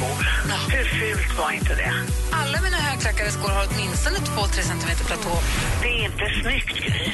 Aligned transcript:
platåskor, 0.00 0.08
hur 0.72 0.84
fult 0.84 1.38
var 1.38 1.50
inte 1.52 1.74
det? 1.74 1.92
Alla 2.32 2.60
mina 2.62 2.76
högklackade 2.76 3.30
skor 3.30 3.48
har 3.48 3.66
åtminstone 3.70 4.16
2-3 4.16 4.62
centimeter 4.70 5.04
platå. 5.04 5.34
Det 5.82 5.88
är 5.88 6.04
inte 6.04 6.24
snyggt, 6.42 6.76
Gry. 6.86 7.12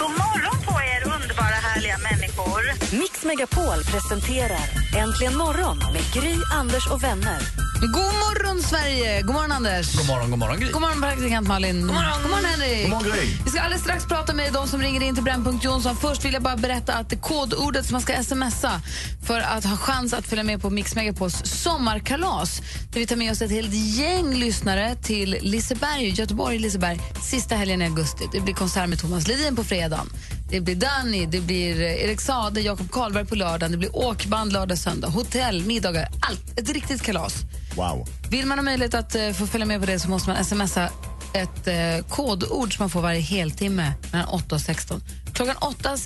God 0.00 0.10
morgon 0.22 0.58
på 0.66 0.74
er, 0.92 1.00
underbara 1.14 1.58
härliga 1.68 1.98
människor. 2.08 2.62
Mix 3.00 3.13
Megapol 3.24 3.84
presenterar 3.84 4.84
Äntligen 4.96 5.36
morgon 5.36 5.78
med 5.78 6.02
Gry, 6.12 6.34
Anders 6.52 6.86
och 6.90 7.04
vänner. 7.04 7.38
God 7.80 8.14
morgon, 8.14 8.62
Sverige! 8.62 9.22
God 9.22 9.34
morgon, 9.34 9.52
Anders. 9.52 9.96
God 9.96 10.06
morgon, 10.06 10.30
god 10.30 10.38
morgon 10.38 10.60
Gry. 10.60 10.70
God 10.70 10.80
morgon, 10.80 11.00
praktikant 11.00 11.48
Malin. 11.48 11.80
God 11.80 11.94
morgon, 11.94 12.22
god 12.22 12.30
morgon 12.30 12.44
Henrik. 12.44 12.82
God 12.82 12.90
morgon, 12.90 13.12
Gry. 13.12 13.26
Vi 13.44 13.50
ska 13.50 13.60
alldeles 13.60 13.82
strax 13.82 14.06
prata 14.06 14.34
med 14.34 14.52
de 14.52 14.68
som 14.68 14.80
ringer 14.80 15.02
in 15.02 15.14
till 15.14 15.24
Brännpunkt 15.24 15.64
Jonsson. 15.64 15.96
Först 15.96 16.24
vill 16.24 16.32
jag 16.32 16.42
bara 16.42 16.56
berätta 16.56 16.94
att 16.94 17.10
det 17.10 17.16
kodordet 17.16 17.86
som 17.86 17.92
man 17.92 18.02
ska 18.02 18.22
smsa 18.22 18.80
för 19.26 19.40
att 19.40 19.64
ha 19.64 19.76
chans 19.76 20.12
att 20.14 20.26
följa 20.26 20.44
med 20.44 20.62
på 20.62 20.70
Mix 20.70 20.94
Megapols 20.94 21.42
sommarkalas 21.44 22.60
där 22.92 23.00
vi 23.00 23.06
tar 23.06 23.16
med 23.16 23.32
oss 23.32 23.42
ett 23.42 23.50
helt 23.50 23.72
gäng 23.72 24.34
lyssnare 24.34 24.94
till 24.94 25.38
Liseberg, 25.40 26.08
Göteborg, 26.08 26.58
Liseberg 26.58 27.00
sista 27.22 27.54
helgen 27.54 27.82
i 27.82 27.84
augusti. 27.84 28.24
Det 28.32 28.40
blir 28.40 28.54
konsert 28.54 28.88
med 28.88 28.98
Thomas 28.98 29.28
Ledin 29.28 29.56
på 29.56 29.64
fredagen. 29.64 30.10
Det 30.48 30.60
blir 30.60 30.74
Danny, 30.74 31.26
det 31.26 31.40
blir 31.40 31.80
Erik 31.80 32.20
Sade, 32.20 32.60
Jakob 32.60 32.90
Karlberg 32.90 33.26
på 33.26 33.34
lördagen, 33.34 33.72
det 33.72 33.78
blir 33.78 33.96
åkband 33.96 34.52
lördag, 34.52 34.78
söndag, 34.78 35.08
hotell, 35.08 35.64
middagar, 35.66 36.08
allt. 36.20 36.60
Ett 36.60 36.70
riktigt 36.70 37.02
kalas. 37.02 37.34
Wow. 37.76 38.08
Vill 38.30 38.46
man 38.46 38.58
ha 38.58 38.62
möjlighet 38.62 38.94
att 38.94 39.14
eh, 39.14 39.32
få 39.32 39.46
följa 39.46 39.66
med 39.66 39.80
på 39.80 39.86
det 39.86 39.98
så 39.98 40.08
måste 40.10 40.30
man 40.30 40.44
smsa 40.44 40.90
ett 41.34 41.68
uh, 41.68 42.08
kodord 42.08 42.76
som 42.76 42.82
man 42.82 42.90
får 42.90 43.00
varje 43.00 43.20
heltimme 43.20 43.92
mellan 44.12 44.28
8 44.28 44.54
och 44.54 44.60
16. 44.60 45.00
Klockan 45.32 45.56
8 45.56 45.96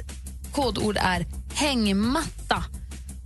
kodord 0.53 0.97
är 1.01 1.27
hängmatta. 1.55 2.65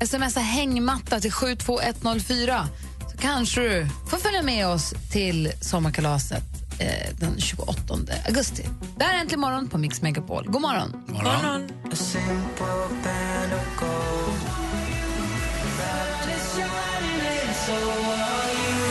Smsa 0.05 0.41
hängmatta 0.41 1.21
till 1.21 1.33
72104 1.33 2.69
så 3.13 3.19
kanske 3.19 3.61
du 3.61 3.87
får 4.11 4.17
följa 4.17 4.43
med 4.43 4.67
oss 4.69 4.95
till 5.13 5.53
sommarkalaset 5.61 6.62
eh, 6.79 7.15
den 7.19 7.41
28 7.41 7.95
augusti. 8.27 8.65
Det 8.97 9.05
här 9.05 9.15
är 9.15 9.21
Äntligen 9.21 9.41
morgon 9.41 9.69
på 9.69 9.79
Mix 9.79 10.03
Megapol. 10.03 10.47
God 10.47 10.63
morgon. 10.63 11.05
morgon. 11.07 11.69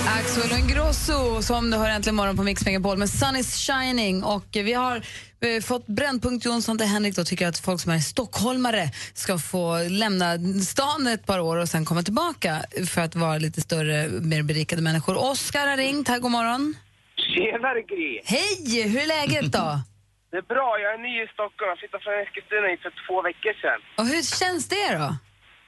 Axel 0.08 0.60
Ingrosso 0.60 1.42
som 1.42 1.72
du 1.72 1.78
hör 1.78 1.90
äntligen 1.90 2.16
morgon 2.16 2.38
på 2.38 2.44
Mix 2.44 2.66
Megapol 2.66 2.98
med 2.98 3.10
Sun 3.10 3.36
is 3.36 3.56
shining. 3.56 4.24
Och 4.24 4.46
vi 4.52 4.74
har 4.74 5.06
eh, 5.40 5.62
fått 5.62 5.88
Brännpunkt 5.88 6.46
Jonsson 6.46 6.78
till 6.78 6.88
Henrik 6.88 7.16
då 7.16 7.24
tycker 7.24 7.48
att 7.48 7.60
folk 7.60 7.82
som 7.82 7.92
är 7.92 8.00
stockholmare 8.00 8.92
ska 9.14 9.38
få 9.38 9.78
lämna 9.90 10.38
stan 10.66 11.08
ett 11.08 11.26
par 11.26 11.40
år 11.40 11.58
och 11.58 11.70
sen 11.70 11.86
komma 11.86 12.04
tillbaka 12.04 12.66
för 12.88 13.02
att 13.02 13.16
vara 13.16 13.38
lite 13.38 13.62
större, 13.62 14.08
mer 14.08 14.44
berikade 14.44 14.82
människor. 14.82 15.32
Oskar 15.32 15.68
har 15.68 15.78
ringt. 15.78 16.08
Här, 16.08 16.20
god 16.20 16.32
morgon. 16.32 16.76
Tjenare 17.34 17.82
Gry! 17.92 18.12
Hej! 18.36 18.90
Hur 18.92 19.02
är 19.06 19.08
läget 19.08 19.52
då? 19.52 19.68
Det 20.32 20.38
är 20.38 20.48
bra, 20.56 20.70
jag 20.84 20.94
är 20.94 21.02
ny 21.08 21.14
i 21.24 21.28
Stockholm. 21.36 21.70
Jag 21.74 21.80
flyttade 21.82 22.04
från 22.04 22.14
Eskilstuna 22.24 22.68
hit 22.72 22.82
för 22.86 22.94
två 23.06 23.16
veckor 23.30 23.54
sedan. 23.62 23.80
Och 24.00 24.06
hur 24.12 24.22
känns 24.40 24.64
det 24.76 24.90
då? 25.02 25.08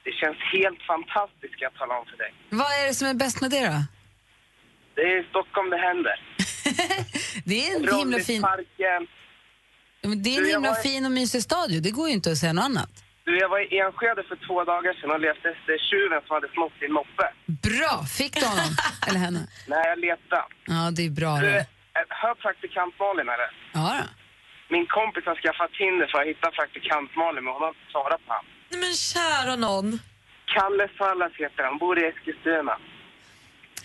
Det 0.06 0.12
känns 0.20 0.38
helt 0.56 0.82
fantastiskt, 0.92 1.52
ska 1.54 1.62
jag 1.68 1.74
tala 1.80 1.94
om 2.00 2.06
för 2.10 2.16
dig. 2.22 2.30
Vad 2.60 2.70
är 2.78 2.84
det 2.88 2.94
som 2.94 3.06
är 3.08 3.14
bäst 3.24 3.40
med 3.40 3.50
det 3.56 3.66
då? 3.74 3.80
Det 4.96 5.02
är 5.12 5.16
i 5.22 5.24
Stockholm 5.32 5.70
det 5.70 5.80
händer. 5.88 6.16
det 7.48 7.56
är 7.66 7.70
en 7.76 7.98
himla 7.98 8.18
fin, 8.18 8.42
men 10.02 10.22
det 10.22 10.30
är 10.36 10.38
en 10.40 10.50
himla 10.54 10.74
fin 10.74 11.06
och 11.06 11.12
mysig 11.12 11.42
stad 11.42 11.70
ju. 11.70 11.80
Det 11.80 11.90
går 11.90 12.08
ju 12.08 12.14
inte 12.14 12.30
att 12.30 12.38
säga 12.38 12.52
något 12.52 12.64
annat. 12.64 12.92
Du, 13.26 13.32
jag 13.38 13.48
var 13.54 13.60
i 13.72 13.78
Enskede 13.82 14.22
för 14.30 14.36
två 14.46 14.64
dagar 14.72 14.92
sedan 14.98 15.10
och 15.10 15.20
letade 15.26 15.48
efter 15.56 15.74
tjuven 15.88 16.20
som 16.26 16.32
hade 16.36 16.48
snott 16.56 16.72
din 16.82 16.92
moppe. 16.98 17.26
Bra! 17.68 17.94
Fick 18.18 18.34
du 18.40 18.46
honom? 18.52 18.70
Eller 19.06 19.20
henne? 19.26 19.40
Nej, 19.72 19.82
jag 19.90 19.98
letade. 20.06 20.44
Ja, 20.74 20.82
det 20.96 21.02
är 21.08 21.10
bra 21.20 21.32
Du, 21.36 21.46
det. 21.46 21.58
eh, 21.98 22.06
hör 22.22 22.34
praktikant 22.44 22.94
Malin 23.02 23.28
eller? 23.34 23.50
Ja, 23.78 23.86
då. 24.00 24.06
Min 24.74 24.86
kompis 24.96 25.24
har 25.30 25.36
skaffat 25.42 25.70
Tinder 25.80 26.06
för 26.12 26.18
att 26.22 26.28
hitta 26.32 26.48
praktikant 26.58 27.10
Malin, 27.22 27.44
men 27.44 27.52
hon 27.54 27.62
har 27.66 27.72
inte 27.76 27.90
svarat 27.94 28.20
på 28.26 28.30
honom. 28.32 28.46
Nej, 28.70 28.80
men 28.84 28.92
kära 29.12 29.54
någon. 29.66 29.88
Kalle 30.54 30.86
Sallas 30.98 31.32
heter 31.42 31.62
han, 31.68 31.78
bor 31.82 31.94
i 32.00 32.04
Eskilstuna. 32.10 32.74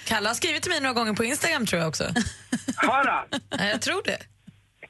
Kalle 0.09 0.27
har 0.31 0.35
skrivit 0.41 0.61
till 0.63 0.71
mig 0.71 0.81
några 0.81 0.93
gånger 0.99 1.13
på 1.13 1.23
Instagram 1.23 1.65
tror 1.65 1.79
jag 1.81 1.89
också. 1.89 2.03
Hör 2.77 3.05
han? 3.15 3.25
Ja, 3.59 3.65
jag 3.73 3.81
tror 3.81 4.01
det. 4.11 4.19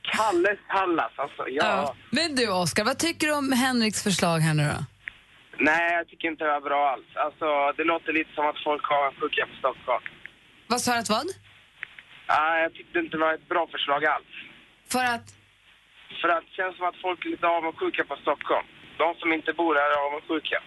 Kalle 0.02 0.58
Sallas, 0.72 1.12
alltså. 1.16 1.44
Ja. 1.50 1.66
Ja. 1.66 1.96
Men 2.10 2.36
du, 2.36 2.52
Oskar, 2.52 2.84
vad 2.86 3.00
tycker 3.00 3.28
du 3.28 3.34
om 3.34 3.52
Henriks 3.52 4.04
förslag 4.04 4.40
här 4.40 4.54
nu 4.54 4.64
då? 4.64 4.86
Nej, 5.60 5.94
jag 5.94 6.08
tycker 6.08 6.28
inte 6.28 6.44
det 6.44 6.52
var 6.52 6.62
bra 6.62 6.90
alls. 6.92 7.10
Alltså, 7.16 7.48
det 7.78 7.84
låter 7.84 8.14
lite 8.14 8.34
som 8.34 8.46
att 8.48 8.64
folk 8.64 8.84
har 8.92 9.08
en 9.08 9.16
sjuka 9.20 9.46
på 9.46 9.56
Stockholm. 9.60 10.04
Vad 10.68 10.82
sa 10.82 10.94
du 10.94 11.00
att 11.00 11.10
vad? 11.10 11.28
Nej, 12.38 12.64
jag 12.64 12.74
tyckte 12.74 13.00
inte 13.00 13.18
det 13.18 13.24
var 13.28 13.34
ett 13.34 13.50
bra 13.50 13.68
förslag 13.68 14.06
alls. 14.06 14.34
För 14.94 15.04
att... 15.16 15.28
För 16.22 16.30
att 16.30 16.44
det 16.48 16.54
känns 16.60 16.78
som 16.78 16.86
att 16.88 17.02
folk 17.06 17.26
är 17.26 17.30
lite 17.30 17.48
avundsjuka 17.48 18.04
på 18.04 18.16
Stockholm. 18.16 18.68
De 18.98 19.16
som 19.20 19.34
inte 19.34 19.54
bor 19.54 19.76
här 19.76 19.90
är 19.96 20.00
avundsjuka. 20.08 20.58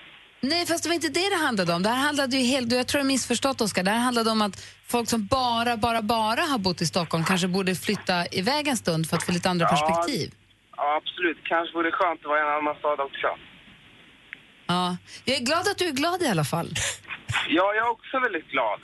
Nej, 0.44 0.66
fast 0.66 0.82
det 0.82 0.88
var 0.88 0.94
inte 0.94 1.08
det 1.08 1.28
det 1.30 1.36
handlade 1.36 1.72
om. 1.74 1.82
Det 1.82 1.88
här 1.88 1.96
handlade 1.96 2.36
ju 2.36 2.42
helt... 2.46 2.72
Jag 2.72 2.86
tror 2.86 2.98
du 2.98 3.02
har 3.04 3.08
missförstått, 3.08 3.60
Oskar. 3.60 3.82
Det 3.82 3.90
här 3.90 3.98
handlade 3.98 4.30
om 4.30 4.42
att 4.42 4.64
folk 4.86 5.08
som 5.10 5.26
bara, 5.26 5.76
bara, 5.76 6.02
bara 6.02 6.40
har 6.40 6.58
bott 6.58 6.80
i 6.82 6.86
Stockholm 6.86 7.24
kanske 7.24 7.48
borde 7.48 7.74
flytta 7.74 8.26
iväg 8.26 8.68
en 8.68 8.76
stund 8.76 9.08
för 9.08 9.16
att 9.16 9.22
få 9.26 9.32
lite 9.32 9.50
andra 9.50 9.66
Ja. 9.66 9.70
perspektiv. 9.70 10.32
Ja, 10.76 10.96
absolut. 11.02 11.38
Kanske 11.44 11.74
vore 11.76 11.90
skönt 11.90 12.20
att 12.20 12.26
vara 12.26 12.38
i 12.38 12.42
en 12.42 12.48
annan 12.58 12.74
stad 12.78 13.00
också. 13.00 13.26
Ja. 14.66 14.96
Jag 15.24 15.36
är 15.36 15.40
glad 15.40 15.68
att 15.68 15.78
du 15.78 15.84
är 15.88 15.92
glad 15.92 16.22
i 16.22 16.26
alla 16.28 16.44
fall. 16.44 16.68
Ja, 17.48 17.74
jag 17.74 17.86
är 17.86 17.90
också 17.90 18.18
väldigt 18.20 18.48
glad. 18.48 18.78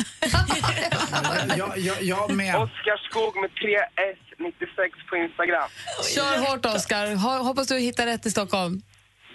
Jag, 1.58 1.78
jag, 1.78 2.02
jag 2.02 2.34
med. 2.34 2.56
Oskar 2.56 2.96
Skog 3.10 3.36
med 3.40 3.50
3S96 3.50 5.08
på 5.10 5.16
Instagram. 5.16 5.68
Kör 6.14 6.38
hårt, 6.50 6.66
Oskar. 6.66 7.06
Ho- 7.06 7.42
Hoppas 7.42 7.66
du 7.68 7.78
hittar 7.78 8.06
rätt 8.06 8.26
i 8.26 8.30
Stockholm. 8.30 8.82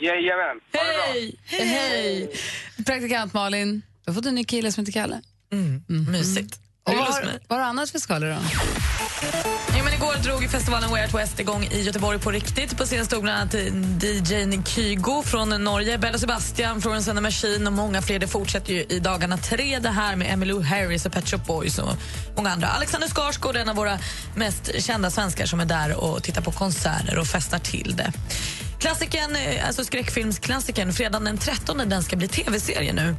Jajamän. 0.04 0.60
Ha 0.74 0.84
det 0.84 0.94
bra. 0.94 1.06
Hej! 1.14 1.36
Hej! 1.46 2.32
Praktikant 2.86 3.34
Malin, 3.34 3.82
du 4.06 4.12
har 4.12 4.16
fått 4.16 4.26
en 4.26 4.36
ny 4.36 4.44
kille 4.44 4.72
som 4.72 4.82
heter 4.82 4.94
Kalle. 4.94 5.22
Mysigt. 5.88 6.60
Och 6.86 6.94
vad 6.94 7.08
har, 7.08 7.58
du 7.58 7.64
annat 7.64 7.90
för 7.90 8.00
skvaller 8.00 8.30
då? 8.30 8.38
Ja, 9.78 9.84
men 9.84 9.94
igår 9.94 10.14
drog 10.24 10.52
festivalen 10.52 10.90
Way 10.90 11.04
Out 11.04 11.14
West 11.14 11.40
igång 11.40 11.64
i 11.64 11.82
Göteborg 11.82 12.20
på 12.20 12.32
riktigt. 12.32 12.78
På 12.78 12.86
scen 12.86 13.06
stod 13.06 13.24
bland 13.24 13.38
annat 13.38 13.54
DJ 14.04 14.64
Kygo 14.66 15.24
från 15.24 15.50
Norge, 15.50 15.98
Bella 15.98 16.18
Sebastian, 16.18 16.82
Florence 16.82 17.12
and 17.12 17.18
the 17.18 17.22
Machine 17.22 17.68
och 17.68 17.74
många 17.74 18.02
fler. 18.02 18.20
Det 18.20 18.28
fortsätter 18.28 18.74
ju 18.74 18.84
i 18.90 19.00
dagarna 19.00 19.38
tre 19.38 19.80
det 19.80 19.90
här 19.90 20.16
med 20.16 20.34
Emmylou 20.34 20.62
Harris 20.62 21.06
och 21.06 21.14
Pet 21.14 21.30
Shop 21.30 21.38
Boys 21.38 21.80
och 21.80 21.96
många 22.36 22.50
andra. 22.50 22.68
Alexander 22.68 23.08
Skarsgård 23.08 23.56
är 23.56 23.60
en 23.60 23.70
av 23.70 23.76
våra 23.76 24.00
mest 24.36 24.84
kända 24.84 25.10
svenskar 25.10 25.46
som 25.46 25.60
är 25.60 25.66
där 25.66 26.04
och 26.04 26.24
tittar 26.24 26.42
på 26.42 26.52
konserter 26.52 27.20
och 27.20 27.28
festar 27.28 27.60
till 27.60 27.96
det. 27.98 28.12
Klassiken, 28.84 29.36
eh, 29.36 29.68
alltså 29.68 29.84
skräckfilmsklassikern, 29.84 30.94
fredagen 30.94 31.24
den 31.24 31.38
13 31.38 31.78
den 31.78 32.04
ska 32.04 32.16
bli 32.16 32.28
tv-serie 32.28 32.94
nu. 32.94 33.16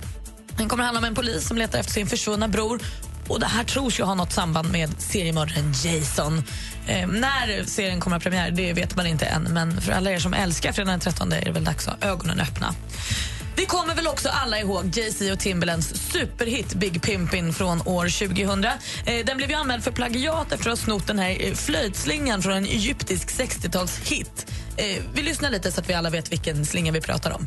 Den 0.56 0.68
kommer 0.68 0.84
handla 0.84 0.98
om 0.98 1.04
en 1.04 1.14
polis 1.14 1.48
som 1.48 1.58
letar 1.58 1.78
efter 1.78 1.92
sin 1.92 2.06
försvunna 2.06 2.48
bror. 2.48 2.80
Och 3.28 3.40
Det 3.40 3.46
här 3.46 3.64
tros 3.64 4.00
ju 4.00 4.04
ha 4.04 4.14
något 4.14 4.32
samband 4.32 4.72
med 4.72 4.90
seriemördaren 4.98 5.72
Jason. 5.84 6.42
Eh, 6.86 7.08
när 7.08 7.64
serien 7.64 8.00
kommer 8.00 8.16
att 8.16 8.22
premiär 8.22 8.50
det 8.50 8.72
vet 8.72 8.96
man 8.96 9.06
inte 9.06 9.26
än, 9.26 9.42
men 9.42 9.80
för 9.80 9.92
alla 9.92 10.10
er 10.10 10.18
som 10.18 10.34
älskar 10.34 10.72
fredagen 10.72 11.00
den 11.00 11.12
13 11.12 11.32
är 11.32 11.44
det 11.44 11.52
väl 11.52 11.64
dags 11.64 11.88
att 11.88 12.02
ha 12.02 12.10
ögonen 12.10 12.40
öppna. 12.40 12.74
Vi 13.56 13.66
kommer 13.66 13.94
väl 13.94 14.06
också 14.06 14.28
alla 14.28 14.60
ihåg 14.60 14.84
Jay-Z 14.92 15.32
och 15.32 15.38
Timberlands 15.38 15.88
superhit 16.12 16.74
Big 16.74 17.00
Pimpin' 17.02 17.52
från 17.52 17.82
år 17.86 18.26
2000. 18.28 18.64
Eh, 18.64 19.24
den 19.26 19.36
blev 19.36 19.50
ju 19.50 19.56
anmäld 19.56 19.84
för 19.84 19.90
plagiat 19.90 20.52
efter 20.52 20.70
att 20.70 20.78
ha 20.78 20.84
snott 20.84 21.06
den 21.06 21.18
här 21.18 21.36
eh, 21.40 21.54
flöjtslingan 21.54 22.42
från 22.42 22.52
en 22.52 22.64
egyptisk 22.64 23.28
60-talshit. 23.28 24.46
Eh, 24.76 25.02
vi 25.14 25.22
lyssnar 25.22 25.50
lite 25.50 25.72
så 25.72 25.80
att 25.80 25.88
vi 25.90 25.94
alla 25.94 26.10
vet 26.10 26.32
vilken 26.32 26.66
slinga 26.66 26.92
vi 26.92 27.00
pratar 27.00 27.30
om. 27.30 27.46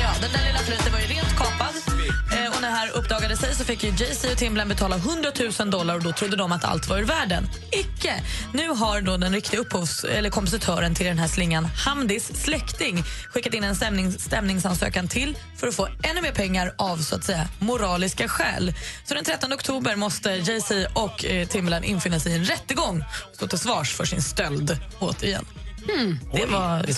Ja, 0.00 0.10
Den 0.20 0.30
där 0.32 0.46
lilla 0.46 0.58
flöjten 0.58 0.92
var 0.92 1.00
ju 1.00 1.06
rent 1.06 1.29
uppdagade 3.30 3.36
sig 3.36 3.54
så 3.54 3.64
fick 3.64 3.84
ju 3.84 3.90
Jay-Z 3.90 4.32
och 4.32 4.38
Timbaland 4.38 4.68
betala 4.68 4.96
100 4.96 5.30
000 5.60 5.70
dollar 5.70 5.94
och 5.94 6.02
då 6.02 6.12
trodde 6.12 6.36
de 6.36 6.52
att 6.52 6.64
allt 6.64 6.88
var 6.88 6.98
ur 6.98 7.04
världen. 7.04 7.48
Icke! 7.72 8.22
Nu 8.52 8.68
har 8.68 9.00
då 9.00 9.16
den 9.16 9.32
riktiga 9.32 9.60
upphovs, 9.60 10.04
eller 10.04 10.30
kompositören 10.30 10.94
till 10.94 11.06
den 11.06 11.18
här 11.18 11.28
slingan, 11.28 11.64
Hamdis 11.64 12.42
släkting, 12.44 13.04
skickat 13.30 13.54
in 13.54 13.64
en 13.64 13.76
stämning, 13.76 14.12
stämningsansökan 14.12 15.08
till 15.08 15.36
för 15.56 15.68
att 15.68 15.74
få 15.74 15.88
ännu 16.02 16.22
mer 16.22 16.32
pengar 16.32 16.74
av 16.78 16.96
så 16.96 17.16
att 17.16 17.24
säga 17.24 17.48
moraliska 17.58 18.28
skäl. 18.28 18.74
Så 19.04 19.14
den 19.14 19.24
13 19.24 19.52
oktober 19.52 19.96
måste 19.96 20.30
Jay-Z 20.30 20.86
och 20.94 21.24
eh, 21.24 21.48
Timbaland 21.48 21.84
infinna 21.84 22.20
sig 22.20 22.32
i 22.32 22.34
en 22.36 22.44
rättegång 22.44 23.04
och 23.30 23.36
stå 23.36 23.46
till 23.46 23.58
svars 23.58 23.94
för 23.94 24.04
sin 24.04 24.22
stöld 24.22 24.78
återigen. 25.00 25.46
Det 26.32 26.46
var 26.46 26.82
det 26.86 26.94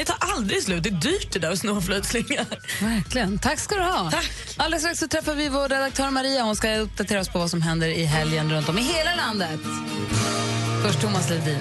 det 0.00 0.04
tar 0.04 0.16
aldrig 0.20 0.62
slut. 0.62 0.82
Det 0.82 0.88
är 0.88 1.00
dyrt 1.00 1.32
det 1.32 1.38
där 1.38 1.50
att 1.52 1.58
sno 1.58 1.74
en 1.74 1.82
flöjtslinga. 1.82 2.46
Verkligen. 2.80 3.38
Tack 3.38 3.58
ska 3.58 3.74
du 3.74 3.82
ha. 3.82 4.10
Tack. 4.10 4.30
Alldeles 4.56 4.82
strax 4.82 4.98
så 4.98 5.08
träffar 5.08 5.34
vi 5.34 5.48
vår 5.48 5.68
redaktör 5.68 6.10
Maria. 6.10 6.42
Hon 6.42 6.56
ska 6.56 6.76
uppdatera 6.76 7.20
oss 7.20 7.28
på 7.28 7.38
vad 7.38 7.50
som 7.50 7.62
händer 7.62 7.88
i 7.88 8.04
helgen 8.04 8.52
runt 8.52 8.68
om 8.68 8.78
i 8.78 8.82
hela 8.82 9.14
landet. 9.14 9.60
Först 10.82 11.00
Thomas 11.00 11.30
Ledin. 11.30 11.58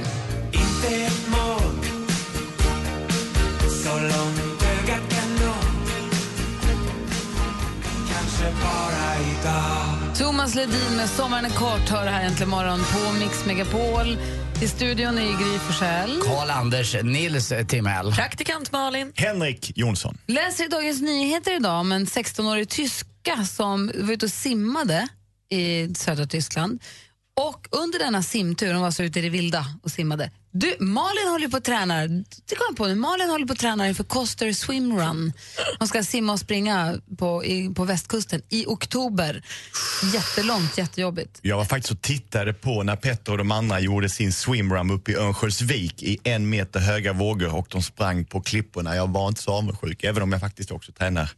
Thomas 10.17 10.55
Ledin 10.55 10.97
med 10.97 11.09
Sommaren 11.09 11.45
är 11.45 11.49
kort 11.49 11.89
hör 11.89 12.07
här 12.07 12.25
äntligen 12.25 12.49
morgon 12.49 12.79
på 12.79 13.11
Mix 13.19 13.45
Megapol. 13.45 14.17
I 14.65 14.67
studion 14.67 15.17
är 15.17 15.37
Gry 15.37 15.59
Forssell. 15.59 16.19
Karl-Anders 16.21 17.03
Nils 17.03 17.53
Timell. 17.67 18.11
Praktikant 18.11 18.71
Malin. 18.71 19.11
Henrik 19.15 19.71
Jonsson. 19.75 20.17
Läser 20.27 20.65
i 20.65 20.67
Dagens 20.67 21.01
Nyheter 21.01 21.55
idag 21.55 21.79
om 21.79 21.91
en 21.91 22.05
16-årig 22.05 22.69
tyska 22.69 23.45
som 23.45 23.91
var 23.95 24.13
ute 24.13 24.25
och 24.25 24.31
simmade 24.31 25.07
i 25.51 25.95
södra 25.95 26.25
Tyskland. 26.25 26.83
Och 27.41 27.67
under 27.71 27.99
denna 27.99 28.23
simtur, 28.23 28.73
hon 28.73 28.81
var 28.81 28.91
så 28.91 29.03
ute 29.03 29.19
i 29.19 29.21
det 29.21 29.29
vilda 29.29 29.65
och 29.83 29.91
simmade. 29.91 30.31
Du, 30.57 30.75
Malin 30.79 31.27
håller 31.27 31.47
på 31.47 31.57
att 31.57 31.63
träna, 31.63 32.07
det 32.07 32.55
kom 32.55 32.65
jag 32.69 32.77
på 32.77 32.87
nu, 32.87 32.95
Malin 32.95 33.29
håller 33.29 33.45
på 33.45 33.53
att 33.53 33.59
träna 33.59 33.87
inför 33.87 34.03
Coster 34.03 34.53
Swim 34.53 34.97
Run. 34.97 35.33
Hon 35.79 35.87
ska 35.87 36.03
simma 36.03 36.33
och 36.33 36.39
springa 36.39 36.99
på, 37.17 37.45
i, 37.45 37.69
på 37.69 37.83
västkusten 37.83 38.41
i 38.49 38.65
oktober. 38.65 39.43
Jättelångt, 40.13 40.77
jättejobbigt. 40.77 41.39
Jag 41.41 41.57
var 41.57 41.65
faktiskt 41.65 41.91
och 41.91 42.01
tittade 42.01 42.53
på 42.53 42.83
när 42.83 42.95
Petter 42.95 43.31
och 43.31 43.37
de 43.37 43.51
andra 43.51 43.79
gjorde 43.79 44.09
sin 44.09 44.33
swimrun 44.33 44.91
uppe 44.91 45.11
i 45.11 45.15
Örnsköldsvik 45.15 46.03
i 46.03 46.17
en 46.23 46.49
meter 46.49 46.79
höga 46.79 47.13
vågor 47.13 47.55
och 47.55 47.67
de 47.69 47.83
sprang 47.83 48.25
på 48.25 48.41
klipporna. 48.41 48.95
Jag 48.95 49.07
var 49.07 49.27
inte 49.27 49.41
så 49.41 49.51
avundsjuk, 49.51 50.03
även 50.03 50.23
om 50.23 50.31
jag 50.31 50.41
faktiskt 50.41 50.71
också 50.71 50.91
tränar 50.91 51.29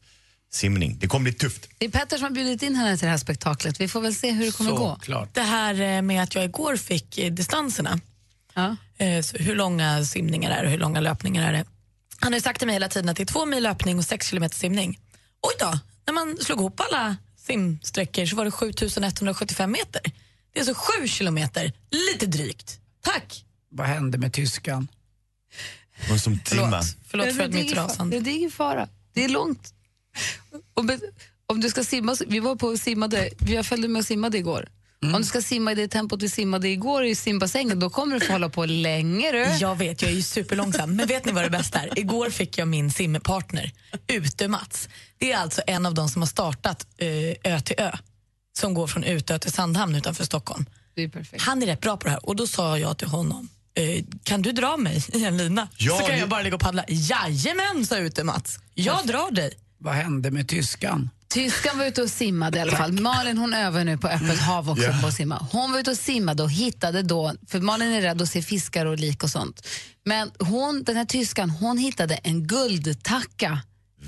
simning. 0.52 0.98
Det 1.00 1.08
kommer 1.08 1.24
bli 1.24 1.34
tufft. 1.34 1.70
Det 1.78 1.86
är 1.86 1.90
Petter 1.90 2.18
som 2.18 2.24
har 2.24 2.32
bjudit 2.32 2.64
in 2.64 2.76
henne 2.76 2.98
till 2.98 3.06
det 3.06 3.12
här 3.12 3.18
spektaklet. 3.18 3.80
Vi 3.82 3.88
får 3.88 4.02
väl 4.02 4.16
se 4.16 4.32
hur 4.32 4.46
det 4.46 4.52
kommer 4.52 4.72
gå. 4.72 4.98
Såklart. 5.00 5.30
Det 5.34 5.42
här 5.42 5.82
eh, 5.82 6.02
med 6.02 6.24
att 6.24 6.36
jag 6.36 6.44
igår 6.44 6.76
fick 6.76 7.18
eh, 7.18 7.32
distanserna. 7.32 8.00
Ja. 8.54 8.76
Eh, 8.98 9.26
hur 9.34 9.56
långa 9.56 10.06
simningar 10.06 10.52
är 10.52 10.62
det 10.62 10.66
och 10.66 10.72
hur 10.72 10.78
långa 10.80 11.00
löpningar 11.00 11.48
är 11.48 11.54
det? 11.54 11.66
Han 12.20 12.32
har 12.34 12.38
ju 12.38 12.42
sagt 12.42 12.60
till 12.60 12.68
mig 12.68 12.74
hela 12.76 12.90
tiden 12.90 13.10
att 13.10 13.18
det 13.18 13.24
är 13.24 13.26
två 13.26 13.46
mil 13.46 13.64
löpning 13.64 13.98
och 13.98 14.04
sex 14.06 14.28
kilometer 14.28 14.56
simning. 14.56 15.00
Oj 15.42 15.54
då, 15.60 15.80
när 16.06 16.14
man 16.14 16.38
slog 16.42 16.60
ihop 16.60 16.80
alla 16.80 17.18
simsträckor 17.38 18.26
så 18.26 18.36
var 18.36 18.46
det 18.46 18.52
7175 18.52 19.72
meter. 19.72 20.02
Det 20.54 20.60
är 20.60 20.70
alltså 20.70 20.84
sju 21.02 21.08
kilometer, 21.08 21.74
lite 21.92 22.26
drygt. 22.26 22.80
Tack! 23.02 23.46
Vad 23.70 23.88
hände 23.88 24.18
med 24.18 24.34
tyskan? 24.34 24.88
Och 26.12 26.20
som 26.20 26.40
timmar. 26.40 26.82
Förlåt, 26.82 26.96
Förlåt 27.08 27.28
för 27.28 27.38
det, 27.38 27.44
att 27.44 27.54
är 27.54 27.64
mitt 27.64 27.76
rasande. 27.76 28.20
det 28.20 28.32
är 28.32 28.36
ingen 28.36 28.52
fara. 28.52 28.88
Det 29.14 29.24
är 29.24 29.30
långt. 29.30 29.74
Be- 30.84 31.00
om 31.46 31.62
du 31.62 31.70
ska 31.70 31.84
simma, 31.84 32.16
vi 32.28 32.40
var 32.40 32.56
på 32.56 32.68
och 32.68 32.80
simmade, 32.80 33.30
jag 33.40 33.66
följde 33.66 33.88
med 33.88 34.00
och 34.00 34.06
simmade 34.06 34.38
igår. 34.38 34.70
Mm. 35.04 35.16
Om 35.16 35.22
du 35.22 35.28
ska 35.28 35.42
simma 35.42 35.72
i 35.72 35.76
det 35.76 35.88
tempot 35.88 36.24
vi 36.24 36.30
simmade 36.30 36.70
igår 36.70 37.04
i 37.06 37.16
simbassängen, 37.16 37.80
då 37.80 37.90
kommer 37.90 38.20
du 38.20 38.26
få 38.26 38.32
hålla 38.32 38.50
på 38.50 38.66
länge. 38.66 39.32
Du. 39.32 39.38
Jag 39.60 39.76
vet, 39.76 40.02
jag 40.02 40.12
är 40.12 40.16
ju 40.16 40.22
superlångsam. 40.22 40.96
Men 40.96 41.08
vet 41.08 41.26
ni 41.26 41.32
vad 41.32 41.44
det 41.44 41.50
bästa 41.50 41.80
är? 41.80 42.00
Igår 42.00 42.30
fick 42.30 42.58
jag 42.58 42.68
min 42.68 42.92
simpartner, 42.92 43.72
Ute-Mats. 44.08 44.90
Det 45.18 45.32
är 45.32 45.38
alltså 45.38 45.62
en 45.68 45.86
av 45.86 45.94
de 45.94 46.10
som 46.10 46.22
har 46.22 46.28
startat 46.28 46.88
eh, 46.98 47.08
Ö 47.54 47.60
till 47.60 47.76
Ö, 47.78 47.92
som 48.60 48.74
går 48.74 48.88
från 48.88 49.04
Utö 49.04 49.40
till 49.40 49.52
Sandhamn 49.52 49.96
utanför 49.96 50.24
Stockholm. 50.24 50.66
Det 50.96 51.04
är 51.04 51.10
perfekt. 51.10 51.44
Han 51.44 51.64
är 51.64 51.66
rätt 51.66 51.82
bra 51.82 51.98
på 51.98 52.04
det 52.04 52.10
här 52.10 52.26
och 52.26 52.36
då 52.36 52.48
sa 52.48 52.78
jag 52.80 52.98
till 52.98 53.08
honom 53.08 53.50
eh, 53.76 54.04
kan 54.24 54.42
du 54.42 54.52
dra 54.52 54.78
mig 54.78 55.04
i 55.14 55.26
en 55.26 55.38
lina? 55.38 55.68
Ja, 55.78 55.98
så 56.00 56.06
kan 56.06 56.20
jag 56.20 56.30
bara 56.30 56.42
ligga 56.42 56.56
och 56.56 56.62
paddla. 56.62 56.84
Jajamän, 56.88 57.86
sa 57.86 57.98
Ute-Mats. 57.98 58.60
Jag 58.74 59.08
drar 59.08 59.32
dig. 59.32 59.52
Vad 59.78 59.94
hände 59.94 60.32
med 60.32 60.48
tyskan? 60.48 61.10
Tyskan 61.30 61.78
var 61.78 61.86
ute 61.86 62.02
och 62.02 62.10
simmade 62.10 62.58
i 62.58 62.62
alla 62.62 62.72
fall. 62.78 62.92
Malin 62.92 63.38
hon 63.38 63.54
övar 63.54 63.84
nu 63.84 63.98
på 63.98 64.08
öppet 64.08 64.40
hav 64.40 64.70
också 64.70 64.84
Ja. 64.84 64.98
på 65.02 65.08
att 65.08 65.14
simma. 65.14 65.48
Hon 65.52 65.72
var 65.72 65.80
ute 65.80 65.92
och 65.92 65.98
simmade 65.98 66.44
och 66.44 66.52
hittade 66.52 67.02
då, 67.02 67.34
för 67.48 67.60
Malin 67.60 67.94
är 67.94 68.02
rädd 68.02 68.22
att 68.22 68.30
se 68.30 68.42
fiskar 68.42 68.86
och 68.86 69.00
lik 69.00 69.24
och 69.24 69.30
sånt. 69.30 69.68
Men 70.06 70.32
hon, 70.40 70.84
den 70.84 70.96
här 70.98 71.06
tyskan, 71.06 71.50
hon 71.50 71.78
hittade 71.78 72.16
en 72.16 72.48
guldtacka 72.48 73.60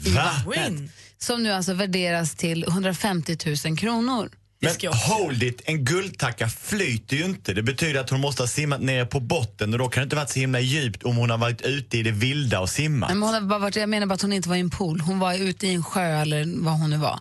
i 0.06 0.10
Va? 0.10 0.24
vattnet. 0.46 0.70
Win. 0.72 0.92
Som 1.18 1.44
nu 1.44 1.52
alltså 1.52 1.74
värderas 1.74 2.36
till 2.36 2.64
150 2.64 3.38
000 3.66 3.78
kronor. 3.78 4.30
Men 4.62 4.94
hold 4.94 5.44
it, 5.44 5.62
en 5.66 5.86
guldtacka 5.86 6.50
flyter 6.50 7.18
ju 7.18 7.26
inte. 7.26 7.54
Det 7.54 7.64
betyder 7.64 8.00
att 8.00 8.10
hon 8.10 8.20
måste 8.20 8.44
ha 8.44 8.48
simmat 8.48 8.82
ner 8.82 9.06
på 9.06 9.20
botten 9.20 9.74
och 9.74 9.80
då 9.80 9.90
kan 9.90 10.02
det 10.02 10.04
inte 10.04 10.16
varit 10.16 10.30
så 10.30 10.40
himla 10.40 10.60
djupt 10.60 11.04
om 11.04 11.16
hon 11.16 11.30
har 11.30 11.38
varit 11.38 11.62
ute 11.62 11.98
i 11.98 12.04
det 12.04 12.12
vilda 12.12 12.60
och 12.60 12.70
simmat. 12.70 13.10
Men 13.10 13.22
hon 13.22 13.34
har 13.34 13.42
bara 13.42 13.60
varit, 13.60 13.76
jag 13.76 13.90
menar 13.90 14.08
bara 14.08 14.14
att 14.14 14.22
hon 14.22 14.34
inte 14.34 14.50
var 14.50 14.56
i 14.56 14.60
en 14.60 14.70
pool. 14.70 15.00
Hon 15.00 15.20
var 15.20 15.34
ute 15.34 15.68
i 15.68 15.74
en 15.74 15.84
sjö 15.84 16.22
eller 16.22 16.64
vad 16.64 16.80
hon 16.80 16.90
nu 16.90 16.98
var. 16.98 17.20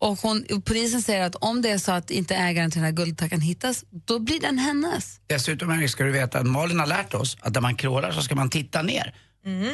Och 0.00 0.18
hon, 0.18 0.44
polisen 0.64 1.02
säger 1.02 1.26
att 1.26 1.34
om 1.34 1.62
det 1.62 1.70
är 1.70 1.78
så 1.78 1.92
att 1.92 2.10
inte 2.10 2.34
ägaren 2.34 2.70
till 2.70 2.80
den 2.80 2.84
här 2.84 2.92
guldtackan 2.92 3.40
hittas, 3.40 3.84
då 4.06 4.18
blir 4.18 4.40
den 4.40 4.58
hennes. 4.58 5.20
Dessutom 5.26 5.88
ska 5.88 6.04
du 6.04 6.12
veta 6.12 6.38
att 6.38 6.46
Malin 6.46 6.80
har 6.80 6.86
lärt 6.86 7.14
oss 7.14 7.36
att 7.40 7.54
när 7.54 7.60
man 7.60 7.76
krålar 7.76 8.12
så 8.12 8.22
ska 8.22 8.34
man 8.34 8.50
titta 8.50 8.82
ner. 8.82 9.14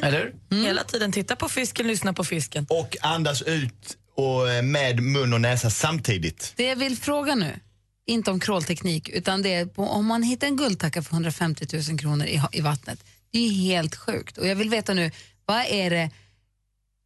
Eller 0.02 0.32
hur? 0.50 0.64
Hela 0.64 0.84
tiden 0.84 1.12
titta 1.12 1.36
på 1.36 1.48
fisken, 1.48 1.86
lyssna 1.86 2.12
på 2.12 2.24
fisken. 2.24 2.66
Och 2.70 2.96
andas 3.00 3.42
ut 3.42 3.96
och 4.14 4.50
eh, 4.50 4.62
med 4.62 5.00
mun 5.00 5.32
och 5.32 5.40
näsa 5.40 5.70
samtidigt. 5.70 6.52
Det 6.56 6.64
jag 6.64 6.76
vill 6.76 6.96
fråga 6.96 7.34
nu, 7.34 7.60
inte 8.06 8.30
om 8.30 8.40
krålteknik, 8.40 9.08
utan 9.08 9.42
det 9.42 9.54
är 9.54 9.66
på, 9.66 9.82
om 9.82 10.06
man 10.06 10.22
hittar 10.22 10.46
en 10.46 10.56
guldtacka 10.56 11.02
för 11.02 11.14
150 11.14 11.66
000 11.90 11.98
kronor 11.98 12.26
i, 12.26 12.40
i 12.52 12.60
vattnet. 12.60 13.04
Det 13.32 13.38
är 13.38 13.48
ju 13.48 13.72
helt 13.72 13.96
sjukt. 13.96 14.38
Och 14.38 14.46
jag 14.46 14.56
vill 14.56 14.70
veta 14.70 14.94
nu, 14.94 15.10
vad 15.46 15.64
är 15.68 15.90
det, 15.90 16.10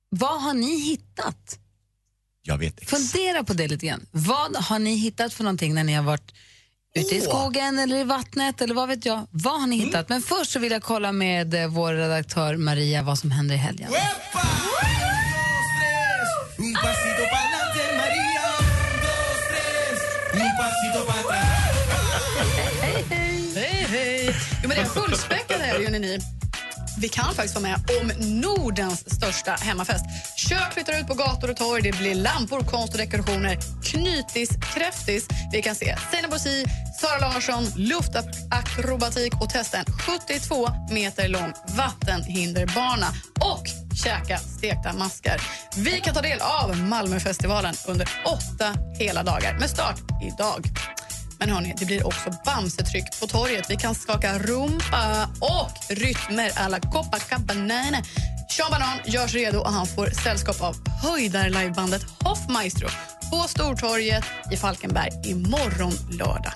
vad 0.09 0.43
har 0.43 0.55
ni 0.55 0.81
hittat? 0.81 1.59
Jag 2.43 2.59
vet 2.59 2.83
exakt. 2.83 3.13
Fundera 3.13 3.45
på 3.45 3.53
det 3.53 3.69
lite 3.69 3.87
grann. 3.87 4.07
Vad 4.11 4.57
har 4.57 4.79
ni 4.79 4.95
hittat 4.95 5.33
för 5.35 5.45
någonting 5.45 5.75
när 5.75 5.85
ni 5.85 5.93
har 5.95 6.03
varit 6.03 6.33
ute 6.95 7.17
i 7.17 7.21
skogen 7.21 7.79
eller 7.79 7.97
i 7.97 8.05
vattnet 8.05 8.61
eller 8.61 8.75
vad 8.75 8.89
vet 8.89 9.07
jag? 9.07 9.27
Vad 9.31 9.61
har 9.61 9.67
ni 9.67 9.77
hittat? 9.77 10.09
Men 10.09 10.23
först 10.23 10.51
så 10.51 10.59
vill 10.59 10.73
jag 10.73 10.83
kolla 10.83 11.13
med 11.13 11.55
eh, 11.55 11.69
vår 11.69 11.93
redaktör 11.95 12.57
Maria 12.57 13.03
vad 13.03 13.19
som 13.19 13.31
händer 13.31 13.55
i 13.55 13.59
helgen. 13.59 13.91
Hej, 22.83 23.05
hej! 23.11 23.53
Hej, 23.55 23.87
hej. 23.91 24.35
Jo, 24.63 24.69
men 24.69 24.77
det 24.77 24.83
är 24.83 24.85
fullspäckat 24.85 25.61
här, 25.61 25.79
gör 25.79 25.91
ni. 25.91 26.38
Vi 27.01 27.09
kan 27.09 27.35
faktiskt 27.35 27.55
vara 27.55 27.63
med 27.63 27.77
om 28.01 28.13
Nordens 28.41 29.15
största 29.15 29.51
hemmafest. 29.51 30.05
Kök 30.37 30.73
flyttar 30.73 31.01
ut 31.01 31.07
på 31.07 31.15
gator 31.15 31.51
och 31.51 31.57
torg. 31.57 31.83
Det 31.83 31.99
blir 31.99 32.15
lampor, 32.15 32.61
konst 32.61 32.93
och 32.93 32.99
dekorationer. 32.99 33.59
Knytis, 33.85 34.51
kräftis. 34.75 35.29
Vi 35.53 35.63
kan 35.63 35.75
se 35.75 35.97
Seinabo 36.11 36.33
Bosi, 36.33 36.65
Sara 37.01 37.19
Larsson, 37.19 37.65
luftakrobatik 37.77 39.41
och 39.43 39.51
testa 39.51 39.79
en 39.79 39.85
72 39.85 40.69
meter 40.91 41.29
lång 41.29 41.53
vattenhinderbana 41.77 43.07
och 43.41 43.67
käka 44.05 44.39
stekta 44.39 44.93
maskar. 44.93 45.41
Vi 45.77 46.01
kan 46.01 46.15
ta 46.15 46.21
del 46.21 46.41
av 46.41 46.77
Malmöfestivalen 46.77 47.75
under 47.89 48.09
åtta 48.25 48.75
hela 48.99 49.23
dagar 49.23 49.59
med 49.59 49.71
start 49.71 50.01
idag. 50.23 50.67
Men 51.39 51.51
hörni, 51.51 51.75
det 51.79 51.85
blir 51.85 52.07
också 52.07 52.35
bamsetryck 52.45 53.21
på 53.21 53.27
torget. 53.27 53.71
Vi 53.71 53.77
kan 53.77 53.95
skaka 53.95 54.39
rumpa 54.39 55.29
och 55.41 55.97
rytmer 55.97 56.51
alla 56.57 56.81
Copacabana. 56.81 58.03
Sean 58.51 58.71
Banan 58.71 58.99
görs 59.07 59.35
redo 59.35 59.59
och 59.59 59.73
han 59.73 59.87
får 59.87 60.07
sällskap 60.07 60.61
av 60.61 60.77
höjdar-livebandet 61.03 62.03
Hoffmaestro 62.25 62.89
på 63.31 63.49
Stortorget 63.49 64.25
i 64.53 64.57
Falkenberg 64.57 65.11
imorgon 65.25 65.93
lördag. 66.11 66.53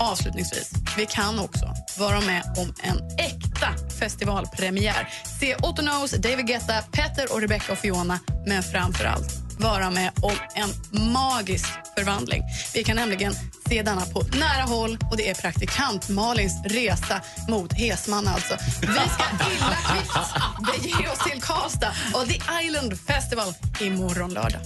Avslutningsvis, 0.00 0.70
vi 0.96 1.06
kan 1.06 1.38
också 1.38 1.74
vara 1.98 2.20
med 2.20 2.42
om 2.58 2.74
en 2.82 3.18
äkta 3.18 3.68
festivalpremiär. 4.00 5.08
Se 5.40 5.54
Otto 5.54 5.82
Knows, 5.82 6.10
David 6.10 6.46
Guetta, 6.46 6.82
Petter 6.92 7.32
och 7.32 7.40
Rebecca 7.40 7.72
och 7.72 7.78
Fiona 7.78 8.20
men 8.46 8.62
framför 8.62 9.04
allt 9.04 9.48
vara 9.58 9.90
med 9.90 10.12
om 10.22 10.36
en 10.54 10.70
magisk 11.12 11.68
förvandling. 11.96 12.42
Vi 12.74 12.84
kan 12.84 12.96
nämligen 12.96 13.34
se 13.68 13.82
denna 13.82 14.00
på 14.00 14.22
nära 14.22 14.62
håll 14.62 14.98
och 15.10 15.16
det 15.16 15.30
är 15.30 15.34
praktikant 15.34 16.08
Malins 16.08 16.62
resa 16.64 17.20
mot 17.48 17.72
Hesman 17.72 18.28
alltså. 18.28 18.56
Vi 18.80 18.86
ska 18.86 19.24
illa 19.56 19.76
kvickt 19.88 20.92
bege 20.92 21.08
oss 21.12 21.18
till 21.30 21.42
Karlstad 21.42 21.92
och 22.14 22.28
The 22.28 22.40
Island 22.64 23.00
Festival 23.00 23.54
imorgon 23.80 24.34
lördag. 24.34 24.60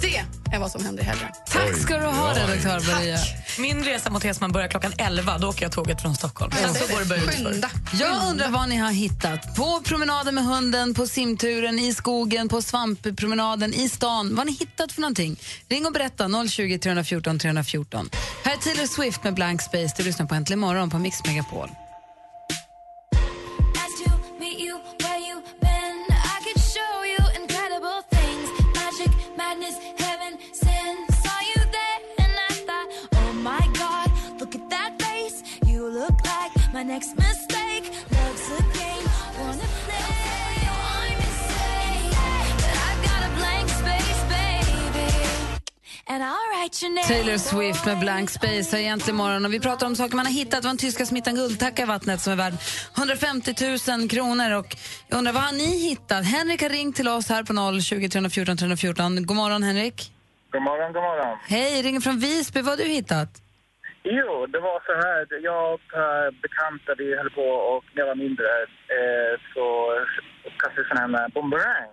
Det 0.00 0.22
är 0.56 0.58
vad 0.58 0.70
som 0.70 0.84
händer 0.84 1.02
i 1.02 1.06
helgen. 1.06 1.28
Tack 1.52 1.76
ska 1.76 1.98
du 1.98 2.06
ha, 2.06 2.34
redaktör 2.34 2.94
Maria. 2.94 3.18
Min 3.58 3.84
resa 3.84 4.10
mot 4.10 4.24
Esman 4.24 4.52
börjar 4.52 4.68
klockan 4.68 4.92
11. 4.98 5.38
Då 5.38 5.48
åker 5.48 5.62
jag 5.62 5.72
tåget 5.72 6.02
från 6.02 6.14
Stockholm. 6.14 6.52
Sen 6.52 6.74
så 6.74 6.92
går 6.92 7.00
det 7.00 7.06
bara 7.06 7.18
utför. 7.18 7.32
Skynda. 7.32 7.70
Jag 8.00 8.28
undrar 8.30 8.50
vad 8.50 8.68
ni 8.68 8.76
har 8.76 8.92
hittat. 8.92 9.54
På 9.56 9.80
promenaden 9.84 10.34
med 10.34 10.44
hunden, 10.44 10.94
på 10.94 11.06
simturen, 11.06 11.78
i 11.78 11.94
skogen, 11.94 12.48
på 12.48 12.62
svamppromenaden, 12.62 13.74
i 13.74 13.88
stan. 13.88 14.28
Vad 14.28 14.38
har 14.38 14.44
ni 14.44 14.52
hittat 14.52 14.92
för 14.92 15.00
någonting? 15.00 15.36
Ring 15.68 15.86
och 15.86 15.92
berätta. 15.92 16.28
020 16.48 16.78
314 16.78 17.38
314. 17.38 18.10
Här 18.44 18.52
är 18.52 18.56
Taylor 18.56 18.86
Swift 18.86 19.24
med 19.24 19.34
Blank 19.34 19.62
Space. 19.62 19.94
Du 19.96 20.02
lyssnar 20.04 20.26
på 20.26 20.34
Äntligen 20.34 20.60
morgon 20.60 20.90
på 20.90 20.98
Mix 20.98 21.24
Megapol. 21.26 21.68
Taylor 47.08 47.38
Swift 47.38 47.86
med 47.86 47.98
Blank 47.98 48.30
Space 48.30 48.76
har 48.76 48.80
egentligen 48.80 49.16
morgon 49.16 49.44
och 49.44 49.52
vi 49.52 49.60
pratar 49.60 49.86
om 49.86 49.96
saker 49.96 50.16
man 50.16 50.26
har 50.26 50.32
hittat. 50.32 50.62
Det 50.62 50.66
var 50.66 50.70
en 50.70 50.76
tyska 50.78 51.06
smittan 51.06 51.34
guldtacka 51.34 51.82
i 51.82 51.86
vattnet 51.86 52.20
som 52.20 52.32
är 52.32 52.36
värd 52.36 52.54
150 52.96 53.54
000 53.98 54.08
kronor. 54.08 54.50
Och 54.50 54.76
jag 55.08 55.18
undrar, 55.18 55.32
vad 55.32 55.42
har 55.42 55.52
ni 55.52 55.88
hittat? 55.88 56.24
Henrik 56.24 56.62
har 56.62 56.68
ringt 56.68 56.96
till 56.96 57.08
oss 57.08 57.28
här 57.28 57.42
på 57.42 57.80
020 57.80 58.08
314 58.08 58.56
314. 58.56 59.26
God 59.26 59.36
morgon 59.36 59.62
Henrik. 59.62 60.12
God 60.52 60.62
morgon, 60.62 60.92
god 60.92 61.02
morgon. 61.02 61.38
Hej, 61.48 61.82
ringer 61.82 62.00
från 62.00 62.18
Visby. 62.18 62.60
Vad 62.60 62.78
har 62.78 62.84
du 62.84 62.90
hittat? 62.90 63.45
Jo, 64.08 64.46
det 64.46 64.60
var 64.60 64.82
så 64.86 64.94
här. 64.94 65.40
Jag 65.42 65.74
och 65.74 65.88
bekanta, 66.42 66.94
vi 66.98 67.16
höll 67.16 67.30
på 67.30 67.48
och 67.48 67.84
när 67.92 68.02
jag 68.02 68.06
var 68.06 68.14
mindre 68.14 68.46
eh, 68.96 69.40
så 69.54 69.66
kastade 70.56 70.82
vi 70.82 70.88
sån 70.88 70.96
här 70.96 71.28
boomerang. 71.28 71.90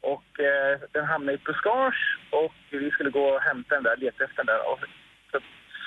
Och 0.00 0.40
eh, 0.40 0.80
den 0.92 1.04
hamnade 1.04 1.32
i 1.32 1.34
ett 1.34 1.44
buskage 1.44 2.18
och 2.30 2.54
vi 2.70 2.90
skulle 2.90 3.10
gå 3.10 3.24
och 3.24 3.40
hämta 3.40 3.74
den 3.74 3.84
där, 3.84 3.96
leta 3.96 4.24
efter 4.24 4.36
den 4.36 4.46
där. 4.46 4.72
Och 4.72 4.80
så 5.32 5.38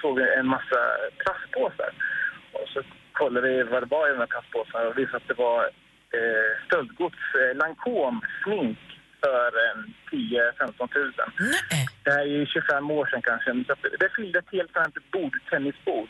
såg 0.01 0.15
vi 0.19 0.33
en 0.33 0.47
massa 0.47 0.81
plastpåsar. 1.17 1.91
Och 2.51 2.67
så 2.73 2.81
kollade 3.11 3.47
vi 3.47 3.63
vad 3.63 3.83
det 3.83 3.95
var 3.95 4.07
i 4.07 4.11
de 4.11 4.19
här 4.19 4.33
plastpåsarna 4.33 4.87
och 4.87 4.97
visade 4.97 5.17
att 5.17 5.27
det 5.27 5.43
var 5.47 5.63
eh, 6.17 6.51
stöldgods, 6.65 7.23
eh, 7.41 7.57
Lancome 7.57 8.21
smink 8.43 8.79
för 9.19 9.47
eh, 9.47 9.71
en 9.71 9.93
10-15 10.11 10.93
tusen. 10.93 11.29
Det 12.03 12.11
här 12.11 12.19
är 12.19 12.25
ju 12.39 12.45
25 12.45 12.91
år 12.91 13.05
sedan 13.05 13.21
kanske. 13.21 13.63
Så 13.67 13.73
att 13.73 13.83
Det 13.99 14.09
fyllde 14.15 14.39
ett 14.39 14.51
helt 14.51 14.77
annat 14.77 15.11
bord, 15.11 15.33
tennisbord 15.49 16.09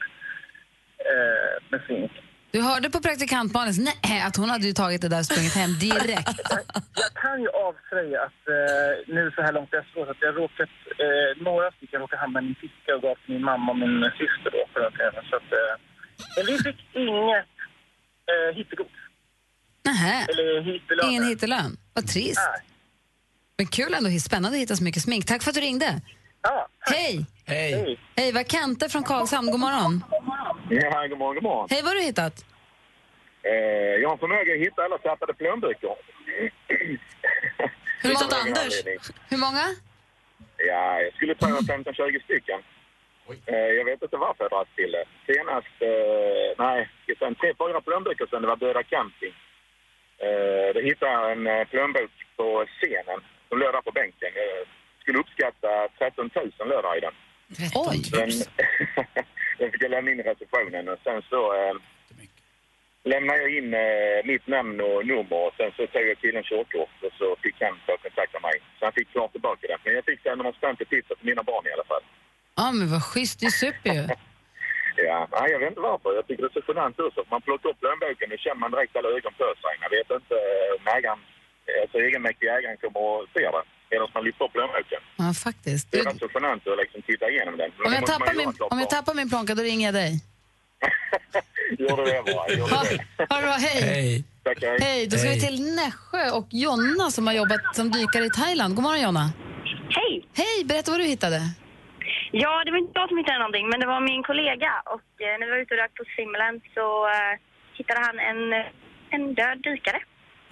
eh, 1.12 1.54
med 1.72 1.82
smink. 1.86 2.12
Du 2.52 2.62
hörde 2.62 2.90
på 2.90 3.00
praktikant 3.08 3.54
Malins 3.54 3.80
nej, 3.80 4.22
att 4.28 4.36
hon 4.38 4.50
hade 4.50 4.74
tagit 4.74 5.02
det 5.02 5.10
där 5.10 5.20
och 5.20 5.26
sprungit 5.26 5.56
hem 5.56 5.74
direkt. 5.80 6.40
Jag 7.04 7.14
kan 7.24 7.42
ju 7.42 7.50
avslöja 7.68 8.20
att 8.28 8.42
eh, 8.58 9.14
nu 9.16 9.32
så 9.36 9.42
här 9.42 9.54
långt 9.54 9.74
efteråt 9.74 10.10
att 10.10 10.22
jag 10.22 10.38
råkat, 10.38 10.70
eh, 11.06 11.44
några 11.44 11.72
stycken 11.72 12.02
råkade 12.02 12.22
hamna 12.22 12.40
i 12.40 12.44
min 12.44 12.56
ficka 12.56 12.96
och 12.96 13.02
gav 13.02 13.16
till 13.16 13.34
min 13.34 13.44
mamma 13.44 13.72
och 13.72 13.78
min 13.78 14.12
syster 14.20 14.50
då 14.56 14.62
för 14.74 14.80
den 14.86 14.92
tiden. 14.92 15.24
Så 15.30 15.36
att, 15.36 15.50
eh, 15.60 15.74
men 16.36 16.46
vi 16.46 16.58
fick 16.68 16.80
inget 16.94 17.54
eh, 18.32 18.56
hittegods. 18.58 19.00
Nähä. 19.86 20.26
Eller 20.32 20.62
hittelön. 20.62 21.10
Ingen 21.10 21.24
hittelön. 21.24 21.72
Vad 21.94 22.08
trist. 22.08 22.50
Nej. 22.52 22.71
Men 23.62 23.68
kul 23.68 23.94
ändå, 23.94 24.10
spännande 24.10 24.58
att 24.58 24.63
hitta 24.63 24.75
så 24.75 24.84
mycket 24.84 25.03
smink. 25.03 25.25
Tack 25.25 25.41
för 25.44 25.50
att 25.51 25.56
du 25.56 25.62
ringde. 25.62 26.01
Ja, 26.41 26.68
Hej! 26.80 27.25
Hej. 27.46 28.00
Hej, 28.18 28.32
vad 28.32 28.51
Kente 28.51 28.89
från 28.89 29.03
Karlshamn. 29.03 29.51
God 29.51 29.60
morgon. 29.60 29.94
Ja, 30.70 31.08
god 31.12 31.18
morgon, 31.18 31.36
god 31.36 31.44
morgon. 31.44 31.68
Hej, 31.72 31.82
vad 31.82 31.89
har 31.91 31.96
du 31.96 32.01
hittat? 32.01 32.36
Eh, 33.44 33.96
jag 34.01 34.10
har 34.10 34.18
förmåga 34.18 34.53
att 34.53 34.63
hitta 34.65 34.80
alla 34.86 34.98
tappade 34.98 35.34
plånböcker. 35.34 35.96
Hur 38.03 38.12
Utan 38.12 38.27
många? 38.32 38.60
Anders? 38.60 38.74
Hur 39.32 39.39
många? 39.46 39.65
Ja, 40.70 41.01
jag 41.01 41.13
skulle 41.13 41.36
tro 41.36 41.50
15-20 41.50 42.24
stycken. 42.24 42.60
Eh, 43.46 43.56
jag 43.77 43.86
vet 43.86 44.01
inte 44.03 44.18
varför 44.18 44.44
jag 44.44 44.51
dragit 44.51 44.75
till 44.75 44.91
det. 44.98 45.06
Senast, 45.27 45.75
eh, 45.91 46.50
nej, 46.65 46.89
sen 47.20 47.36
tre, 47.36 47.50
fyra 47.60 47.82
plånböcker 47.82 48.25
sedan 48.27 48.41
det 48.41 48.48
var 48.48 48.62
Böda 48.63 48.84
camping. 48.84 49.36
Eh, 50.25 50.68
då 50.75 50.80
hittade 50.80 51.12
jag 51.12 51.32
en 51.32 51.48
eh, 51.48 51.68
plånbok 51.72 52.13
på 52.38 52.65
scenen 52.75 53.22
som 53.51 53.60
låg 53.60 53.74
där 53.74 53.88
på 53.89 53.91
bänken. 54.01 54.31
Jag 54.41 54.67
skulle 55.01 55.20
uppskatta 55.24 55.70
13 56.00 56.29
000 56.36 56.70
låg 56.72 56.84
där 56.84 56.98
i 56.98 57.01
den. 57.08 57.15
Oj! 57.86 57.98
Den, 58.12 58.29
den 59.58 59.67
fick 59.72 59.84
jag 59.84 59.91
lämna 59.91 60.12
in 60.12 60.20
i 60.20 60.29
receptionen 60.31 60.89
och 60.89 61.00
sen 61.03 61.22
så 61.31 61.41
eh, 61.60 61.75
lämnade 63.12 63.39
jag 63.41 63.51
in 63.58 63.74
eh, 63.74 64.20
mitt 64.31 64.48
namn 64.55 64.81
och 64.88 65.05
nummer 65.12 65.39
och 65.48 65.53
sen 65.58 65.72
så 65.75 65.81
tog 65.88 66.05
jag 66.12 66.17
killens 66.24 66.48
körkort 66.51 66.96
och 67.05 67.13
så 67.20 67.27
fick 67.43 67.58
han 67.65 67.75
ta 67.88 67.93
kontakt 68.05 68.34
med 68.34 68.41
mig. 68.41 68.58
Så 68.77 68.86
han 68.86 68.93
fick 68.98 69.12
klart 69.12 69.31
tillbaka 69.31 69.67
den. 69.67 69.79
Men 69.84 69.93
jag 69.93 70.05
fick 70.05 70.20
sen 70.22 70.38
någon 70.38 70.75
till 70.77 70.91
pizza 70.93 71.15
till 71.15 71.29
mina 71.31 71.43
barn 71.43 71.67
i 71.67 71.74
alla 71.75 71.88
fall. 71.91 72.03
Ja, 72.55 72.72
men 72.72 72.88
vad 72.93 73.03
schysst. 73.03 73.39
Det 73.39 73.46
är 73.46 73.58
super 73.65 73.93
ju. 74.00 74.05
Ja, 74.96 75.27
nej, 75.31 75.51
jag 75.51 75.60
vet 75.60 75.70
inte 75.70 75.88
varför. 75.91 76.10
Jag 76.15 76.27
tycker 76.27 76.43
det 76.43 76.55
är 76.55 76.62
så 76.62 76.67
genant 76.67 77.00
också. 77.00 77.22
Man 77.34 77.41
plockar 77.41 77.70
upp 77.70 77.79
plånboken 77.79 78.31
och 78.31 78.39
känner 78.39 78.62
man 78.63 78.72
direkt 78.72 78.96
alla 78.96 79.10
ögon 79.10 79.34
på 79.41 79.48
sig. 79.62 79.74
Jag 79.86 79.91
vet 79.98 80.10
inte 80.20 80.36
eh, 80.36 80.70
om 80.77 80.88
ägaren, 80.98 81.20
alltså 81.82 81.98
egenmäktiga 82.08 82.51
ägaren 82.58 82.78
kommer 82.82 83.00
och 83.00 83.28
ser 83.34 83.51
det. 83.58 83.63
Medan 83.92 84.08
man 84.13 84.24
lyfter 84.24 84.46
upp 84.46 84.54
plånboken. 84.54 85.01
Ja, 85.22 85.28
faktiskt. 85.48 85.92
Det 85.92 85.98
är 86.00 86.04
rätt 86.06 86.20
så 86.20 86.30
genant 86.34 86.68
att 86.68 86.78
liksom 86.84 87.01
titta 87.10 87.25
igenom 87.30 87.58
den. 87.58 87.70
Om, 87.86 87.94
jag 87.94 88.06
tappar 88.06 88.34
min, 88.42 88.48
om 88.48 88.54
jag 88.70 88.78
bra. 88.78 88.86
tappar 88.98 89.13
min 89.20 89.30
plånka, 89.30 89.56
då 89.56 89.63
ringer 89.63 89.86
jag 89.88 89.94
dig. 90.04 90.12
Gör 91.80 91.98
det 92.06 92.34
bara. 92.34 92.48
Gör 92.50 92.68
Ha, 92.75 92.84
det. 92.84 93.25
ha 93.30 93.36
det 93.42 93.46
bra, 93.48 93.58
hej! 93.68 93.82
Hej. 93.82 94.24
Tack, 94.44 94.58
hej. 94.62 94.78
Hej, 94.82 95.08
då 95.08 95.18
ska 95.18 95.30
vi 95.30 95.36
Hej. 95.40 95.48
till 95.48 95.75
Nässjö 95.75 96.24
och 96.40 96.48
Jonna 96.63 97.06
som 97.16 97.28
har 97.28 97.34
jobbat 97.42 97.63
som 97.78 97.86
dykare 97.92 98.25
i 98.25 98.30
Thailand. 98.30 98.75
God 98.75 98.84
morgon 98.84 99.01
Jonna. 99.01 99.25
Hej! 99.98 100.12
Hej, 100.42 100.58
berätta 100.66 100.92
vad 100.92 101.00
du 101.00 101.06
hittade. 101.16 101.40
Ja, 102.32 102.51
det 102.66 102.72
var 102.72 102.78
inte 102.78 102.92
jag 103.00 103.08
som 103.10 103.18
hittade 103.18 103.40
någonting, 103.40 103.66
men 103.72 103.80
det 103.80 103.88
var 103.94 104.01
min 104.12 104.24
kollega. 104.30 104.72
Och 104.96 105.10
eh, 105.25 105.34
när 105.40 105.46
vi 105.48 105.51
var 105.56 105.62
ute 105.63 105.74
och 105.75 105.82
dök 105.84 105.94
på 106.00 106.04
Simland 106.16 106.60
så 106.75 106.86
eh, 107.16 107.34
hittade 107.78 108.00
han 108.08 108.16
en, 108.30 108.42
en 109.16 109.24
död 109.40 109.58
dykare. 109.68 110.00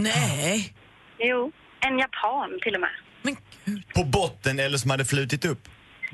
Nej. 0.09 0.55
Jo, 1.19 1.51
en 1.79 1.99
japan 1.99 2.59
till 2.63 2.75
och 2.75 2.81
med. 2.81 2.89
Men 3.21 3.37
gud. 3.65 3.83
På 3.93 4.03
botten 4.03 4.59
eller 4.59 4.77
som 4.77 4.91
hade 4.91 5.05
flutit 5.05 5.45
upp? 5.45 5.63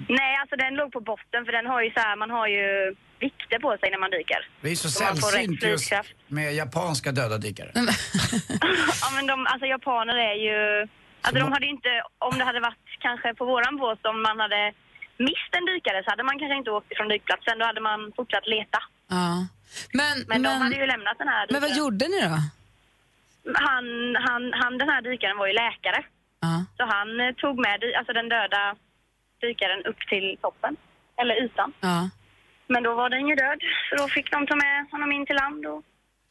Nej, 0.10 0.38
alltså 0.42 0.56
den 0.56 0.74
låg 0.76 0.92
på 0.92 1.00
botten 1.00 1.46
för 1.46 1.52
den 1.52 1.66
har 1.66 1.82
ju 1.82 1.92
så 1.92 2.00
här, 2.00 2.16
man 2.16 2.30
har 2.30 2.48
ju 2.48 2.96
vikter 3.20 3.60
på 3.60 3.78
sig 3.80 3.92
när 3.92 4.00
man 4.06 4.12
dyker. 4.12 4.42
Det 4.62 4.70
är 4.72 4.76
så 4.76 4.90
Så 4.90 5.00
sällsynt 5.00 5.64
just 5.64 5.92
med 6.28 6.54
japanska 6.56 7.12
döda 7.12 7.38
dykare. 7.38 7.72
ja, 9.02 9.08
men 9.16 9.28
de, 9.28 9.48
alltså 9.52 9.66
japaner 9.66 10.16
är 10.32 10.36
ju... 10.48 10.88
Alltså 11.22 11.40
de 11.44 11.52
hade 11.52 11.66
ju 11.66 11.72
inte, 11.72 11.90
om 12.20 12.38
det 12.40 12.44
hade 12.44 12.60
varit 12.60 12.90
kanske 13.00 13.34
på 13.34 13.46
våran 13.46 13.78
båt, 13.78 14.06
om 14.06 14.22
man 14.22 14.40
hade 14.40 14.74
mist 15.18 15.52
en 15.58 15.66
dykare 15.66 16.04
så 16.04 16.10
hade 16.10 16.24
man 16.24 16.40
kanske 16.40 16.56
inte 16.62 16.72
åkt 16.72 16.92
ifrån 16.92 17.08
dykplatsen. 17.08 17.60
Då 17.60 17.66
hade 17.66 17.82
man 17.82 18.00
fortsatt 18.16 18.48
leta. 18.48 18.80
Ja. 19.10 19.48
Men, 20.00 20.16
Men, 20.28 20.42
de 20.44 20.50
men, 20.50 20.62
hade 20.62 20.76
ju 20.76 20.86
lämnat 20.86 21.18
den 21.18 21.28
här 21.28 21.48
men 21.50 21.62
vad 21.62 21.70
dykaren. 21.70 21.80
gjorde 21.80 22.06
ni 22.08 22.20
då? 22.22 22.38
Han, 23.68 24.16
han, 24.28 24.54
han, 24.62 24.78
den 24.78 24.90
här 24.90 25.02
dykaren 25.02 25.38
var 25.38 25.48
ju 25.48 25.54
läkare. 25.54 26.04
Ja. 26.42 26.66
Så 26.78 26.84
han 26.96 27.10
eh, 27.20 27.34
tog 27.36 27.56
med 27.66 27.78
alltså 27.98 28.14
den 28.14 28.30
döda 28.30 28.76
dykaren 29.42 29.86
upp 29.86 30.02
till 30.10 30.38
toppen. 30.42 30.74
Eller 31.22 31.36
ytan. 31.46 31.74
Ja. 31.80 32.10
Men 32.68 32.84
då 32.84 32.96
var 32.96 33.10
den 33.10 33.28
ju 33.28 33.36
död. 33.36 33.60
Så 33.90 33.96
då 33.96 34.08
fick 34.08 34.32
de 34.32 34.48
ta 34.48 34.56
med 34.56 34.76
honom 34.92 35.12
in 35.12 35.26
till 35.26 35.36
land. 35.36 35.66
Och 35.66 35.84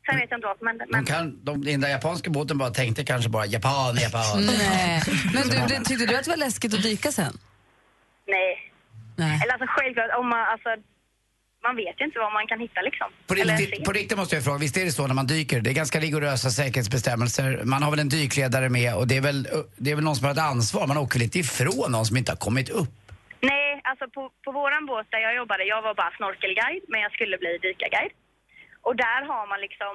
sen 0.07 0.19
vet 0.19 0.31
jag 0.31 0.39
inte 0.39 0.47
vad 0.47 0.59
som 0.59 0.67
hände. 0.67 0.85
De 0.85 0.91
Men 0.91 1.05
kan, 1.05 1.45
de, 1.45 1.65
den 1.65 1.81
där 1.81 1.89
japanska 1.89 2.31
båten 2.31 2.59
bara 2.59 2.71
tänkte 2.71 3.05
kanske 3.05 3.31
bara 3.31 3.47
Japan, 3.47 3.97
Japan. 3.97 4.41
Nej. 4.47 5.03
Men 5.35 5.43
du, 5.43 5.57
det, 5.75 5.85
tyckte 5.85 6.07
du 6.07 6.17
att 6.17 6.25
det 6.25 6.31
var 6.31 6.37
läskigt 6.37 6.75
att 6.75 6.83
dyka 6.83 7.13
sen? 7.13 7.35
nej. 8.27 8.71
Nej. 9.17 9.41
Eller 9.43 9.53
alltså 9.53 9.67
självklart, 9.69 10.11
om 10.19 10.29
man, 10.29 10.43
alltså, 10.53 10.71
man 11.67 11.77
vet 11.77 12.01
ju 12.01 12.05
inte 12.05 12.19
vad 12.19 12.33
man 12.39 12.47
kan 12.47 12.61
hitta 12.61 12.81
liksom. 12.89 13.09
På 13.27 13.35
Eller 13.35 13.57
riktigt, 13.57 13.85
på 13.85 13.93
riktigt 13.93 14.19
måste 14.19 14.35
jag 14.37 14.45
fråga, 14.45 14.59
visst 14.59 14.77
är 14.77 14.85
det 14.85 14.95
så 15.01 15.07
när 15.07 15.15
man 15.15 15.27
dyker? 15.27 15.61
Det 15.61 15.71
är 15.71 15.75
ganska 15.83 15.99
rigorösa 16.07 16.49
säkerhetsbestämmelser. 16.51 17.49
Man 17.65 17.83
har 17.83 17.91
väl 17.91 18.01
en 18.07 18.13
dykledare 18.19 18.69
med 18.79 18.91
och 18.99 19.07
det 19.09 19.17
är 19.17 19.25
väl, 19.31 19.41
det 19.77 19.91
är 19.91 19.95
väl 19.95 20.05
någon 20.05 20.17
som 20.17 20.25
har 20.27 20.33
ett 20.33 20.47
ansvar. 20.55 20.87
Man 20.87 20.99
åker 21.05 21.15
väl 21.19 21.27
inte 21.29 21.39
ifrån 21.39 21.89
någon 21.93 22.07
som 22.07 22.17
inte 22.17 22.33
har 22.33 22.41
kommit 22.47 22.69
upp? 22.83 22.95
Nej, 23.41 23.81
alltså 23.85 24.05
på, 24.17 24.23
på 24.45 24.51
våran 24.61 24.87
båt 24.87 25.07
där 25.11 25.23
jag 25.27 25.35
jobbade, 25.41 25.65
jag 25.65 25.83
var 25.83 25.95
bara 25.95 26.13
snorkelguide, 26.19 26.85
men 26.89 27.01
jag 27.01 27.13
skulle 27.13 27.37
bli 27.39 27.53
dykarguide. 27.67 28.15
Och 28.87 28.97
där 28.97 29.21
har 29.31 29.45
man 29.53 29.61
liksom, 29.67 29.95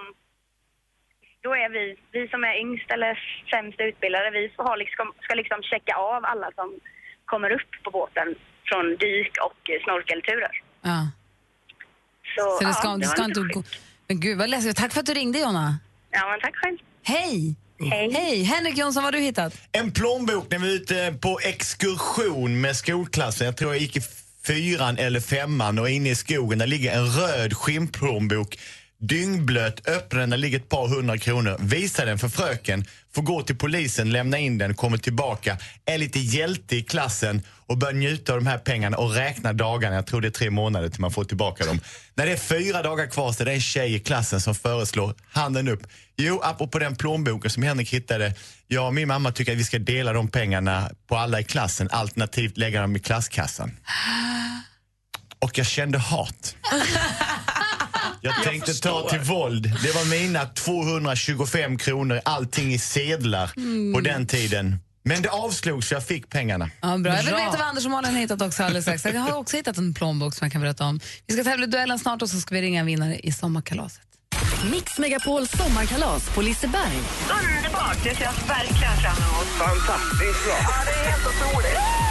då 1.45 1.51
är 1.63 1.69
vi, 1.77 1.85
vi 2.15 2.27
som 2.33 2.43
är 2.49 2.55
yngst 2.63 2.89
eller 2.95 3.13
sämst 3.51 3.79
utbildade, 3.89 4.37
vi 4.39 4.51
får 4.55 4.63
ha 4.63 4.75
liksom, 4.75 5.05
ska 5.23 5.31
liksom 5.35 5.59
checka 5.71 5.93
av 5.95 6.21
alla 6.31 6.49
som 6.59 6.69
kommer 7.31 7.51
upp 7.57 7.71
på 7.83 7.89
båten 7.91 8.27
från 8.69 8.85
dyk 9.03 9.33
och 9.47 9.61
snorkelturer. 9.83 10.55
Ja. 10.81 10.99
Så, 12.35 12.57
Så 12.61 12.67
det 12.67 12.73
ska, 12.73 12.87
ja, 12.87 12.97
det 12.97 13.07
ska 13.07 13.25
inte 13.25 13.39
gå... 13.41 13.63
Men 14.07 14.19
gud 14.19 14.37
vad 14.37 14.49
läskigt. 14.49 14.77
Tack 14.77 14.93
för 14.93 14.99
att 14.99 15.05
du 15.05 15.13
ringde 15.13 15.39
Jonna. 15.39 15.79
Ja, 16.11 16.19
men 16.31 16.39
tack 16.41 16.55
själv. 16.55 16.77
Hej! 17.03 17.55
Hej. 17.91 18.11
Hej! 18.13 18.43
Henrik 18.43 18.77
Jonsson, 18.77 19.03
vad 19.03 19.13
har 19.13 19.19
du 19.19 19.25
hittat? 19.25 19.53
En 19.71 19.91
plånbok 19.91 20.51
när 20.51 20.59
vi 20.59 20.67
var 20.67 20.75
ute 20.75 21.15
på 21.21 21.39
exkursion 21.43 22.61
med 22.61 22.75
skolklassen. 22.75 23.45
Jag 23.45 23.57
tror 23.57 23.71
jag 23.73 23.81
gick 23.81 23.97
i 23.97 24.01
fyran 24.47 24.97
eller 24.97 25.19
femman 25.19 25.79
och 25.79 25.89
inne 25.89 26.09
i 26.09 26.15
skogen 26.15 26.59
där 26.59 26.67
ligger 26.67 26.91
en 26.93 27.05
röd 27.07 27.53
skinnplånbok. 27.53 28.57
Dyngblöt, 29.01 29.87
öppna 29.87 30.19
den, 30.19 30.29
där 30.29 30.37
ligger 30.37 30.59
ett 30.59 30.69
par 30.69 30.87
hundra 30.87 31.17
kronor. 31.17 31.57
Visa 31.59 32.05
den 32.05 32.19
för 32.19 32.29
fröken, 32.29 32.85
får 33.15 33.21
gå 33.21 33.41
till 33.41 33.57
polisen, 33.57 34.09
lämna 34.09 34.37
in 34.37 34.57
den, 34.57 34.73
kommer 34.73 34.97
tillbaka, 34.97 35.57
är 35.85 35.97
lite 35.97 36.19
hjälte 36.19 36.75
i 36.75 36.83
klassen 36.83 37.41
och 37.67 37.77
börjar 37.77 37.93
njuta 37.93 38.33
av 38.33 38.39
de 38.39 38.47
här 38.47 38.57
pengarna 38.57 38.97
och 38.97 39.13
räkna 39.13 39.53
dagarna. 39.53 39.95
Jag 39.95 40.05
tror 40.05 40.21
det 40.21 40.27
är 40.27 40.31
tre 40.31 40.49
månader 40.49 40.89
till 40.89 41.01
man 41.01 41.11
får 41.11 41.23
tillbaka 41.23 41.65
dem. 41.65 41.79
När 42.15 42.25
det 42.25 42.31
är 42.31 42.37
fyra 42.37 42.83
dagar 42.83 43.07
kvar 43.07 43.31
så 43.31 43.43
är 43.43 43.45
det 43.45 43.53
en 43.53 43.61
tjej 43.61 43.95
i 43.95 43.99
klassen 43.99 44.41
som 44.41 44.55
föreslår 44.55 45.13
handen 45.31 45.67
upp. 45.67 45.81
Jo, 46.17 46.41
apropå 46.43 46.79
den 46.79 46.95
plånboken 46.95 47.51
som 47.51 47.63
Henrik 47.63 47.93
hittade. 47.93 48.33
Jag 48.67 48.87
och 48.87 48.93
min 48.93 49.07
mamma 49.07 49.31
tycker 49.31 49.51
att 49.51 49.57
vi 49.57 49.63
ska 49.63 49.79
dela 49.79 50.13
de 50.13 50.27
pengarna 50.27 50.91
på 51.07 51.17
alla 51.17 51.39
i 51.39 51.43
klassen 51.43 51.89
alternativt 51.91 52.57
lägga 52.57 52.81
dem 52.81 52.95
i 52.95 52.99
klasskassan. 52.99 53.71
Och 55.39 55.57
jag 55.57 55.65
kände 55.65 55.97
hat. 55.97 56.55
Jag 58.21 58.43
tänkte 58.43 58.73
ta 58.73 59.09
till 59.09 59.19
våld. 59.19 59.63
Det 59.83 59.91
var 59.95 60.05
mina 60.05 60.45
225 60.45 61.77
kronor, 61.77 62.21
allting 62.25 62.73
i 62.73 62.79
sedlar 62.79 63.51
Mm. 63.57 63.93
på 63.93 63.99
den 64.01 64.27
tiden. 64.27 64.79
Men 65.03 65.21
det 65.21 65.29
avslogs 65.29 65.87
så 65.87 65.93
jag 65.93 66.05
fick 66.05 66.29
pengarna. 66.29 66.69
Ja, 66.81 66.97
bra. 66.97 67.15
Jag 67.15 67.23
vill 67.23 67.33
veta 67.35 67.51
vad 67.51 67.61
Anders 67.61 67.85
och 67.85 67.91
Malin 67.91 68.13
har 68.13 68.19
hittat 68.21 68.41
också 68.41 68.63
alldeles 68.63 68.83
strax. 68.85 69.05
Jag 69.05 69.21
har 69.21 69.33
också 69.37 69.57
hittat 69.57 69.77
en 69.77 69.93
plånbok 69.93 70.33
som 70.35 70.45
jag 70.45 70.51
kan 70.51 70.61
berätta 70.61 70.85
om. 70.85 70.99
Vi 71.27 71.33
ska 71.33 71.43
tävla 71.43 71.63
i 71.65 71.67
duellen 71.67 71.99
snart 71.99 72.21
och 72.21 72.29
så 72.29 72.37
ska 72.41 72.55
vi 72.55 72.61
ringa 72.61 72.79
en 72.79 72.85
vinnare 72.85 73.19
i 73.19 73.31
sommarkalaset. 73.31 74.01
Mix 74.71 74.97
Megapols 74.99 75.51
sommarkalas 75.51 76.29
på 76.29 76.41
Liseberg. 76.41 76.99
Underbart! 77.29 77.97
Det 78.03 78.15
ser 78.15 78.23
jag 78.23 78.33
verkligen 78.47 78.97
fram 78.97 79.17
emot. 79.17 79.47
Fantastiskt 79.47 80.45
bra. 80.45 80.57
Ja, 80.61 80.83
det 80.85 80.91
är 80.91 81.11
helt 81.11 81.25
otroligt. 81.27 82.08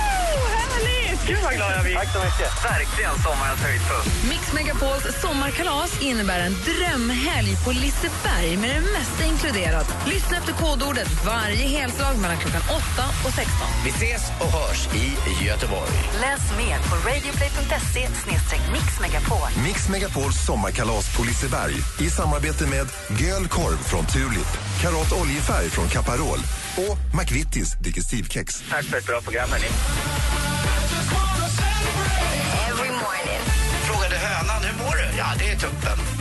Gud 1.28 1.38
vad 1.42 1.54
glad 1.54 1.72
jag 1.76 1.82
blir. 1.84 1.94
Tack 1.94 2.12
så 2.12 2.18
mycket. 2.18 2.50
Verkligen 2.64 3.14
sommarens 3.26 3.60
höjdpunkt. 3.60 4.08
Mix 4.30 4.52
Megapols 4.52 5.04
sommarkalas 5.22 6.02
innebär 6.02 6.40
en 6.40 6.54
drömhelg 6.68 7.52
på 7.64 7.70
Liseberg 7.72 8.56
med 8.56 8.70
det 8.76 8.80
mesta 8.98 9.24
inkluderat. 9.24 9.88
Lyssna 10.06 10.36
efter 10.36 10.52
kodordet 10.52 11.08
varje 11.24 11.66
helslag 11.78 12.18
mellan 12.18 12.36
klockan 12.36 12.60
8 12.60 12.78
och 13.26 13.32
16. 13.34 13.46
Vi 13.84 13.90
ses 13.90 14.22
och 14.40 14.50
hörs 14.58 14.80
i 14.94 15.04
Göteborg. 15.44 15.90
Läs 16.20 16.42
mer 16.60 16.78
på 16.88 16.94
radioplay.se 17.08 18.08
mixmegapol. 18.72 19.48
Mix 19.64 19.88
Megapols 19.88 20.36
sommarkalas 20.46 21.16
på 21.16 21.24
Liseberg 21.24 21.74
i 22.00 22.10
samarbete 22.10 22.66
med 22.66 22.86
Göl 23.20 23.48
korv 23.48 23.76
från 23.76 24.06
Tulip, 24.06 24.50
Karat 24.82 25.12
oljefärg 25.12 25.68
från 25.70 25.88
Caparol 25.88 26.38
och 26.76 26.98
McVittys 27.18 27.72
digestivkex. 27.72 28.62
Tack 28.70 28.84
för 28.84 28.98
ett 28.98 29.06
bra 29.06 29.20
program, 29.20 29.48
hörni. 29.50 29.66
Ja, 35.18 35.26
det 35.38 35.48
är 35.50 35.56
tuppen. 35.56 36.17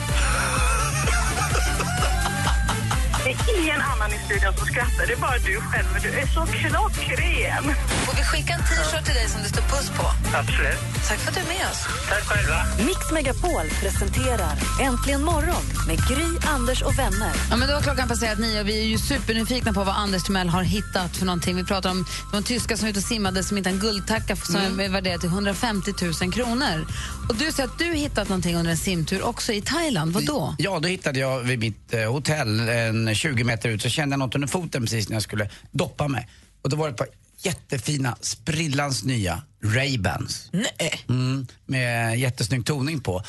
Det 3.27 3.34
är 3.34 3.62
ingen 3.62 3.81
annan 3.81 4.10
i 4.13 4.19
studion 4.25 4.53
som 4.57 4.65
skrattar. 4.67 5.07
Det 5.07 5.13
är 5.13 5.17
bara 5.17 5.38
du 5.38 5.55
själv. 5.62 5.88
Du 6.01 6.10
är 6.22 6.27
så 6.38 6.41
klockren. 6.46 7.63
Får 8.05 8.15
vi 8.19 8.24
skicka 8.24 8.53
en 8.53 8.60
t-shirt 8.60 9.05
till 9.05 9.13
dig 9.13 9.27
som 9.29 9.41
det 9.43 9.50
står 9.50 9.62
puss 9.62 9.89
på? 9.89 10.05
Absolut. 10.41 10.79
Tack 11.07 11.19
för 11.19 11.29
att 11.29 11.36
du 11.36 11.41
är 11.41 11.48
med 11.48 11.65
oss. 11.72 11.81
Tack 12.10 12.24
själva. 12.24 12.57
Mix 12.88 13.12
Megapol 13.12 13.67
presenterar 13.81 14.55
Äntligen 14.81 15.24
morgon 15.24 15.63
med 15.88 15.98
Gry, 16.10 16.29
Anders 16.55 16.81
och 16.81 17.00
vänner. 17.00 17.34
Ja, 17.50 17.55
men 17.55 17.67
då 17.67 17.74
har 17.74 17.81
klockan 17.81 18.07
passerat 18.07 18.39
nio 18.39 18.62
och 18.62 18.67
vi 18.67 18.79
är 18.79 18.86
ju 18.86 18.98
supernyfikna 18.98 19.74
på 19.74 19.84
vad 19.84 19.96
Anders 19.96 20.24
Timell 20.24 20.50
har 20.50 20.63
hittat 20.63 21.17
för 21.17 21.25
någonting. 21.25 21.55
Vi 21.55 21.63
pratar 21.63 21.89
om 21.89 22.05
de 22.31 22.43
tyska 22.43 22.77
som 22.77 22.86
är 22.86 22.89
ute 22.89 23.00
och 23.00 23.05
simmade 23.05 23.43
som 23.43 23.57
hittade 23.57 23.75
en 23.75 23.81
guldtacka 23.81 24.36
som 24.36 24.79
är 24.79 24.89
värderad 24.89 25.19
till 25.22 25.29
150 25.29 25.91
000 26.22 26.31
kronor. 26.34 26.88
Och 27.29 27.36
du 27.36 27.51
säger 27.51 27.69
att 27.69 27.79
du 27.79 27.93
hittat 27.93 28.29
någonting 28.29 28.55
under 28.55 28.72
en 28.72 28.77
simtur 28.77 29.22
också 29.24 29.53
i 29.53 29.62
Thailand. 29.62 30.13
Vad 30.13 30.25
då? 30.25 30.55
Ja, 30.57 30.79
då 30.79 30.88
hittade 30.88 31.19
jag 31.19 31.39
vid 31.39 31.60
mitt 31.60 31.93
eh, 31.93 32.12
hotell 32.12 32.69
en 32.69 33.15
20 33.18 33.44
meter 33.44 33.70
ut 33.70 33.82
så 33.82 33.90
kände 33.90 34.14
jag 34.14 34.20
något 34.20 34.36
under 34.36 34.48
foten 34.48 34.82
precis 34.82 35.10
när 35.10 35.16
jag 35.16 35.24
skulle 35.24 35.50
doppa 35.72 36.08
mig. 36.08 36.28
Och 36.62 36.70
då 36.70 36.76
var 36.76 36.88
det 36.88 36.92
ett 36.92 36.98
par 36.98 37.08
jättefina, 37.38 38.18
sprillans 38.22 39.03
nya 39.03 39.42
Ray-Bans. 39.64 40.50
Nej. 40.51 41.06
Mm, 41.10 41.48
med 41.66 42.20
jättesnygg 42.20 42.66
toning 42.66 43.00
på. 43.00 43.24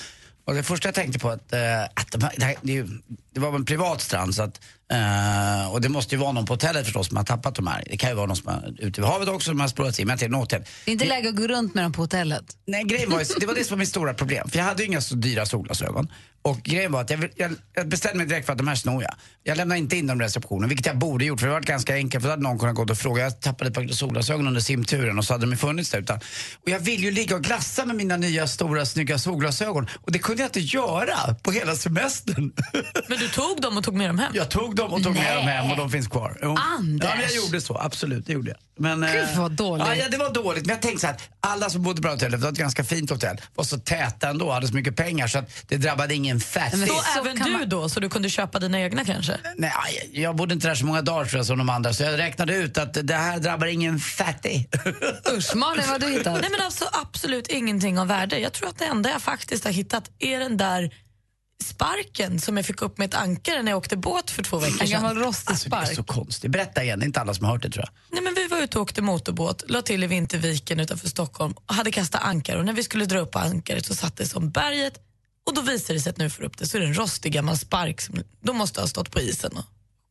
Och 0.44 0.54
det 0.54 0.62
första 0.62 0.88
jag 0.88 0.94
tänkte 0.94 1.18
på 1.18 1.30
att, 1.30 1.52
eh, 1.52 1.82
att 1.82 2.12
det, 2.12 2.44
här, 2.44 2.54
det, 2.62 2.86
det 3.32 3.40
var 3.40 3.54
en 3.54 3.64
privat 3.64 4.00
strand 4.00 4.34
så 4.34 4.42
att, 4.42 4.60
eh, 4.92 5.72
och 5.72 5.80
det 5.80 5.88
måste 5.88 6.14
ju 6.14 6.20
vara 6.20 6.32
någon 6.32 6.44
på 6.46 6.52
hotellet 6.52 6.84
förstås 6.84 7.06
som 7.08 7.16
har 7.16 7.24
tappat 7.24 7.54
de 7.54 7.66
här. 7.66 7.82
Det 7.90 7.96
kan 7.96 8.10
ju 8.10 8.16
vara 8.16 8.26
någon 8.26 8.36
som 8.36 8.48
har 8.52 8.74
ute 8.78 9.00
vid 9.00 9.10
havet 9.10 9.28
också 9.28 9.50
som 9.50 9.60
har 9.60 9.68
spårat 9.68 9.98
in 9.98 10.06
men 10.06 10.18
till 10.18 10.30
något 10.30 10.40
hotell. 10.40 10.64
Det 10.84 10.90
är 10.90 10.92
inte 10.92 11.04
läge 11.06 11.28
att 11.28 11.36
gå 11.36 11.46
runt 11.46 11.74
med 11.74 11.84
dem 11.84 11.92
på 11.92 12.02
hotellet. 12.02 12.44
Nej, 12.66 12.84
grejen 12.84 13.10
var, 13.10 13.18
ju- 13.20 13.24
det 13.40 13.46
var 13.46 13.54
det 13.54 13.64
som 13.64 13.74
var 13.74 13.78
mitt 13.78 13.88
stora 13.88 14.14
problem. 14.14 14.48
För 14.48 14.58
jag 14.58 14.64
hade 14.64 14.82
ju 14.82 14.88
inga 14.88 15.00
så 15.00 15.14
dyra 15.14 15.46
solglasögon. 15.46 16.08
Och 16.42 16.62
grejen 16.62 16.92
var 16.92 17.00
att 17.00 17.10
jag, 17.10 17.28
jag, 17.36 17.52
jag 17.74 17.88
bestämde 17.88 18.18
mig 18.18 18.26
direkt 18.26 18.46
för 18.46 18.52
att 18.52 18.58
de 18.58 18.68
här 18.68 18.74
snor 18.74 19.02
jag. 19.02 19.14
Jag 19.44 19.56
lämnade 19.56 19.78
inte 19.78 19.96
in 19.96 20.06
dem 20.06 20.20
i 20.20 20.24
receptionen, 20.24 20.68
vilket 20.68 20.86
jag 20.86 20.98
borde 20.98 21.24
gjort 21.24 21.40
för 21.40 21.46
det 21.46 21.52
var 21.52 21.60
ganska 21.60 21.94
enkelt. 21.94 22.22
För 22.22 22.28
då 22.28 22.32
hade 22.32 22.42
någon 22.42 22.58
kunnat 22.58 22.74
gå 22.74 22.82
och 22.82 22.98
fråga. 22.98 23.22
Jag 23.22 23.40
tappade 23.40 23.68
ett 23.68 23.74
par 23.74 23.86
solglasögon 23.88 24.46
under 24.46 24.60
simturen 24.60 25.18
och 25.18 25.24
så 25.24 25.34
hade 25.34 25.46
de 25.46 25.56
funnits 25.56 25.90
där. 25.90 25.98
Utan, 25.98 26.16
och 26.62 26.68
jag 26.70 26.78
vill 26.80 27.04
ju 27.04 27.10
ligga 27.10 27.36
och 27.36 27.42
glassa 27.44 27.84
med 27.84 27.96
mina 27.96 28.16
nya 28.16 28.46
stora 28.46 28.86
snygga 28.86 29.18
solglasögon. 29.18 29.86
Och 30.02 30.12
det 30.12 30.18
kunde 30.18 30.42
jag 30.42 30.48
inte 30.48 30.60
göra 30.60 31.34
på 31.42 31.52
hela 31.52 31.74
semestern. 31.74 32.52
Men 33.08 33.18
du 33.18 33.28
tog 33.28 33.60
dem 33.60 33.76
och 33.76 33.84
tog 33.84 33.94
med 33.94 34.08
dem 34.10 34.18
hem? 34.18 34.32
Jag 34.34 34.48
tog 34.48 34.76
dem 34.78 34.92
och 34.92 35.02
tog 35.02 35.14
med 35.14 35.36
dem 35.36 35.44
hem 35.46 35.70
och 35.70 35.76
de 35.76 35.90
finns 35.90 36.08
kvar. 36.08 36.38
Jo. 36.42 36.56
Anders! 36.78 37.08
Ja, 37.10 37.14
men 37.16 37.24
jag 37.24 37.34
gjorde 37.44 37.60
så. 37.60 37.78
Absolut, 37.78 38.26
det 38.26 38.32
gjorde 38.32 38.50
jag. 38.50 38.58
Men, 38.80 39.00
Gud, 39.00 39.22
eh, 39.32 39.38
vad 39.40 39.52
dåligt. 39.52 39.86
Ja, 39.86 39.94
ja, 39.94 40.04
det 40.10 40.16
var 40.16 40.32
dåligt. 40.34 40.66
Men 40.66 40.74
jag 40.74 40.82
tänkte 40.82 41.00
så 41.00 41.06
här, 41.06 41.14
att 41.14 41.22
alla 41.40 41.70
som 41.70 41.82
bodde 41.82 42.02
på 42.02 42.08
hotellet, 42.08 42.40
det 42.40 42.44
var 42.44 42.52
ett 42.52 42.58
ganska 42.58 42.84
fint 42.84 43.10
hotell, 43.10 43.40
var 43.54 43.64
så 43.64 43.78
täta 43.78 44.28
ändå, 44.28 44.50
hade 44.52 44.68
så 44.68 44.74
mycket 44.74 44.96
pengar 44.96 45.26
så 45.26 45.38
att 45.38 45.50
det 45.68 45.76
drabbade 45.76 46.14
ingen 46.14 46.40
fattig. 46.40 46.78
Så 46.80 46.86
Så 47.14 47.20
även 47.20 47.36
du 47.36 47.50
man- 47.50 47.68
då, 47.68 47.88
så 47.88 48.00
du 48.00 48.08
kunde 48.08 48.30
köpa 48.30 48.58
dina 48.58 48.80
egna 48.80 49.04
kanske? 49.04 49.36
Nej, 49.56 49.72
jag 50.12 50.36
bodde 50.36 50.54
inte 50.54 50.68
där 50.68 50.74
så 50.74 50.86
många 50.86 51.02
dagar 51.02 51.24
tror 51.24 51.38
jag, 51.38 51.46
som 51.46 51.58
de 51.58 51.68
andra, 51.68 51.92
så 51.94 52.02
jag 52.02 52.18
räknade 52.18 52.54
ut 52.56 52.78
att 52.78 52.94
det 53.06 53.14
här 53.14 53.38
drabbar 53.38 53.66
ingen 53.66 53.98
fattig. 53.98 54.68
Usch, 55.36 55.54
Malin, 55.56 55.84
vad 55.88 56.02
har 56.02 56.08
du 56.08 56.18
hittat? 56.18 56.40
Nej 56.40 56.50
men 56.50 56.60
alltså 56.60 56.84
absolut 56.92 57.46
ingenting 57.48 57.98
av 57.98 58.06
värde. 58.06 58.38
Jag 58.38 58.52
tror 58.52 58.68
att 58.68 58.78
det 58.78 58.84
enda 58.84 59.10
jag 59.10 59.22
faktiskt 59.22 59.64
har 59.64 59.72
hittat 59.72 60.10
är 60.18 60.38
den 60.38 60.56
där 60.56 60.90
sparken 61.64 62.40
som 62.40 62.56
jag 62.56 62.66
fick 62.66 62.82
upp 62.82 62.98
med 62.98 63.08
ett 63.08 63.14
ankare 63.14 63.62
när 63.62 63.72
jag 63.72 63.78
åkte 63.78 63.96
båt 63.96 64.30
för 64.30 64.42
två 64.42 64.58
veckor 64.58 64.72
En 64.82 64.88
sedan. 64.88 64.90
gammal 65.02 65.16
rostig 65.18 65.50
Alltså, 65.52 65.68
det 65.68 65.76
är 65.76 65.84
spark. 65.84 65.96
så 65.96 66.02
konstigt. 66.02 66.50
Berätta 66.50 66.84
igen, 66.84 66.98
det 66.98 67.04
är 67.04 67.06
inte 67.06 67.20
alla 67.20 67.34
som 67.34 67.44
har 67.44 67.52
hört 67.52 67.62
det 67.62 67.70
tror 67.70 67.84
jag. 67.84 67.92
Nej, 68.12 68.22
men 68.22 68.34
vi 68.34 68.46
var 68.48 68.58
ute 68.62 68.78
och 68.78 68.82
åkte 68.82 69.02
motorbåt, 69.02 69.64
la 69.68 69.82
till 69.82 70.04
i 70.04 70.06
Vinterviken 70.06 70.80
utanför 70.80 71.08
Stockholm 71.08 71.52
och 71.66 71.74
hade 71.74 71.90
kastat 71.90 72.22
ankar. 72.24 72.56
Och 72.56 72.64
när 72.64 72.72
vi 72.72 72.84
skulle 72.84 73.04
dra 73.04 73.18
upp 73.18 73.36
ankaret 73.36 73.86
så 73.86 73.94
satt 73.94 74.16
det 74.16 74.26
som 74.26 74.50
berget 74.50 74.98
och 75.46 75.54
då 75.54 75.60
visade 75.60 75.94
det 75.98 76.00
sig 76.02 76.10
att 76.10 76.18
nu 76.18 76.30
får 76.30 76.42
upp 76.44 76.58
det 76.58 76.66
så 76.66 76.76
är 76.76 76.80
det 76.80 76.86
en 76.86 76.94
rostig 76.98 77.32
gammal 77.32 77.58
spark 77.58 78.00
som 78.00 78.22
då 78.40 78.52
måste 78.52 78.80
ha 78.80 78.88
stått 78.88 79.10
på 79.10 79.20
isen 79.20 79.52
och 79.56 79.64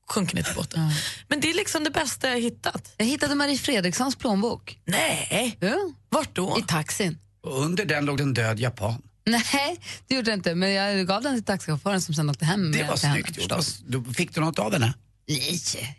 sjunkit 0.10 0.36
ner 0.36 0.44
till 0.44 0.56
båten. 0.56 0.92
Men 1.28 1.40
det 1.40 1.50
är 1.50 1.54
liksom 1.54 1.84
det 1.84 1.92
bästa 1.92 2.28
jag 2.28 2.36
har 2.36 2.42
hittat. 2.42 2.94
Jag 2.98 3.06
hittade 3.06 3.36
Marie 3.36 3.58
Fredrikssons 3.58 4.16
plånbok. 4.16 4.80
Nej, 4.86 5.58
Ja. 5.60 5.76
vart 6.10 6.36
då? 6.36 6.58
I 6.60 6.62
taxin. 6.62 7.18
Och 7.44 7.62
under 7.62 7.86
den 7.86 8.06
låg 8.06 8.20
en 8.20 8.34
död 8.34 8.60
japan. 8.60 9.02
Nej, 9.32 9.80
det 10.08 10.16
gjorde 10.16 10.30
jag 10.32 10.38
inte. 10.38 10.56
Men 10.56 10.74
jag 10.74 11.08
gav 11.08 11.22
den 11.22 11.34
till 11.36 11.44
taxichauffören 11.44 12.02
som 12.02 12.14
sen 12.16 12.30
åkte 12.30 12.46
hem 12.46 12.72
Det 12.72 12.78
med 12.80 12.88
var 12.88 12.96
till 12.98 13.08
henne, 13.08 13.24
snyggt 13.24 13.92
gjort. 13.94 14.16
fick 14.16 14.36
du 14.36 14.42
något 14.42 14.60
av 14.60 14.74
henne? 14.74 14.94
Nej, 15.30 15.40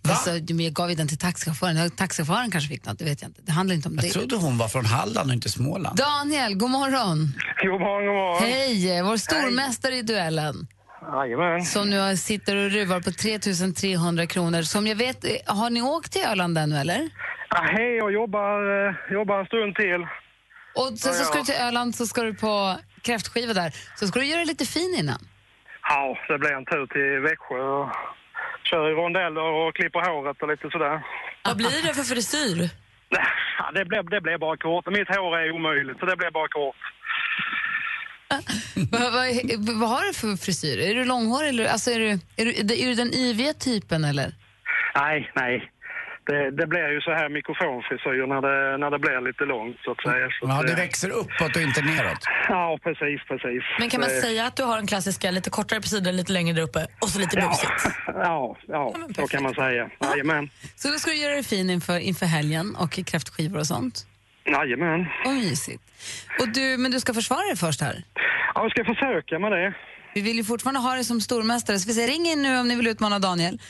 alltså, 0.09 0.31
jag 0.31 0.73
gav 0.73 0.91
ju 0.91 0.97
den 0.97 1.09
till 1.09 1.19
taxichauffören. 1.19 1.91
Taxichauffören 1.91 2.51
kanske 2.51 2.69
fick 2.69 2.87
något, 2.87 2.99
det 2.99 3.05
vet 3.05 3.23
jag 3.23 3.29
inte. 3.29 3.41
Det 3.43 3.53
handlar 3.53 3.75
inte 3.77 3.89
om 3.89 3.95
Jag 3.95 4.05
det. 4.05 4.11
trodde 4.11 4.37
hon 4.37 4.59
var 4.59 4.69
från 4.69 4.85
Halland 4.87 5.31
och 5.31 5.35
inte 5.35 5.49
Småland. 5.49 5.97
Daniel, 5.99 6.55
god 6.55 6.71
morgon. 6.71 7.33
God 7.63 7.81
morgon, 7.81 8.07
god 8.07 8.15
morgon. 8.15 8.43
Hej, 8.43 9.03
vår 9.03 9.17
stormästare 9.17 9.95
i 9.97 10.03
duellen. 10.03 10.67
Jajamän. 11.13 11.65
Som 11.65 11.91
nu 11.91 12.17
sitter 12.17 12.57
och 12.57 12.71
ruvar 12.71 13.01
på 13.01 13.13
3 13.13 13.39
300 13.73 14.27
kronor. 14.27 14.63
Som 14.63 14.87
jag 14.87 14.97
vet, 14.97 15.25
har 15.47 15.71
ni 15.71 15.83
åkt 15.83 16.13
till 16.13 16.23
Öland 16.25 16.59
ännu 16.59 16.77
eller? 16.79 17.11
Ah, 17.49 17.63
hej, 17.63 17.97
jag 17.97 18.13
jobbar, 18.13 18.87
eh, 18.89 19.13
jobbar 19.13 19.41
en 19.41 19.47
stund 19.47 19.75
till. 19.75 20.03
Och 20.75 20.99
sen 20.99 21.15
så 21.15 21.25
ska 21.25 21.39
du 21.39 21.45
till 21.45 21.55
Öland, 21.55 21.95
så 21.95 22.07
ska 22.07 22.23
du 22.23 22.35
på 22.35 22.77
kräftskiva 23.09 23.53
där. 23.63 23.71
Så 23.99 24.07
ska 24.07 24.21
du 24.21 24.27
göra 24.27 24.45
lite 24.45 24.67
fin 24.77 24.93
innan. 25.01 25.21
Ja, 25.91 26.19
det 26.29 26.39
blir 26.39 26.53
en 26.59 26.67
tur 26.73 26.87
till 26.95 27.13
Växjö 27.29 27.61
och 27.77 27.89
kör 28.71 28.85
i 28.91 28.95
rondeller 29.01 29.47
och 29.61 29.75
klipper 29.77 30.01
håret 30.09 30.43
och 30.43 30.49
lite 30.49 30.67
sådär. 30.71 30.97
Vad 31.45 31.57
blir 31.57 31.83
det 31.87 31.95
för 31.95 32.07
frisyr? 32.15 32.59
Ja, 33.61 33.71
det 33.75 33.85
blir, 33.85 34.03
det 34.03 34.21
blir 34.21 34.39
bara 34.39 34.57
kort. 34.57 34.87
Mitt 34.87 35.09
hår 35.09 35.39
är 35.39 35.51
omöjligt, 35.51 35.99
så 35.99 36.07
det 36.07 36.17
blir 36.17 36.31
bara 36.31 36.49
kort. 36.49 36.77
vad, 38.93 39.13
vad, 39.13 39.27
vad 39.81 39.89
har 39.89 40.03
du 40.07 40.15
för 40.15 40.37
frisyr? 40.45 40.79
Är 40.79 40.95
du 40.95 41.05
långhårig 41.05 41.49
eller 41.49 41.67
alltså 41.67 41.91
är 41.91 41.99
du, 41.99 42.11
är 42.37 42.45
du, 42.45 42.53
är 42.83 42.87
du 42.87 42.95
den 42.95 43.15
yviga 43.15 43.53
typen 43.55 44.05
eller? 44.05 44.35
Nej, 44.95 45.31
nej. 45.35 45.71
Det, 46.29 46.51
det 46.51 46.67
blir 46.67 46.89
ju 46.97 47.01
så 47.01 47.13
här 47.21 47.29
mikrofonfrisyr 47.29 48.27
när 48.33 48.41
det, 48.47 48.79
när 48.83 48.91
det 48.91 48.99
blir 48.99 49.21
lite 49.29 49.45
långt 49.45 49.77
så 49.85 49.91
att 49.91 50.03
säga. 50.03 50.27
Så 50.41 50.47
Ja, 50.49 50.63
det 50.63 50.75
växer 50.75 51.11
uppåt 51.11 51.57
och 51.57 51.63
inte 51.63 51.83
neråt. 51.83 52.23
Ja, 52.49 52.79
precis, 52.83 53.21
precis. 53.29 53.63
Men 53.79 53.89
kan 53.91 54.01
man 54.01 54.11
säga 54.11 54.47
att 54.47 54.57
du 54.57 54.63
har 54.63 54.77
den 54.77 54.87
klassiska 54.87 55.31
lite 55.31 55.51
kortare 55.51 55.81
på 55.81 55.89
sidan, 55.89 56.17
lite 56.17 56.33
längre 56.33 56.55
där 56.55 56.63
uppe 56.63 56.87
och 57.01 57.09
så 57.09 57.19
lite 57.19 57.37
busigt? 57.37 57.97
Ja, 58.07 58.57
ja, 58.67 58.95
så 59.17 59.27
kan 59.27 59.43
man 59.43 59.55
säga. 59.55 59.91
Jajamän. 60.01 60.51
Så 60.77 60.89
då 60.89 60.95
ska 60.95 61.11
du 61.11 61.17
göra 61.17 61.35
dig 61.35 61.45
fin 61.45 61.71
inför, 61.71 61.99
inför 61.99 62.27
helgen 62.27 62.77
och 62.77 62.93
kräftskivor 63.07 63.59
och 63.59 63.67
sånt. 63.67 64.07
Jajamän. 64.45 65.07
Vad 65.25 65.35
mysigt. 65.35 65.83
Och 66.41 66.49
du, 66.49 66.77
men 66.79 66.91
du 66.91 67.01
ska 67.01 67.15
försvara 67.15 67.47
dig 67.47 67.57
först 67.57 67.81
här. 67.81 68.03
Ja, 68.55 68.63
jag 68.63 68.71
ska 68.71 68.85
försöka 68.85 69.39
med 69.39 69.53
det. 69.53 69.75
Vi 70.19 70.23
vill 70.23 70.37
ju 70.37 70.45
fortfarande 70.45 70.81
ha 70.81 70.95
dig 70.95 71.05
som 71.05 71.21
stormästare, 71.21 71.79
så 71.79 71.89
vi 71.89 71.95
säger 71.95 72.09
ring 72.09 72.27
in 72.27 72.43
nu 72.43 72.59
om 72.59 72.69
ni 72.69 72.75
vill 72.75 72.87
utmana 72.87 73.19
Daniel. 73.19 73.61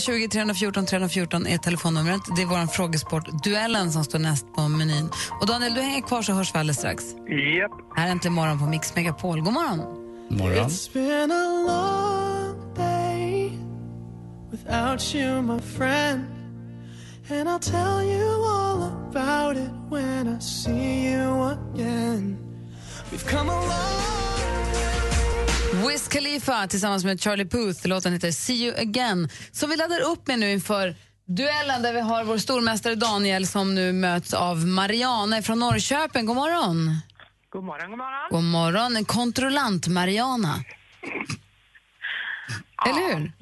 020 0.00 0.28
314 0.28 0.86
314 0.86 1.46
är 1.46 1.58
telefonnumret. 1.58 2.20
Det 2.36 2.42
är 2.42 2.46
vår 2.46 2.66
frågesport, 2.66 3.44
duellen, 3.44 3.92
som 3.92 4.04
står 4.04 4.18
näst 4.18 4.54
på 4.54 4.68
menyn. 4.68 5.10
Och 5.40 5.46
Daniel, 5.46 5.74
du 5.74 5.80
hänger 5.80 6.00
kvar 6.00 6.22
så 6.22 6.32
hörs 6.32 6.54
vi 6.54 6.58
alldeles 6.58 6.76
strax. 6.76 7.04
Japp. 7.04 7.70
Här 7.96 8.06
är 8.06 8.10
Äntligen 8.10 8.34
morgon 8.34 8.58
på 8.58 8.64
Mix 8.66 8.94
Megapol. 8.94 9.40
God 9.40 9.52
morgon. 9.52 9.78
Morgon. 10.30 10.66
It's 10.66 10.92
been 10.92 11.30
a 11.30 11.64
long 11.66 12.74
day 12.74 13.52
without 14.50 15.14
you, 15.14 15.42
my 15.42 15.60
friend. 15.60 16.24
And 17.30 17.48
I'll 17.48 17.58
tell 17.58 18.02
you 18.02 18.44
all 18.44 18.75
Khalifa 26.46 26.66
tillsammans 26.66 27.04
med 27.04 27.20
Charlie 27.20 27.44
Puth. 27.44 27.88
Låten 27.88 28.12
heter 28.12 28.30
See 28.30 28.54
you 28.54 28.80
again. 28.80 29.28
Som 29.52 29.70
vi 29.70 29.76
laddar 29.76 30.00
upp 30.12 30.26
med 30.26 30.38
nu 30.38 30.50
inför 30.52 30.94
duellen 31.26 31.82
där 31.82 31.92
vi 31.92 32.00
har 32.00 32.24
vår 32.24 32.38
stormästare 32.38 32.94
Daniel 32.94 33.46
som 33.46 33.74
nu 33.74 33.92
möts 33.92 34.34
av 34.34 34.56
Mariana 34.66 35.42
från 35.42 35.58
Norrköping. 35.58 36.26
God 36.26 36.36
morgon. 36.36 36.76
God 37.50 37.64
morgon, 37.64 37.90
god 37.90 37.98
morgon. 37.98 38.28
God 38.30 38.44
morgon. 38.44 38.96
En 38.96 39.04
kontrollant 39.04 39.88
Mariana. 39.88 40.54
Eller 42.86 43.02
hur? 43.08 43.32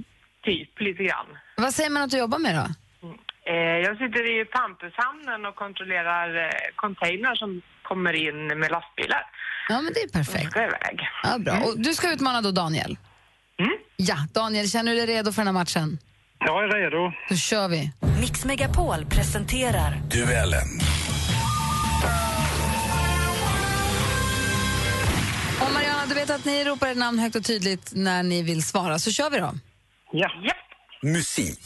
Typ, 0.45 0.81
lite 0.81 1.05
grann. 1.05 1.27
Vad 1.57 1.75
säger 1.75 1.90
man 1.90 2.03
att 2.03 2.11
du 2.11 2.19
jobbar 2.19 2.38
med 2.38 2.55
då? 2.55 2.67
Eh, 3.53 3.79
jag 3.87 3.99
sitter 3.99 4.40
i 4.40 4.45
Pampushamnen 4.45 5.47
och 5.47 5.55
kontrollerar 5.55 6.29
eh, 6.45 6.51
containrar 6.77 7.35
som 7.35 7.62
kommer 7.83 8.12
in 8.12 8.47
med 8.61 8.71
lastbilar. 8.71 9.25
Ja, 9.68 9.81
men 9.81 9.92
det 9.92 10.00
är 10.00 10.09
perfekt. 10.09 10.50
Ska 10.50 10.62
iväg. 10.62 11.00
Ja, 11.22 11.38
bra. 11.38 11.59
Och 11.61 11.79
du 11.81 11.94
ska 11.94 12.12
utmana 12.12 12.40
då 12.42 12.50
Daniel? 12.50 12.96
Ja, 13.96 14.16
Daniel, 14.33 14.70
känner 14.70 14.92
du 14.92 15.07
dig 15.07 15.16
redo 15.16 15.33
för 15.33 15.40
den 15.40 15.46
här 15.46 15.53
matchen? 15.53 15.98
Jag 16.38 16.64
är 16.64 16.68
redo. 16.68 17.12
Då 17.29 17.37
kör 17.37 17.68
vi. 17.68 17.92
Mix 18.20 18.44
Megapol 18.44 19.07
presenterar 19.07 20.03
Duellen. 20.11 20.81
Och 25.61 25.72
Mariana, 25.72 26.07
du 26.09 26.14
vet 26.14 26.31
att 26.31 26.44
ni 26.44 26.64
ropar 26.64 26.87
ert 26.88 26.96
namn 26.96 27.18
högt 27.18 27.37
och 27.37 27.44
tydligt 27.44 27.92
när 27.94 28.22
ni 28.22 28.42
vill 28.42 28.62
svara, 28.62 28.98
så 28.98 29.11
kör 29.12 29.31
vi 29.31 29.38
då. 29.38 29.55
Ja. 30.12 30.31
Musik. 31.03 31.61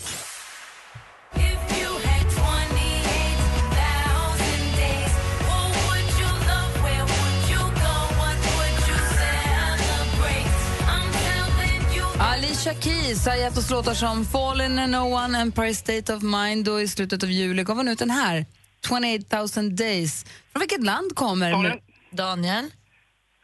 Alicia 12.20 12.74
Keys 12.74 13.26
har 13.26 13.36
gett 13.36 13.58
oss 13.58 13.70
låtar 13.70 13.94
som 13.94 14.24
Fallen 14.24 14.78
and 14.78 14.92
No 14.92 14.98
One, 14.98 15.38
Empire 15.38 15.74
State 15.74 16.14
of 16.14 16.22
Mind 16.22 16.68
och 16.68 16.82
i 16.82 16.88
slutet 16.88 17.22
av 17.22 17.30
juli 17.30 17.62
gav 17.62 17.76
hon 17.76 17.88
ut 17.88 17.98
den 17.98 18.10
här, 18.10 18.46
28 18.88 19.46
000 19.56 19.76
Days. 19.76 20.24
Från 20.52 20.60
vilket 20.60 20.84
land 20.84 21.14
kommer... 21.14 21.50
Daniel. 21.50 21.78
Daniel? 22.10 22.64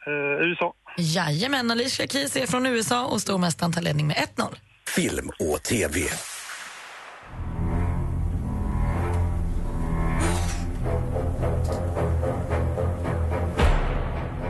Eh, 0.06 0.46
USA. 0.48 0.74
Jajamän, 0.98 1.70
Alicia 1.70 2.06
Keys 2.06 2.36
är 2.36 2.46
från 2.46 2.66
USA 2.66 3.06
och 3.06 3.22
stormästaren 3.22 3.72
tar 3.72 3.82
ledning 3.82 4.06
med 4.06 4.16
1-0. 4.36 4.54
Film 4.86 5.30
och 5.38 5.62
TV. 5.62 6.00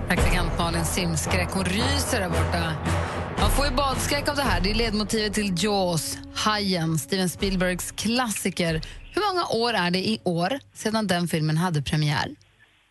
Praktikant 0.08 0.58
Malin 0.58 0.84
simskräck. 0.84 1.48
Hon 1.50 1.64
ryser 1.64 2.20
där 2.20 2.28
borta. 2.28 2.72
Man 3.44 3.52
får 3.52 3.66
ju 3.66 3.70
badskräck 3.70 4.28
av 4.28 4.36
det 4.36 4.42
här. 4.42 4.60
Det 4.60 4.70
är 4.70 4.74
ledmotivet 4.74 5.34
till 5.34 5.54
Jaws, 5.56 6.18
Hajen, 6.34 6.98
Steven 6.98 7.28
Spielbergs 7.28 7.92
klassiker. 7.92 8.80
Hur 9.14 9.32
många 9.32 9.46
år 9.64 9.72
är 9.74 9.90
det 9.90 9.98
i 9.98 10.20
år 10.24 10.58
sedan 10.74 11.06
den 11.06 11.28
filmen 11.28 11.56
hade 11.56 11.82
premiär? 11.82 12.28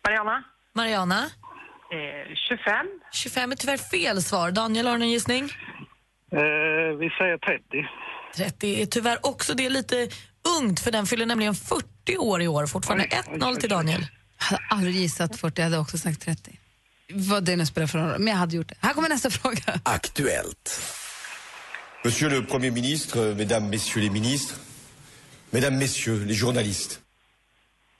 Mariana? 0.04 0.44
Mariana? 0.74 1.18
Eh, 1.18 2.34
25. 2.48 2.86
25 3.12 3.52
är 3.52 3.56
tyvärr 3.56 3.76
fel 3.76 4.22
svar. 4.22 4.50
Daniel, 4.50 4.86
har 4.86 4.92
du 4.92 4.98
någon 4.98 5.10
gissning? 5.10 5.44
Eh, 6.32 6.98
vi 6.98 7.10
säger 7.18 7.38
30. 7.38 7.88
30 8.36 8.82
är 8.82 8.86
tyvärr 8.86 9.18
också 9.22 9.54
det 9.54 9.66
är 9.66 9.70
lite 9.70 10.08
ungt 10.60 10.80
för 10.80 10.90
den 10.90 11.06
fyller 11.06 11.26
nämligen 11.26 11.54
40 11.54 12.18
år 12.18 12.42
i 12.42 12.48
år. 12.48 12.66
Fortfarande 12.66 13.04
1-0 13.04 13.56
till 13.56 13.70
Daniel. 13.70 14.06
Jag 14.38 14.44
hade 14.44 14.62
aldrig 14.70 14.94
gissat 14.94 15.36
40, 15.36 15.60
jag 15.60 15.64
hade 15.64 15.78
också 15.78 15.98
sagt 15.98 16.22
30. 16.22 16.58
Vad 17.12 17.44
det 17.44 17.56
nu 17.56 17.66
spelar 17.66 17.86
för 17.86 17.98
roll, 17.98 18.18
men 18.18 18.26
jag 18.28 18.36
hade 18.36 18.56
gjort 18.56 18.68
det. 18.68 18.76
Här 18.80 18.94
kommer 18.94 19.08
nästa 19.08 19.30
fråga. 19.30 19.80
Aktuellt. 19.82 20.80
Monsieur 22.04 22.30
le 22.30 22.46
Premier 22.46 22.70
ministre, 22.70 23.34
Mesdames, 23.34 23.70
Messieurs 23.70 24.04
les 24.04 24.10
ministres, 24.12 24.58
Mesdames, 25.50 25.78
Messieurs 25.78 26.26
les 26.26 26.40
journalistes. 26.40 27.00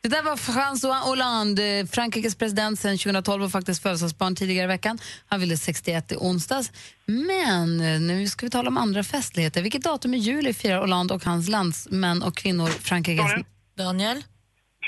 Det 0.05 0.09
där 0.09 0.23
var 0.23 0.37
François 0.37 1.01
Hollande, 1.01 1.87
Frankrikes 1.93 2.35
president 2.35 2.81
sedan 2.81 2.99
2012 2.99 3.45
och 3.45 3.51
faktiskt 3.51 3.83
födelsedagsbarn 3.83 4.37
tidigare 4.37 4.65
i 4.65 4.69
veckan. 4.69 4.99
Han 5.27 5.41
ville 5.41 5.57
61 5.57 6.13
i 6.13 6.17
onsdags. 6.17 6.73
Men 7.07 7.81
eh, 7.81 8.01
nu 8.01 8.29
ska 8.29 8.47
vi 8.47 8.51
tala 8.51 8.69
om 8.69 8.77
andra 8.77 9.03
festligheter. 9.03 9.63
Vilket 9.63 9.83
datum 9.83 10.15
i 10.15 10.19
juli 10.19 10.55
firar 10.55 10.79
Hollande 10.79 11.15
och 11.15 11.25
hans 11.25 11.49
landsmän 11.49 12.23
och 12.23 12.37
kvinnor 12.37 12.67
Frankrikes... 12.69 13.25
Daniel. 13.27 13.45
Daniel? 13.77 14.23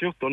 14. 0.00 0.32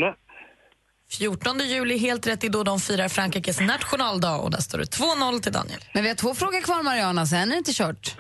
14 1.17 1.60
juli, 1.60 1.97
helt 1.97 2.28
rätt, 2.28 2.43
är 2.43 2.49
då 2.49 2.63
de 2.63 2.80
firar 2.80 3.08
Frankrikes 3.08 3.60
nationaldag 3.60 4.38
och 4.38 4.52
där 4.52 4.60
står 4.60 4.78
det 4.78 4.97
2-0 4.97 5.41
till 5.41 5.52
Daniel. 5.52 5.80
Men 5.93 6.04
vi 6.04 6.10
har 6.10 6.15
två 6.15 6.36
frågor 6.36 6.62
kvar, 6.62 6.84
Mariana, 6.84 7.26
sen 7.26 7.41
är 7.41 7.45
det 7.45 7.58
inte 7.58 7.73
kört. 7.73 8.15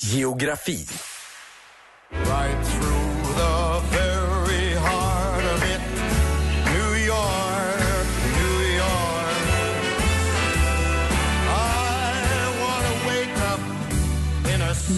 Geografi. 0.00 0.86
Right 2.12 2.59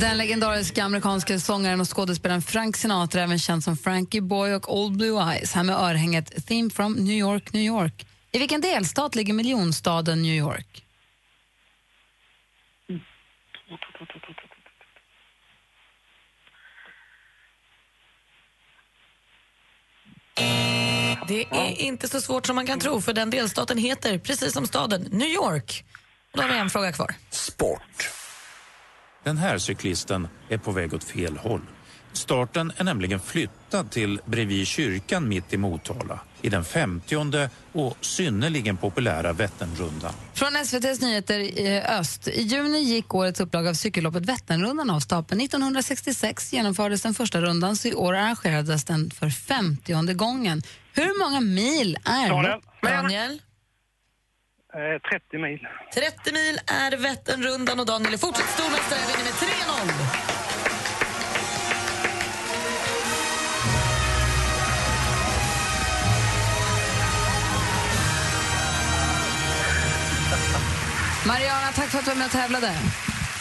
Den 0.03 0.19
legendariska 0.19 0.85
amerikanska 0.85 1.39
sångaren 1.39 1.81
och 1.81 1.97
skådespelaren 1.97 2.43
Frank 2.43 2.77
Sinatra, 2.77 3.23
även 3.23 3.39
känd 3.39 3.65
som 3.65 3.77
Frankie 3.77 4.21
Boy 4.21 4.55
och 4.55 4.79
Old 4.79 4.97
Blue 4.97 5.33
Eyes, 5.33 5.53
här 5.53 5.63
med 5.63 5.77
örhänget 5.77 6.47
Theme 6.47 6.71
from 6.71 6.93
New 6.93 7.15
York, 7.15 7.53
New 7.53 7.63
York. 7.63 8.07
I 8.33 8.39
vilken 8.39 8.61
delstat 8.61 9.15
ligger 9.15 9.35
miljonstaden 9.35 10.23
New 10.23 10.35
York? 10.35 10.85
Det 21.29 21.45
är 21.51 21.81
inte 21.81 22.09
så 22.09 22.21
svårt 22.21 22.47
som 22.47 22.57
man 22.57 22.67
kan 22.67 22.81
tro 22.81 23.01
för 23.01 23.13
den 23.13 23.31
delstaten 23.31 23.79
heter, 23.79 24.19
precis 24.19 24.53
som 24.53 24.67
staden, 24.67 25.03
New 25.03 25.29
York. 25.29 25.85
Och 26.33 26.39
då 26.39 26.43
har 26.43 26.49
vi 26.49 26.59
en 26.59 26.71
fråga 26.71 26.93
kvar. 26.93 27.15
Sport. 27.31 28.22
Den 29.25 29.39
här 29.39 29.59
cyklisten 29.59 30.29
är 30.49 30.59
på 30.59 30.73
väg 30.73 30.95
åt 30.95 31.05
fel 31.05 31.37
håll. 31.37 31.61
Starten 32.13 32.73
är 32.77 32.85
nämligen 32.85 33.21
flyttad 33.21 33.91
till 33.91 34.21
bredvid 34.27 34.67
kyrkan 34.67 35.29
mitt 35.29 35.53
i 35.53 35.57
Motala 35.57 36.21
i 36.43 36.49
den 36.49 36.65
50 36.65 37.49
och 37.73 37.97
synnerligen 38.01 38.77
populära 38.77 39.33
Vätternrundan. 39.33 40.13
Från 40.35 40.57
SVTs 40.57 41.01
Nyheter 41.01 41.39
i 41.39 41.83
Öst. 41.83 42.29
I 42.29 42.43
juni 42.43 42.79
gick 42.79 43.15
årets 43.15 43.41
upplaga 43.41 43.71
av 43.71 43.75
cykelloppet 43.75 44.27
Vätternrundan 44.27 44.91
av 44.91 45.01
stapeln. 45.01 45.41
1966 45.41 46.53
genomfördes 46.53 47.03
den 47.03 47.15
första 47.15 47.41
rundan, 47.41 47.77
så 47.77 47.89
i 47.89 47.95
år 47.95 48.15
arrangerades 48.15 48.85
den 48.85 49.11
för 49.11 49.31
50 49.31 50.15
gången. 50.15 50.63
Hur 50.93 51.19
många 51.25 51.41
mil 51.41 51.97
är 52.05 52.29
Daniel. 52.83 53.41
Daniel? 54.73 54.95
Eh, 54.95 55.01
30 55.11 55.39
mil. 55.39 55.67
30 55.95 56.33
mil 56.33 56.61
är 56.67 56.97
Vätternrundan 56.97 57.81
och 57.81 57.87
Daniel 57.87 58.15
är 58.15 58.19
fortsatt 58.19 58.49
stormästare, 58.49 58.99
vinner 58.99 59.25
med 59.25 59.33
3-0. 59.33 59.93
Mariana, 71.27 71.73
tack 71.75 71.89
för 71.89 71.99
att 71.99 72.05
du 72.05 72.11
var 72.11 72.17
med 72.17 72.27
och 72.27 72.33
tävlade. 72.33 72.75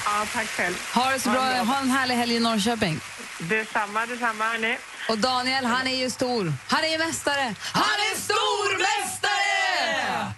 Ja, 0.05 0.25
tack 0.33 0.47
själv. 0.47 0.75
Ha 0.95 1.11
det 1.11 1.19
så 1.19 1.29
bra. 1.29 1.41
Ha 1.41 1.79
en 1.79 1.89
härlig 1.89 2.15
helg 2.15 2.35
i 2.35 2.39
Norrköping. 2.39 2.99
Detsamma, 3.39 4.05
detsamma 4.05 4.43
hörni. 4.43 4.77
Och 5.09 5.17
Daniel, 5.17 5.65
han 5.65 5.87
är 5.87 5.95
ju 5.95 6.09
stor. 6.09 6.53
Han 6.67 6.83
är 6.83 6.87
ju 6.87 6.97
mästare. 6.97 7.55
Han 7.73 7.83
är 7.83 8.15
stormästare! 8.19 9.20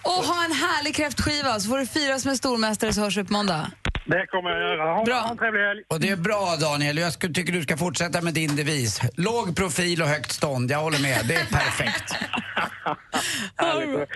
Och 0.03 0.11
ha 0.11 0.45
en 0.45 0.51
härlig 0.51 0.95
kräftskiva 0.95 1.59
så 1.59 1.69
får 1.69 1.77
du 1.77 1.85
fira 1.85 2.19
som 2.19 2.31
en 2.31 2.37
stormästare 2.37 2.93
så 2.93 3.01
hörs 3.01 3.17
vi 3.17 3.23
på 3.23 3.33
måndag. 3.33 3.71
Det 4.05 4.27
kommer 4.27 4.49
jag 4.49 4.59
göra. 4.59 4.93
Ha, 4.93 5.03
Bra. 5.03 5.19
ha 5.19 5.31
en 5.31 5.37
trevlig 5.37 5.61
helg. 5.61 5.83
Och 5.87 5.99
det 5.99 6.09
är 6.09 6.15
bra 6.15 6.55
Daniel, 6.59 6.97
jag 6.97 7.13
skulle, 7.13 7.33
tycker 7.33 7.53
du 7.53 7.61
ska 7.63 7.77
fortsätta 7.77 8.21
med 8.21 8.33
din 8.33 8.55
devis. 8.55 9.01
Låg 9.15 9.55
profil 9.55 10.01
och 10.01 10.07
högt 10.07 10.31
stånd, 10.31 10.71
jag 10.71 10.79
håller 10.79 10.99
med. 10.99 11.25
Det 11.27 11.35
är 11.35 11.45
perfekt. 11.45 12.11
Härligt. 13.55 14.09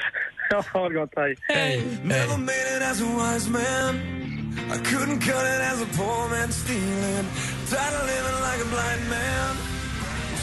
Ja, 0.50 0.64
ha 0.74 0.90
det 0.90 0.96
gott. 0.96 1.14
Hej. 1.16 1.38
Hej. 1.48 1.84
Man. 2.04 3.96
I 4.70 4.78
couldn't 4.80 5.22
cut 5.22 5.46
it 5.46 5.62
as 5.62 5.82
a 5.82 5.88
poor 5.96 6.30
man 6.30 6.52
stealing. 6.52 7.26
Tired 7.70 7.94
of 7.94 8.06
living 8.06 8.40
like 8.42 8.62
a 8.62 8.70
blind 8.74 9.10
man. 9.10 9.56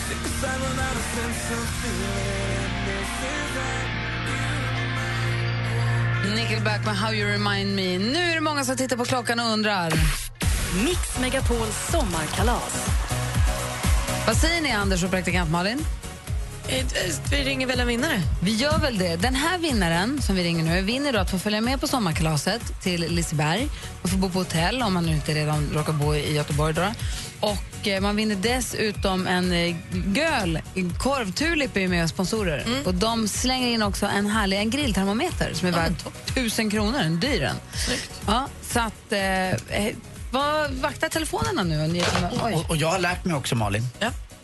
Sick 0.09 0.17
aside 0.25 0.61
without 0.61 0.97
a 0.97 1.05
sense 1.15 1.53
of 1.53 1.69
feeling. 1.83 2.74
Nickelback 6.33 6.85
med 6.85 6.97
How 6.97 7.13
You 7.15 7.31
Remind 7.31 7.75
Me. 7.77 7.99
Nu 7.99 8.19
är 8.31 8.35
det 8.35 8.41
många 8.41 8.65
som 8.65 8.77
tittar 8.77 8.97
på 8.97 9.05
klockan 9.05 9.41
och 9.41 9.47
undrar. 9.47 9.93
Mix 10.85 11.19
Megapols 11.21 11.89
sommarkalas. 11.91 12.89
Vad 14.27 14.37
säger 14.37 14.61
ni, 14.63 14.71
Anders 14.73 15.05
och 15.05 15.11
praktikant 15.11 15.51
Malin? 15.51 15.85
Eh, 16.69 16.85
Vi 17.31 17.45
ringer 17.45 17.67
väl 17.67 17.81
en 17.81 17.87
vinnare? 17.87 18.21
Vi 18.43 18.55
gör 18.57 18.79
väl 18.79 18.99
det. 18.99 19.17
Den 19.17 19.35
här 19.35 19.59
vinnaren 19.59 20.23
som 20.23 20.37
vi 20.37 20.45
ringer 20.45 20.65
nu 20.65 20.83
vinner 20.83 21.13
då 21.13 21.19
att 21.19 21.31
få 21.31 21.39
följa 21.39 21.61
med 21.61 21.81
på 21.81 21.89
sommarkalaset 21.89 22.83
till 22.83 23.01
Liseberg. 23.01 23.69
Man 24.03 24.11
får 24.11 24.19
bo 24.19 24.31
på 24.31 24.39
hotell 24.39 24.83
om 24.83 24.95
man 24.95 25.07
nu 25.07 25.13
inte 25.13 25.35
redan 25.35 25.71
råkar 25.75 25.93
bo 25.93 26.15
i 26.15 26.35
Göteborg. 26.35 26.75
Då. 26.75 26.93
Och 27.45 27.89
eh, 27.89 28.01
man 28.01 28.17
vinner 28.17 28.35
dessutom 28.35 29.27
en 29.27 29.53
eh, 29.53 29.77
göl. 30.17 30.59
Korvtulip 30.99 31.77
är 31.77 31.89
med 31.89 32.05
och 32.05 32.11
sponsorer. 32.11 32.67
Och 32.85 32.95
de 32.95 33.29
slänger 33.29 33.69
in 33.69 33.83
också 33.83 34.07
en 34.07 34.27
härlig 34.27 34.59
en 34.59 34.71
grilltermometer 34.71 35.55
som 35.55 35.69
är 35.69 35.73
värd 35.73 35.93
tusen 36.35 36.71
kronor. 36.71 37.01
En 37.01 37.21
dyr 37.21 37.43
en. 37.43 37.57
Ja, 38.27 38.49
så 38.63 38.81
att... 38.81 39.13
Eh, 39.13 39.51
eh, 39.51 39.95
vad, 40.31 40.71
vakta 40.71 41.09
telefonerna 41.09 41.63
nu. 41.63 42.03
och. 42.43 42.53
Och, 42.53 42.71
och 42.71 42.77
jag 42.77 42.89
har 42.89 42.99
lärt 42.99 43.25
mig 43.25 43.37
också 43.37 43.55
Malin. 43.55 43.83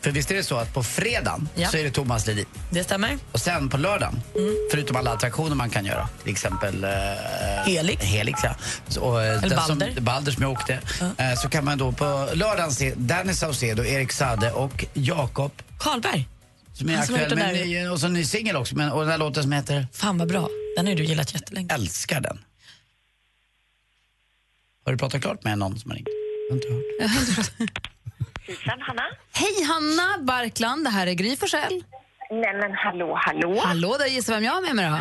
För 0.02 0.10
visst 0.10 0.30
är 0.30 0.34
det 0.34 0.44
så 0.44 0.56
att 0.56 0.74
på 0.74 0.82
fredagen 0.82 1.48
Ja. 1.54 1.68
så 1.68 1.76
är 1.76 1.84
det 1.84 1.90
Thomas 1.90 2.26
Ledin. 2.26 2.44
Det 2.70 2.84
stämmer. 2.84 3.18
Och 3.32 3.40
sen 3.40 3.68
på 3.68 3.76
lördagen, 3.76 4.20
förutom 4.70 4.96
alla 4.96 5.12
attraktioner 5.12 5.56
man 5.56 5.70
kan 5.70 5.84
göra, 5.84 6.08
till 6.22 6.32
exempel 6.32 6.84
eh, 6.84 6.90
Helix. 7.66 8.04
Helix 8.04 8.40
ja. 8.44 8.54
Så, 8.88 9.00
och, 9.00 9.22
eh, 9.22 9.28
Eller 9.38 9.48
den 9.48 9.60
som- 9.60 9.78
Balder. 9.78 10.00
Balder 10.00 10.32
som 10.32 10.42
jag 10.42 10.52
åkte. 10.52 10.72
Eh, 11.18 11.34
så 11.42 11.48
kan 11.48 11.64
man 11.64 11.78
då 11.78 11.92
på 11.92 12.28
lördagen 12.34 12.72
se 12.72 12.94
Danny 12.96 13.34
Saucedo, 13.34 13.84
Erik 13.84 14.12
Sade 14.12 14.52
och 14.52 14.84
Jakob 14.94 15.52
Karlberg. 15.78 16.28
som 16.72 16.88
är 16.88 16.96
Han 16.96 17.06
som 17.06 17.14
har 17.14 17.20
aktuell 17.22 17.38
gjort 17.38 17.38
med 17.46 17.54
den 17.54 17.62
en 17.62 17.68
där- 17.70 17.82
ny, 17.84 17.88
och 17.88 18.00
så 18.00 18.06
en 18.06 18.12
ny 18.12 18.24
singel 18.24 18.56
också. 18.56 18.76
Men, 18.76 18.92
och 18.92 19.00
den 19.00 19.10
här 19.10 19.18
låten 19.18 19.42
som 19.42 19.52
heter? 19.52 19.86
Fan 19.92 20.18
vad 20.18 20.28
bra. 20.28 20.48
Den 20.76 20.86
har 20.86 20.90
ju 20.90 20.96
du 20.98 21.04
gillat 21.04 21.34
jättelänge. 21.34 21.74
Älskar 21.74 22.20
den. 22.20 22.38
Har 24.84 24.92
du 24.92 24.98
pratat 24.98 25.20
klart 25.22 25.44
med 25.44 25.58
någon 25.58 25.78
som 25.78 25.90
har 25.90 25.96
ringt? 25.96 26.08
Jag 26.48 26.56
har 26.56 26.56
inte 26.56 27.52
hört. 27.58 27.90
Hejsan, 28.50 28.80
Hanna. 28.80 29.02
Hej, 29.34 29.64
Hanna 29.64 30.18
Barkland. 30.24 30.84
Det 30.84 30.90
här 30.90 31.06
är 31.06 31.12
Gry 31.14 31.36
Forssell. 31.36 31.84
Nej 32.30 32.54
men 32.60 32.72
hallå, 32.74 33.18
hallå. 33.20 33.60
Hallå 33.64 33.96
där, 33.98 34.06
gissa 34.06 34.32
vem 34.34 34.44
jag 34.44 34.52
har 34.52 34.60
med 34.62 34.74
mig 34.76 34.90
då? 34.90 34.98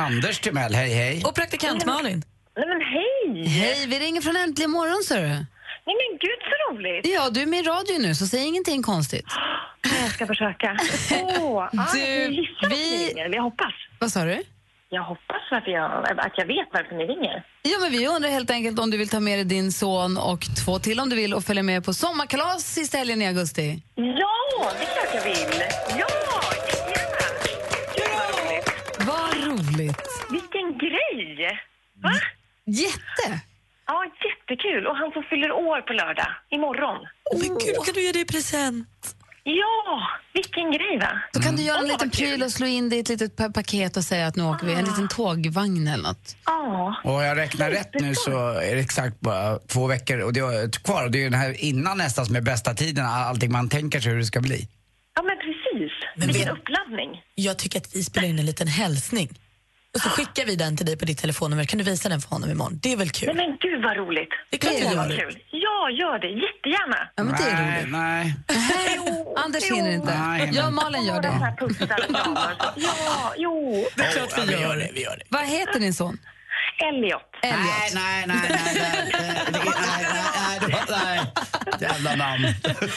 Anders 0.00 0.40
Timell, 0.40 0.74
hej 0.74 0.94
hej. 0.94 1.22
Och 1.26 1.34
praktikant 1.34 1.86
Malin. 1.86 2.22
Nej 2.56 2.66
men 2.68 2.80
hej! 2.80 3.46
Hej, 3.48 3.86
vi 3.86 3.98
ringer 3.98 4.20
från 4.20 4.36
Äntligen 4.36 4.70
morgon, 4.70 5.02
ser 5.04 5.16
du. 5.22 5.28
Nej 5.28 5.96
men 6.00 6.18
gud 6.20 6.40
så 6.50 6.72
roligt. 6.74 7.06
Ja, 7.14 7.30
du 7.30 7.42
är 7.42 7.46
med 7.46 7.60
i 7.60 7.62
radio 7.62 7.98
nu, 7.98 8.14
så 8.14 8.26
säg 8.26 8.44
ingenting 8.46 8.82
konstigt. 8.82 9.26
Jag 10.02 10.10
ska 10.10 10.26
försöka. 10.26 10.76
Åh, 11.38 11.64
ah, 11.78 11.92
Du, 11.92 11.98
vi- 11.98 12.76
ringer. 12.76 13.34
Jag 13.34 13.42
hoppas. 13.42 13.72
Vad 13.98 14.12
sa 14.12 14.24
du? 14.24 14.42
Jag 14.90 15.02
hoppas 15.02 15.42
varför 15.50 15.70
jag, 15.70 16.20
att 16.20 16.32
jag 16.36 16.46
vet 16.46 16.68
varför 16.72 16.94
ni 16.94 17.04
ringer. 17.04 17.44
Ja, 17.62 17.78
men 17.80 17.92
vi 17.92 18.06
undrar 18.08 18.30
helt 18.30 18.50
enkelt 18.50 18.78
om 18.78 18.90
du 18.90 18.96
vill 18.98 19.08
ta 19.08 19.20
med 19.20 19.38
dig 19.38 19.44
din 19.44 19.72
son 19.72 20.18
och 20.18 20.40
två 20.64 20.78
till 20.78 21.00
om 21.00 21.08
du 21.08 21.16
vill 21.16 21.34
och 21.34 21.44
följa 21.44 21.62
med 21.62 21.84
på 21.84 21.92
sommarkalas 21.94 22.62
sista 22.62 22.98
helgen 22.98 23.22
i 23.22 23.26
augusti. 23.26 23.82
Ja, 23.94 24.70
det 24.78 24.84
är 24.84 24.92
klart 24.94 25.14
jag 25.14 25.22
vill. 25.24 25.62
Ja, 25.98 26.06
jättegärna. 26.68 27.24
Vad 27.98 28.30
roligt. 28.34 28.68
Vad 29.06 29.30
roligt! 29.48 30.02
Vilken 30.30 30.78
grej! 30.78 31.58
Va? 32.02 32.12
Jätte! 32.66 33.40
Ja, 33.86 34.04
jättekul. 34.28 34.86
Och 34.86 34.96
han 34.96 35.12
som 35.12 35.22
fyller 35.22 35.52
år 35.52 35.80
på 35.80 35.92
lördag, 35.92 36.28
imorgon. 36.50 37.06
Men 37.32 37.48
gud, 37.58 37.76
kan 37.84 37.94
du 37.94 38.02
ge 38.02 38.12
det 38.12 38.20
i 38.20 38.24
present? 38.24 39.14
Ja, 39.50 40.08
vilken 40.34 40.70
grej 40.72 40.98
va? 41.00 41.22
Då 41.32 41.40
kan 41.40 41.56
du 41.56 41.62
göra 41.62 41.78
en 41.78 41.86
liten 41.88 42.10
pryl 42.10 42.42
och 42.42 42.50
slå 42.50 42.66
in 42.66 42.88
det 42.88 42.96
i 42.96 42.98
ett 43.00 43.08
litet 43.08 43.36
pa- 43.36 43.50
paket 43.50 43.96
och 43.96 44.04
säga 44.04 44.26
att 44.26 44.36
nu 44.36 44.42
åker 44.44 44.66
vi. 44.66 44.72
En 44.72 44.84
liten 44.84 45.08
tågvagn 45.08 45.88
eller 45.88 46.02
något. 46.08 46.36
Ja. 46.46 47.00
Och 47.04 47.22
jag 47.24 47.36
räknar 47.36 47.70
rätt 47.70 47.90
nu 47.94 48.14
så 48.14 48.48
är 48.50 48.74
det 48.74 48.80
exakt 48.80 49.20
bara 49.20 49.58
två 49.58 49.86
veckor 49.86 50.18
och 50.20 50.32
det 50.32 50.40
är 50.40 50.70
kvar. 50.82 51.04
Och 51.04 51.10
det 51.10 51.18
är 51.18 51.20
ju 51.22 51.30
den 51.30 51.40
här 51.40 51.64
innan 51.64 51.98
nästan 51.98 52.26
som 52.26 52.36
är 52.36 52.40
bästa 52.40 52.74
tiden, 52.74 53.06
allting 53.06 53.52
man 53.52 53.68
tänker 53.68 54.00
sig 54.00 54.12
hur 54.12 54.18
det 54.18 54.24
ska 54.24 54.40
bli. 54.40 54.68
Ja, 55.16 55.22
men 55.22 55.36
precis. 55.36 55.92
Men 56.16 56.26
Vilken 56.28 56.44
vi- 56.54 56.60
uppladdning. 56.60 57.22
Jag 57.34 57.58
tycker 57.58 57.78
att 57.78 57.96
vi 57.96 58.04
spelar 58.04 58.28
in 58.28 58.38
en 58.38 58.46
liten 58.46 58.68
hälsning. 58.68 59.28
Och 59.94 60.00
så 60.00 60.08
skickar 60.08 60.44
vi 60.46 60.56
den 60.56 60.76
till 60.76 60.86
dig 60.86 60.96
på 60.98 61.04
ditt 61.04 61.18
telefonnummer. 61.18 61.64
Kan 61.64 61.78
du 61.78 61.84
visa 61.84 62.08
den 62.08 62.20
för 62.20 62.28
honom 62.28 62.50
imorgon? 62.50 62.78
Det 62.82 62.92
är 62.92 62.96
väl 62.96 63.10
kul? 63.10 63.26
Nej, 63.34 63.36
men 63.36 63.56
gud 63.60 63.82
vad 63.82 63.96
roligt! 63.96 64.28
Det 64.50 64.58
kan 64.58 64.96
vara 64.96 65.08
kul. 65.08 65.38
Ja, 65.50 65.90
gör 65.90 66.18
det. 66.18 66.28
Jättegärna. 66.28 67.08
Ja, 67.14 67.24
men 67.24 67.34
det 67.36 67.42
är 67.42 67.54
nej, 67.54 67.80
roligt. 67.80 67.92
Nej, 67.92 68.34
nej. 68.46 69.24
Anders 69.44 69.64
hinner 69.70 69.90
inte. 69.90 70.18
Nej. 70.18 70.50
Jag 70.54 70.66
och 70.66 70.72
Malin 70.72 71.04
gör 71.04 71.22
det. 71.22 71.54
Ja, 72.76 73.34
jo. 73.36 73.86
Det 73.96 74.02
är 74.02 74.12
klart 74.12 74.48
vi 74.48 75.02
gör 75.02 75.16
det. 75.16 75.22
Vad 75.28 75.46
heter 75.46 75.80
din 75.80 75.94
son? 75.94 76.18
Elliot. 76.88 77.22
Elliot. 77.42 77.58
Nej, 77.94 78.26
nej, 78.26 78.26
nej. 78.26 78.36
nej, 78.50 79.46
nej, 80.62 80.80
nej, 80.90 81.20
Jävla 81.80 82.16
namn. 82.16 82.46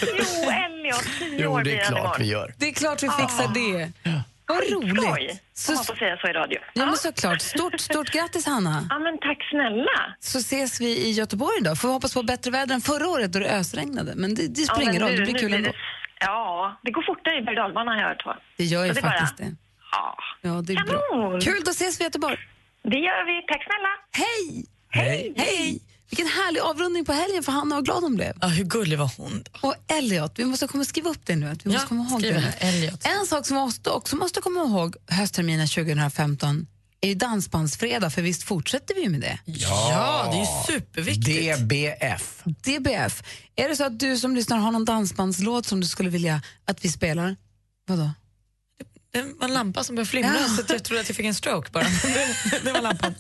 Jo, 0.02 0.52
Elliot. 0.52 1.06
Jo, 1.38 1.60
det 1.60 1.80
är 1.80 1.86
klart 1.86 2.20
vi 2.20 2.26
gör. 2.26 2.54
Det 2.58 2.68
är 2.68 2.74
klart 2.74 3.04
vi 3.04 3.10
fixar 3.10 3.54
det. 3.54 3.92
Vad 4.54 4.64
roligt. 4.84 5.04
Skoj. 5.04 5.40
Så, 5.54 5.74
man 5.74 5.84
får 5.84 5.96
säga 5.96 6.18
så 6.18 6.28
i 6.28 6.34
radio. 6.34 6.60
ja, 6.74 6.86
men 6.86 6.98
såklart. 6.98 7.42
Stort, 7.42 7.80
stort 7.80 8.10
grattis, 8.10 8.46
Hanna. 8.46 8.88
Ja, 8.90 9.00
men 9.00 9.18
tack 9.18 9.38
snälla. 9.50 10.16
Så 10.20 10.38
ses 10.38 10.82
vi 10.82 11.08
i 11.08 11.12
Göteborg 11.12 11.62
då. 11.62 11.76
Får 11.76 11.88
vi 11.88 11.94
hoppas 11.94 12.14
på 12.14 12.24
bättre 12.24 12.52
väder 12.52 12.76
än 12.76 12.82
förra 12.82 13.08
året 13.08 13.34
då 13.34 13.40
det 13.40 13.50
ösregnade. 13.60 14.14
Men 14.16 14.36
det, 14.36 14.48
det 14.48 14.62
Ja, 14.62 14.66
spelar 14.74 14.86
men 14.86 14.96
ingen 14.96 15.02
roll, 15.08 15.16
det 15.20 15.32
blir 15.32 15.40
kul 15.40 15.54
ändå. 15.54 15.70
det- 15.72 15.78
Ja, 16.20 16.80
det 16.84 16.92
går 16.92 17.02
fortare 17.02 17.38
i 17.38 17.42
berg 17.42 17.56
har 17.58 17.96
jag 17.96 18.08
hört. 18.08 18.26
va? 18.26 18.38
Det 18.58 18.64
gör 18.64 18.86
ju 18.86 18.92
det 18.94 19.00
är 19.00 19.02
bara- 19.02 19.12
faktiskt 19.12 19.38
det. 19.38 19.56
Ja, 19.92 20.18
Ja, 20.42 20.50
det 20.66 20.74
är 20.74 20.84
bra. 20.84 21.00
Kanon. 21.12 21.42
Kul, 21.42 21.62
då 21.66 21.72
ses 21.72 22.00
vi 22.00 22.04
i 22.04 22.08
Göteborg. 22.08 22.38
det 22.84 22.98
gör 22.98 23.26
vi. 23.26 23.46
Tack 23.48 23.64
snälla. 23.68 23.92
Hej! 24.22 24.66
Hej. 24.90 25.34
Hej! 25.38 25.80
Vilken 26.12 26.28
härlig 26.28 26.60
avrundning 26.62 27.06
på 27.06 27.14
helgen 27.14 27.44
för 27.44 27.52
Hanna, 27.52 27.76
vad 27.76 27.86
glad 27.86 28.04
hon 28.04 28.16
blev. 28.16 28.34
Ja, 28.42 28.48
hur 28.48 28.64
gullig 28.64 28.98
var 29.00 29.12
hon? 29.18 29.44
då? 29.62 29.68
Och 29.68 29.76
Elliot, 29.88 30.32
vi 30.40 30.46
måste 30.46 30.68
komma 30.68 30.82
och 30.82 30.88
skriva 30.88 31.10
upp 31.10 31.26
det 31.26 31.36
nu. 31.36 31.48
Att 31.50 31.66
vi 31.66 31.70
Ja, 31.70 31.74
måste 31.74 31.88
komma 31.88 32.10
ihåg 32.10 32.22
det. 32.22 32.54
Elliot. 32.60 33.06
En 33.06 33.26
sak 33.26 33.46
som 33.46 33.58
vi 33.58 33.64
måste, 33.64 33.90
också 33.90 34.16
måste 34.16 34.42
komma 34.42 34.60
ihåg 34.64 34.96
höstterminen 35.08 35.68
2015 35.68 36.68
är 37.02 37.08
ju 37.10 37.16
Dansbandsfredag, 37.16 38.14
för 38.14 38.22
visst 38.22 38.44
fortsätter 38.44 38.96
vi 38.96 39.10
med 39.10 39.22
det? 39.22 39.40
Ja, 39.46 40.30
det 40.32 40.38
är 40.38 40.42
ju 40.42 40.80
superviktigt. 40.80 41.60
DBF. 41.60 42.44
DBF. 42.46 43.24
Är 43.56 43.70
det 43.70 43.76
så 43.76 43.84
att 43.84 44.00
du 44.00 44.18
som 44.18 44.36
lyssnar 44.36 44.58
har 44.58 44.72
någon 44.72 44.86
dansbandslåt 44.86 45.66
som 45.66 45.80
du 45.82 45.88
skulle 45.88 46.10
vilja 46.10 46.42
att 46.66 46.86
vi 46.86 46.90
spelar? 46.90 47.36
Vadå? 47.88 48.10
Det 49.14 49.22
var 49.22 49.48
en 49.48 49.54
lampa 49.54 49.84
som 49.84 49.96
började 49.96 50.10
flimra 50.10 50.36
Ja. 50.42 50.48
så 50.56 50.62
att 50.62 50.70
jag 50.70 50.84
trodde 50.84 51.02
att 51.02 51.10
jag 51.10 51.16
fick 51.16 51.26
en 51.26 51.34
stroke 51.36 51.70
bara. 51.72 51.84
Det, 52.64 52.72
var 52.72 52.82
lampan. 52.82 53.16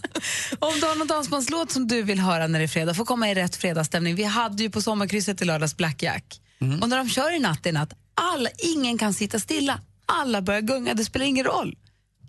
Om 0.59 0.73
du 0.79 0.85
har 0.85 0.95
någon 0.95 1.07
dansbandslåt 1.07 1.71
som 1.71 1.87
du 1.87 2.01
vill 2.03 2.19
höra 2.19 2.47
när 2.47 2.59
det 2.59 2.65
är 2.65 2.67
fredag, 2.67 2.93
får 2.93 3.05
komma 3.05 3.29
i 3.31 3.35
rätt 3.35 3.55
fredagsstämning. 3.55 4.15
Vi 4.15 4.23
hade 4.23 4.63
ju 4.63 4.69
på 4.69 4.81
sommarkrysset 4.81 5.41
i 5.41 5.45
lördags 5.45 5.77
Blackjack. 5.77 6.41
Och 6.81 6.89
när 6.89 6.97
de 6.97 7.09
kör 7.09 7.35
i 7.35 7.39
natt 7.39 7.65
i 7.65 7.71
natt, 7.71 7.93
alla, 8.15 8.49
ingen 8.57 8.97
kan 8.97 9.13
sitta 9.13 9.39
stilla. 9.39 9.79
Alla 10.05 10.41
börjar 10.41 10.61
gunga, 10.61 10.93
det 10.93 11.05
spelar 11.05 11.25
ingen 11.25 11.45
roll. 11.45 11.77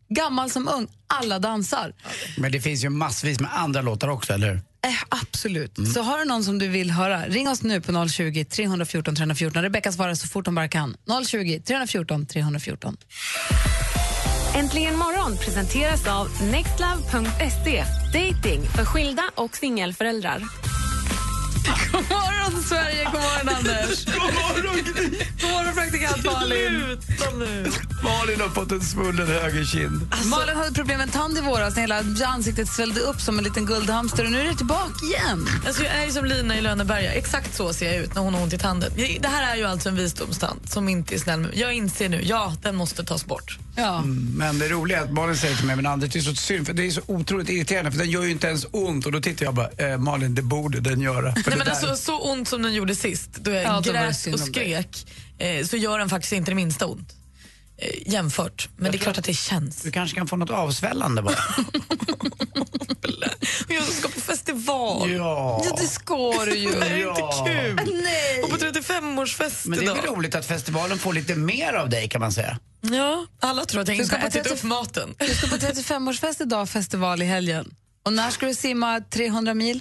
Gammal 0.09 0.51
som 0.51 0.68
ung, 0.68 0.87
alla 1.07 1.38
dansar. 1.38 1.92
Men 2.38 2.53
det 2.53 2.61
finns 2.61 2.85
ju 2.85 2.88
massvis 2.88 3.40
med 3.40 3.51
andra 3.59 3.83
låtar 3.83 4.09
också, 4.09 4.33
eller 4.33 4.48
hur? 4.51 4.61
Eh, 4.87 4.95
absolut. 5.09 5.88
Så 5.95 6.03
har 6.03 6.18
du 6.18 6.25
någon 6.25 6.45
som 6.45 6.59
du 6.59 6.68
vill 6.68 6.90
höra, 6.90 7.27
ring 7.27 7.49
oss 7.49 7.62
nu 7.62 7.81
på 7.81 8.09
020 8.09 8.45
314 8.45 9.14
314. 9.14 9.62
Rebecka 9.62 9.92
svarar 9.92 10.14
så 10.14 10.29
fort 10.29 10.47
hon 10.47 10.55
bara 10.55 10.68
kan. 10.68 10.97
020 11.27 11.61
314 11.66 12.27
314. 12.27 12.97
Äntligen 14.55 14.97
morgon 14.97 15.38
presenteras 15.38 16.07
av 16.07 16.29
nextlove.se. 16.42 17.85
Dating 18.12 18.62
för 18.77 18.85
skilda 18.85 19.23
och 19.35 19.57
singelföräldrar. 19.57 20.42
God 21.92 22.03
morgon 22.62 22.85
Sverige! 22.85 23.05
God 23.05 23.20
morgon, 23.20 23.48
Anders! 23.57 24.05
God 24.05 24.14
morgon, 24.35 24.85
God 25.40 25.51
morgon, 25.51 25.75
praktikant 25.75 26.25
Malin! 26.25 26.96
Sluta 27.07 27.31
nu. 27.38 27.70
Malin 28.05 28.40
har 28.40 28.48
fått 28.48 28.72
en 28.72 28.81
svullen 28.81 29.27
högerkind. 29.29 30.14
Malin 30.25 30.57
hade 30.57 30.72
problem 30.72 30.98
med 30.98 31.07
en 31.07 31.12
tand 31.12 31.38
i 31.38 31.40
våras 31.40 31.75
när 31.77 31.81
hela 31.81 32.03
ansiktet 32.27 32.68
svällde 32.68 33.01
upp 33.01 33.20
som 33.20 33.38
en 33.38 33.44
liten 33.44 33.66
guldhamster 33.66 34.25
och 34.25 34.31
nu 34.33 34.40
är 34.40 34.44
det 34.44 34.55
tillbaka 34.57 35.05
igen. 35.07 35.46
Alltså, 35.66 35.83
jag 35.85 35.94
är 35.94 36.05
ju 36.07 36.12
som 36.12 36.25
Lina 36.25 36.59
i 36.59 36.61
Lönneberga. 36.61 37.12
Exakt 37.12 37.55
så 37.55 37.72
ser 37.72 37.87
jag 37.92 37.96
ut 38.05 38.14
när 38.14 38.22
hon 38.22 38.35
har 38.35 38.42
ont 38.42 38.53
i 38.53 38.59
tanden. 38.59 38.92
Det 39.20 39.29
här 39.29 39.53
är 39.53 39.57
ju 39.57 39.64
alltså 39.64 39.88
en 39.88 39.96
visdomstand 39.96 40.61
som 40.66 40.88
inte 40.88 41.14
är 41.14 41.18
snäll 41.18 41.40
med 41.40 41.51
Jag 41.55 41.72
inser 41.72 42.09
nu, 42.09 42.20
ja, 42.25 42.55
den 42.62 42.77
måste 42.77 43.05
tas 43.05 43.27
bort. 43.27 43.59
Ja. 43.77 43.98
Mm, 43.98 44.33
Men 44.37 44.59
det 44.59 44.68
roliga 44.68 44.98
är 44.98 45.03
att 45.05 45.12
Malin 45.12 45.37
säger 45.37 45.57
till 45.57 45.66
mig, 45.66 45.77
men 45.77 45.87
Anders 45.87 46.11
det 46.12 46.18
är 46.18 46.20
så 46.20 46.35
synd 46.35 46.66
för 46.66 46.72
det 46.75 46.87
är 46.87 46.90
så 46.90 47.01
otroligt 47.07 47.48
irriterande 47.48 47.90
för 47.90 47.98
den 47.98 48.11
gör 48.11 48.22
ju 48.22 48.31
inte 48.31 48.46
ens 48.46 48.66
ont 48.72 49.07
och 49.07 49.12
då 49.12 49.20
tittar 49.20 49.44
jag 49.44 49.55
bara, 49.55 49.68
eh, 49.92 49.98
Malin 49.98 50.35
det 50.35 50.42
borde 50.42 50.81
den 50.81 51.01
göra. 51.01 51.22
För 51.22 51.27
Nej, 51.35 51.42
det 51.44 51.51
men 51.51 51.59
där- 51.59 51.70
alltså, 51.70 51.96
så 51.96 52.18
ont 52.33 52.48
som 52.53 52.62
den 52.62 52.75
gjorde 52.75 52.95
sist, 52.95 53.31
då 53.33 53.51
jag 53.51 53.62
Ja, 53.65 53.81
grät 53.81 54.27
och 54.33 54.41
skrek, 54.41 55.07
eh, 55.38 55.67
så 55.67 55.77
gör 55.77 55.99
den 55.99 56.09
faktiskt 56.09 56.33
inte 56.33 56.51
det 56.51 56.55
minsta 56.55 56.87
ont. 56.87 57.12
Eh, 57.79 58.12
jämfört. 58.12 58.69
Men 58.77 58.93
det 58.93 58.99
är 58.99 59.01
klart 59.01 59.19
att 59.19 59.25
det 59.25 59.35
känns. 59.35 59.83
Du 59.83 59.91
kanske 59.91 60.17
kan 60.17 60.29
få 60.29 60.37
något 60.37 60.51
avsvällande 60.51 61.23
bara. 61.23 61.35
Jag 63.69 63.85
ska 63.85 64.09
på 64.09 64.21
festival. 64.21 65.11
Ja. 65.11 65.62
Ja, 65.65 65.77
det 65.81 65.87
ska 65.87 66.45
du 66.45 66.55
ju. 66.57 66.71
Det 66.71 66.87
är 66.87 66.97
Ja. 66.97 67.11
inte 67.45 67.53
kul. 67.53 68.01
Nej. 68.03 68.43
Och 68.43 68.51
på 68.51 68.57
35-årsfest 68.57 69.67
Men 69.67 69.79
det 69.79 69.85
är 69.87 69.95
väl 69.95 70.05
roligt 70.05 70.35
att 70.35 70.47
festivalen 70.47 70.99
får 70.99 71.12
lite 71.12 71.35
mer 71.35 71.73
av 71.73 71.88
dig 71.91 72.09
kan 72.09 72.21
man 72.21 72.33
säga. 72.33 72.59
Ja, 72.81 73.27
alla 73.41 73.65
tror 73.65 73.81
att 73.83 73.88
jag 73.88 73.97
Du 73.97 74.03
inte 74.03 74.07
ska 74.07 74.17
har 74.17 74.23
på 74.23 74.27
ätit 74.29 74.43
30 74.45 74.55
upp 74.59 74.62
maten. 74.62 75.15
Du 75.19 75.35
ska 75.35 75.47
på 75.49 75.57
35-årsfest 75.57 76.43
idag, 76.43 76.69
festival 76.69 77.23
i 77.23 77.25
helgen. 77.25 77.75
Och 78.05 78.12
när 78.12 78.31
ska 78.31 78.47
du 78.47 78.55
simma 78.55 79.01
300 79.01 79.55
mil? 79.55 79.81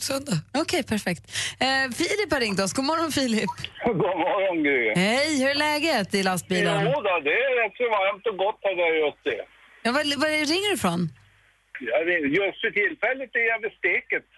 Söndag. 0.00 0.38
Okej, 0.54 0.82
perfekt. 0.82 1.22
Eh, 1.60 1.94
Filip 1.98 2.32
har 2.32 2.40
ringt 2.40 2.60
oss. 2.60 2.72
God 2.72 2.84
morgon, 2.84 3.12
Filip. 3.12 3.50
God 3.84 3.96
morgon, 4.26 4.62
Gry. 4.62 4.92
Hej, 4.96 5.38
hur 5.40 5.48
är 5.50 5.54
läget 5.54 6.14
i 6.14 6.22
lastbilen? 6.22 6.84
Jo 6.84 6.92
då, 7.06 7.20
det 7.24 7.36
är 7.46 7.52
rätt 7.62 7.76
så 7.76 7.84
varmt 7.98 8.26
och 8.26 8.36
gott 8.44 8.60
här 8.62 8.76
där 8.76 9.06
just 9.06 9.24
det. 9.24 9.42
Ja, 9.82 9.92
var, 9.92 10.02
var 10.22 10.28
ringer 10.28 10.68
du 10.68 10.74
ifrån? 10.74 11.02
Just 12.40 12.60
för 12.60 12.70
tillfället 12.70 13.30
är 13.40 13.46
jag 13.52 13.58
vid 13.64 13.72
steket. 13.72 14.28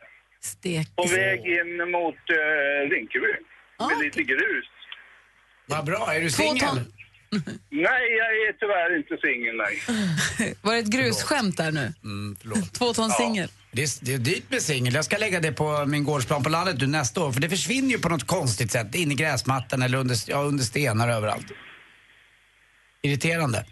Stek. 0.41 0.97
På 0.97 1.07
väg 1.07 1.41
in 1.59 1.91
mot 1.91 2.15
uh, 2.15 2.91
Rinkeby. 2.91 3.33
Med 3.89 3.99
lite 4.05 4.23
grus. 4.23 4.69
Vad 5.67 5.85
bra, 5.85 6.15
är 6.15 6.21
du 6.21 6.31
singel? 6.31 6.77
Nej, 7.71 8.05
jag 8.21 8.31
är 8.49 8.53
tyvärr 8.61 8.97
inte 8.97 9.17
singel, 9.27 9.57
nej. 9.57 9.75
Var 10.63 10.73
det 10.75 10.79
ett 10.79 10.93
grusskämt 10.93 11.57
där 11.57 11.73
nu? 11.73 11.93
Mm, 12.05 12.37
förlåt. 12.41 12.75
Två 12.75 12.93
ton 12.93 13.11
singel. 13.11 13.49
Det 13.71 13.83
är, 13.83 14.05
det 14.05 14.15
är 14.15 14.19
dyrt 14.19 14.51
med 14.51 14.63
singel. 14.63 14.95
Jag 14.95 15.05
ska 15.05 15.17
lägga 15.19 15.41
det 15.41 15.53
på 15.53 15.85
min 15.87 16.05
gårdsplan 16.05 16.43
på 16.43 16.49
landet 16.49 16.77
nu 16.81 16.87
nästa 16.87 17.25
år 17.25 17.33
för 17.33 17.41
det 17.41 17.49
försvinner 17.49 17.91
ju 17.91 17.99
på 17.99 18.09
något 18.09 18.27
konstigt 18.27 18.71
sätt 18.73 18.95
in 18.95 19.13
i 19.13 19.15
gräsmattan 19.15 19.83
eller 19.83 19.99
under, 19.99 20.17
ja, 20.27 20.39
under 20.39 20.65
stenar 20.65 21.09
överallt. 21.09 21.47
Irriterande. 23.03 23.65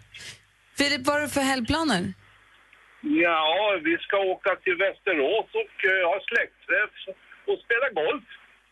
Filip, 0.77 1.07
vad 1.07 1.15
har 1.15 1.21
du 1.21 1.29
för 1.29 1.41
helgplaner? 1.41 2.13
Ja, 3.01 3.79
vi 3.83 3.97
ska 3.97 4.17
åka 4.17 4.55
till 4.63 4.75
Västerås 4.75 5.49
och 5.61 5.75
uh, 5.85 6.07
ha 6.11 6.17
släktträff 6.29 6.95
och 7.47 7.57
spela 7.65 7.87
golf. 8.03 8.23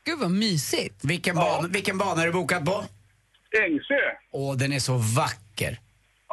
Gud 0.06 0.20
vad 0.20 0.32
mysigt. 0.32 1.06
Vilken, 1.06 1.36
ban, 1.36 1.72
vilken 1.72 1.98
bana 1.98 2.22
är 2.22 2.26
du 2.26 2.32
bokat 2.32 2.66
på? 2.66 2.86
Ängsö. 3.66 4.02
Åh, 4.32 4.58
den 4.58 4.74
är 4.74 4.80
så 4.80 4.98
vacker. 4.98 5.80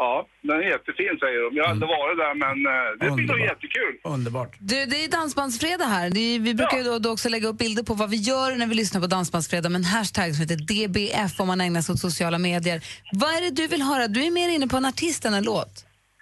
Ja, 0.02 0.26
den 0.48 0.56
är 0.62 0.66
jättefin 0.76 1.14
säger 1.24 1.38
de. 1.44 1.48
Jag 1.56 1.64
har 1.64 1.70
aldrig 1.74 1.88
varit 1.98 2.16
där 2.24 2.34
men 2.44 2.56
eh, 2.74 2.88
det 3.00 3.08
blir 3.16 3.26
nog 3.32 3.40
jättekul. 3.50 3.92
Underbart. 4.16 4.52
Du, 4.70 4.78
det 4.92 4.98
är 5.04 5.08
dansbandsfredag 5.18 5.88
här. 5.96 6.06
Är, 6.06 6.38
vi 6.48 6.54
brukar 6.60 6.76
ju 6.80 6.84
då, 6.90 6.98
då 6.98 7.08
också 7.16 7.28
lägga 7.28 7.48
upp 7.48 7.58
bilder 7.58 7.82
på 7.90 7.94
vad 8.02 8.10
vi 8.10 8.16
gör 8.30 8.48
när 8.60 8.66
vi 8.72 8.74
lyssnar 8.82 9.00
på 9.00 9.06
dansbandsfredag 9.16 9.68
med 9.72 9.78
en 9.78 9.90
hashtag 9.96 10.28
som 10.34 10.40
heter 10.44 10.60
DBF 10.70 11.32
om 11.40 11.46
man 11.52 11.60
ägnar 11.66 11.80
sig 11.82 11.92
åt 11.92 11.98
sociala 12.08 12.38
medier. 12.38 12.78
Vad 13.22 13.30
är 13.36 13.40
det 13.46 13.50
du 13.60 13.66
vill 13.72 13.82
höra? 13.82 14.04
Du 14.16 14.20
är 14.28 14.30
mer 14.40 14.48
inne 14.56 14.66
på 14.72 14.76
en 14.76 14.84
artist 14.92 15.24
än 15.24 15.34
en 15.34 15.44
låt. 15.52 15.74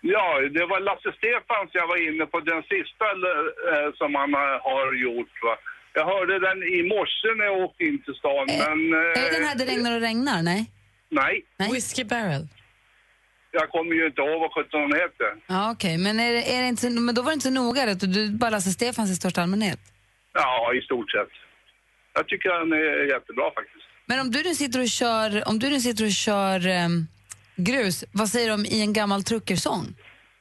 Ja, 0.02 0.26
det 0.56 0.64
var 0.72 0.78
Lasse 0.88 1.10
Stefans 1.18 1.68
jag 1.80 1.86
var 1.92 1.98
inne 2.08 2.24
på, 2.32 2.36
den 2.52 2.62
sista 2.74 3.06
eh, 3.72 3.88
som 4.00 4.10
han 4.20 4.30
eh, 4.34 4.56
har 4.70 4.86
gjort. 5.06 5.34
Va? 5.46 5.54
Jag 5.98 6.04
hörde 6.12 6.34
den 6.48 6.58
i 6.78 6.80
morse 6.94 7.28
när 7.38 7.44
jag 7.50 7.56
åkte 7.64 7.82
in 7.88 7.98
till 8.04 8.14
stan, 8.20 8.44
men... 8.64 8.78
Är 9.00 9.20
det 9.20 9.28
Eh, 9.28 9.32
den 9.38 9.44
här 9.48 9.54
Det 9.60 9.64
regnar 9.72 9.92
och 9.96 10.02
regnar? 10.08 10.42
Nej? 10.42 10.60
nej, 11.58 11.72
Whiskey 11.72 12.04
Barrel. 12.04 12.44
Jag 13.52 13.68
kommer 13.70 13.92
ju 13.94 14.06
inte 14.06 14.20
ihåg 14.22 14.40
vad 14.40 14.52
sjutton 14.54 14.80
den 14.90 15.00
heter. 15.00 15.28
Ja, 15.46 15.70
okej. 15.72 15.98
Men, 15.98 16.20
är 16.20 16.32
det, 16.32 16.54
är 16.54 16.62
det 16.62 16.68
inte, 16.68 16.82
så- 16.82 17.00
men 17.00 17.14
då 17.14 17.22
var 17.22 17.30
det 17.30 17.34
inte 17.34 17.44
så 17.48 17.50
noga 17.62 17.86
rätt? 17.86 18.00
Du 18.00 18.30
bara 18.30 18.50
Lasse 18.50 18.70
Stefans 18.70 19.10
i 19.10 19.14
största 19.14 19.42
allmänhet? 19.42 19.80
Ja, 20.34 20.74
i 20.74 20.80
stort 20.82 21.10
sett. 21.10 21.28
Jag 22.14 22.28
tycker 22.28 22.48
den 22.58 22.72
är 22.72 23.14
jättebra 23.14 23.44
faktiskt. 23.54 23.84
Men 24.06 24.20
om 24.20 24.30
du 24.30 24.42
nu 24.42 24.54
sitter 24.54 24.80
och 24.80 24.88
kör, 24.88 25.48
om 25.48 25.58
du 25.58 25.70
nu 25.70 25.80
sitter 25.80 26.04
och 26.04 26.10
kör 26.12 26.66
ehm, 26.66 27.06
grus, 27.56 28.04
vad 28.12 28.28
säger 28.28 28.48
du 28.48 28.54
om 28.54 28.64
i 28.64 28.80
en 28.80 28.92
gammal 28.92 29.24
truckersång? 29.24 29.84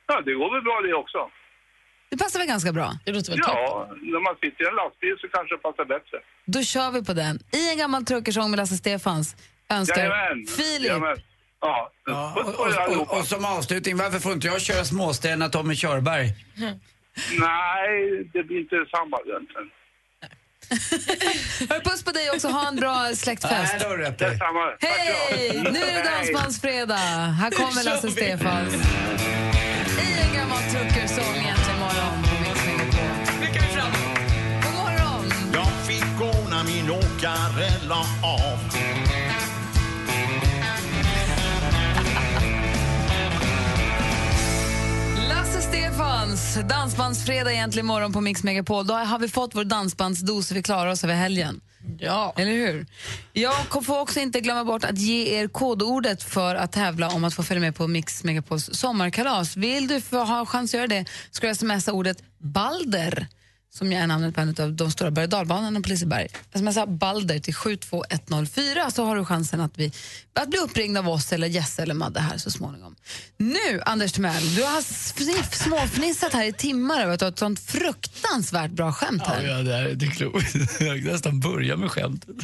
Ja, 0.08 0.22
det 0.22 0.34
går 0.34 0.54
väl 0.54 0.62
bra 0.64 0.82
det 0.88 0.94
också. 0.94 1.18
Det 2.10 2.18
passar 2.18 2.40
väl 2.40 2.48
ganska 2.48 2.72
bra? 2.72 2.92
Det 3.06 3.12
låter 3.12 3.32
väl 3.32 3.40
Ja, 3.44 3.90
när 4.02 4.20
man 4.20 4.36
sitter 4.36 4.64
i 4.64 4.68
en 4.68 4.76
lastbil 4.76 5.16
så 5.22 5.28
kanske 5.28 5.56
det 5.56 5.62
passar 5.62 5.86
bättre. 5.86 6.18
Då 6.46 6.62
kör 6.64 6.92
vi 6.92 7.06
på 7.06 7.14
den. 7.14 7.40
I 7.52 7.72
en 7.72 7.78
gammal 7.78 8.06
truckersång 8.06 8.52
med 8.52 8.58
Lasse 8.58 8.76
Stefans 8.78 9.36
önskar 9.70 9.98
Jajamän. 10.04 10.46
Filip. 10.58 10.88
Jajamän. 10.88 11.18
Ja, 11.62 11.92
Ja, 12.06 12.34
och, 12.36 12.60
och, 12.60 13.02
och, 13.02 13.20
och 13.20 13.26
som 13.26 13.46
avslutning, 13.46 13.98
varför 13.98 14.20
får 14.20 14.34
inte 14.34 14.48
jag 14.48 14.62
köra 14.62 14.86
småstäderna 14.86 15.50
Tommy 15.50 15.76
Körberg? 15.76 16.34
Nej, 17.40 18.30
det 18.34 18.44
blir 18.44 18.60
inte 18.60 18.76
samma 18.92 19.18
egentligen. 19.26 19.70
Hör, 21.70 21.80
Puss 21.80 22.04
på 22.04 22.12
dig 22.12 22.30
också, 22.32 22.48
ha 22.48 22.68
en 22.68 22.76
bra 22.76 23.12
släktfest. 23.16 23.76
Nej, 23.80 23.98
det 23.98 23.98
rätt 23.98 24.22
Hej! 24.80 25.62
Nu 25.64 25.80
är 25.80 26.04
det. 26.04 26.10
Dansbandsfredag. 26.10 26.96
Här 26.96 27.52
kommer 27.52 27.84
Lasse 27.84 28.12
Stefans. 28.12 28.74
I 28.74 30.20
en 30.28 30.34
gammal 30.38 30.64
truckersång 30.72 31.36
egentligen 31.36 31.80
morgon 31.80 32.24
på 32.24 32.36
Mix 32.42 32.66
Megapol. 33.40 33.92
God 34.64 34.74
morgon! 34.74 35.32
Jag 35.54 35.88
fick 35.88 36.20
när 36.50 36.64
min 36.64 36.90
åkare 36.92 37.70
la 37.88 38.00
av 38.24 38.60
Stefans, 46.40 46.70
Dansbandsfredag 46.70 47.54
egentligen 47.54 47.86
morgon 47.86 48.14
på 48.14 48.22
Mix 48.22 48.44
Megapol. 48.44 48.88
Då 48.88 48.94
har 48.94 49.20
vi 49.20 49.28
fått 49.28 49.56
vår 49.56 49.64
dansbandsdos 49.64 50.48
så 50.48 50.54
vi 50.54 50.64
klarar 50.64 50.92
oss 50.92 51.04
över 51.04 51.14
helgen. 51.14 51.62
Ja. 52.00 52.34
Eller 52.38 52.52
hur? 52.52 52.86
Jag 53.34 53.86
får 53.86 54.00
också 54.00 54.20
inte 54.20 54.42
glömma 54.42 54.66
bort 54.66 54.84
att 54.84 54.98
ge 54.98 55.40
er 55.40 55.48
kodordet 55.48 56.24
för 56.24 56.56
att 56.56 56.72
tävla 56.72 57.10
om 57.10 57.24
att 57.24 57.34
få 57.34 57.44
följa 57.44 57.62
med 57.62 57.76
på 57.76 57.88
Mix 57.88 58.24
Megapols 58.24 58.70
sommarkalas. 58.74 59.58
Vill 59.58 59.88
du 59.88 60.02
få 60.02 60.24
ha 60.24 60.46
chans 60.46 60.74
att 60.74 60.78
göra 60.78 60.88
det 60.88 61.06
ska 61.32 61.48
du 61.48 61.56
smsa 61.56 61.94
ordet 61.94 62.24
Balder 62.38 63.28
som 63.74 63.92
är 63.92 64.08
namnet 64.08 64.36
på 64.36 64.42
en 64.42 64.56
av 64.60 64.74
de 64.74 64.92
stora 64.92 65.12
berg 65.12 65.26
och 65.26 65.84
på 65.84 65.90
Liseberg. 65.90 66.28
Smsa 66.56 66.86
Balder 66.88 67.40
till 67.40 67.56
72104 67.56 68.92
så 68.92 69.06
har 69.06 69.16
du 69.16 69.26
chansen 69.26 69.62
att, 69.62 69.72
vi, 69.76 69.92
att 70.34 70.50
bli 70.50 70.60
uppringd 70.60 70.98
av 70.98 71.10
oss 71.10 71.34
eller 71.34 71.48
Jesse 71.48 71.82
eller 71.82 71.94
Madde 71.94 72.20
här 72.20 72.38
så 72.38 72.52
småningom. 72.52 72.96
Nu, 73.38 73.82
Anders 73.86 74.12
Timell, 74.12 74.56
du 74.56 74.64
har 74.64 74.82
sniff- 74.82 75.64
småfnissat 75.64 76.34
här 76.34 76.46
i 76.46 76.54
timmar 76.54 77.02
över 77.02 77.14
att 77.14 77.20
du 77.20 77.26
har 77.26 77.32
ett 77.32 77.40
sånt 77.40 77.60
fruktansvärt 77.60 78.72
bra 78.72 78.94
skämt 78.94 79.24
här. 79.26 79.44
Ja, 79.48 79.58
det 79.58 79.76
är, 79.76 79.90
det 79.96 80.06
är 80.06 80.10
klokt. 80.12 80.56
Jag 80.80 81.04
kan 81.04 81.12
nästan 81.14 81.40
börja 81.40 81.78
med 81.78 81.92
skämtet. 81.92 82.36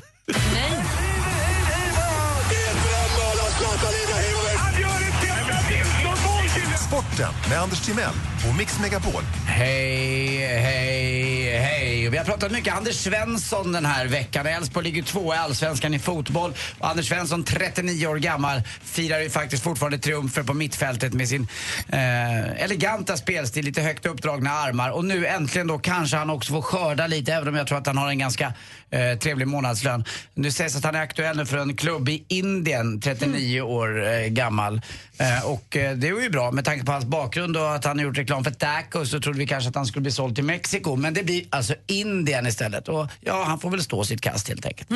Sporten 7.16 7.50
med 7.50 7.60
Anders 7.60 7.82
Timell 7.86 8.16
och 8.50 8.56
Mix 8.58 8.80
Megapol. 8.80 9.24
Hej, 9.48 10.38
hej, 10.38 11.60
hej. 11.60 11.95
Vi 12.10 12.18
har 12.18 12.26
pratat 12.26 12.52
mycket 12.52 12.74
Anders 12.74 12.96
Svensson 12.96 13.72
den 13.72 13.86
här 13.86 14.06
veckan. 14.06 14.46
Elfsborg 14.48 14.86
ligger 14.86 15.04
två 15.04 15.34
i 15.34 15.38
Allsvenskan 15.38 15.94
i 15.94 16.00
fotboll. 16.00 16.54
Och 16.80 16.90
Anders 16.90 17.10
Svensson, 17.10 17.44
39 17.44 18.08
år 18.08 18.16
gammal, 18.16 18.62
firar 18.84 19.20
ju 19.20 19.30
faktiskt 19.30 19.64
fortfarande 19.64 19.98
triumfer 19.98 20.44
på 20.44 20.54
mittfältet 20.54 21.14
med 21.14 21.30
sin 21.30 21.48
eh, 21.90 22.64
eleganta 22.64 23.18
spelstil, 23.18 23.66
lite 23.66 23.82
högt 23.82 24.06
uppdragna 24.06 24.52
armar. 24.52 24.90
Och 24.90 25.06
nu 25.06 25.28
äntligen 25.28 25.68
då 25.68 25.78
kanske 25.78 26.18
han 26.18 26.30
också 26.30 26.54
får 26.54 26.62
skörda 26.62 27.08
lite, 27.08 27.34
även 27.34 27.48
om 27.48 27.56
jag 27.56 27.68
tror 27.68 27.78
att 27.78 27.88
han 27.88 27.98
har 27.98 28.10
en 28.10 28.20
ganska 28.20 28.54
eh, 28.90 29.18
trevlig 29.20 29.48
månadslön. 29.48 30.06
Nu 30.34 30.52
sägs 30.52 30.76
att 30.76 30.84
han 30.84 30.96
är 30.96 31.02
aktuell 31.02 31.38
nu 31.38 31.46
för 31.46 31.58
en 31.58 31.76
klubb 31.76 32.10
i 32.10 32.26
Indien, 32.28 33.02
39 33.02 33.62
år 33.62 34.08
eh, 34.08 34.28
gammal. 34.28 34.82
Eh, 35.18 35.46
och 35.46 35.78
eh, 35.78 35.96
det 35.98 36.08
är 36.08 36.22
ju 36.22 36.30
bra 36.30 36.52
med 36.52 36.66
tanke 36.66 36.86
på 36.86 36.92
hans 36.92 37.06
bakgrund 37.06 37.58
och 37.58 37.76
att 37.76 37.86
han 37.86 37.98
har 37.98 38.06
gjort 38.06 38.18
reklam 38.18 38.44
för 38.44 38.52
tacos 38.52 39.12
så 39.12 39.20
trodde 39.20 39.40
vi 39.40 39.48
kanske 39.48 39.70
att 39.70 39.76
han 39.76 39.86
skulle 39.86 40.02
bli 40.02 40.12
såld 40.12 40.36
till 40.36 40.44
Mexiko. 40.44 40.96
Men 40.96 41.14
det 41.14 41.24
blir 41.24 41.46
alltså 41.50 41.76
Indien 42.00 42.48
istället. 42.48 42.88
Och 42.88 43.08
ja, 43.22 43.44
han 43.48 43.60
får 43.60 43.70
väl 43.70 43.84
stå 43.84 44.04
sitt 44.04 44.22
kast 44.22 44.48
helt 44.48 44.66
enkelt. 44.66 44.92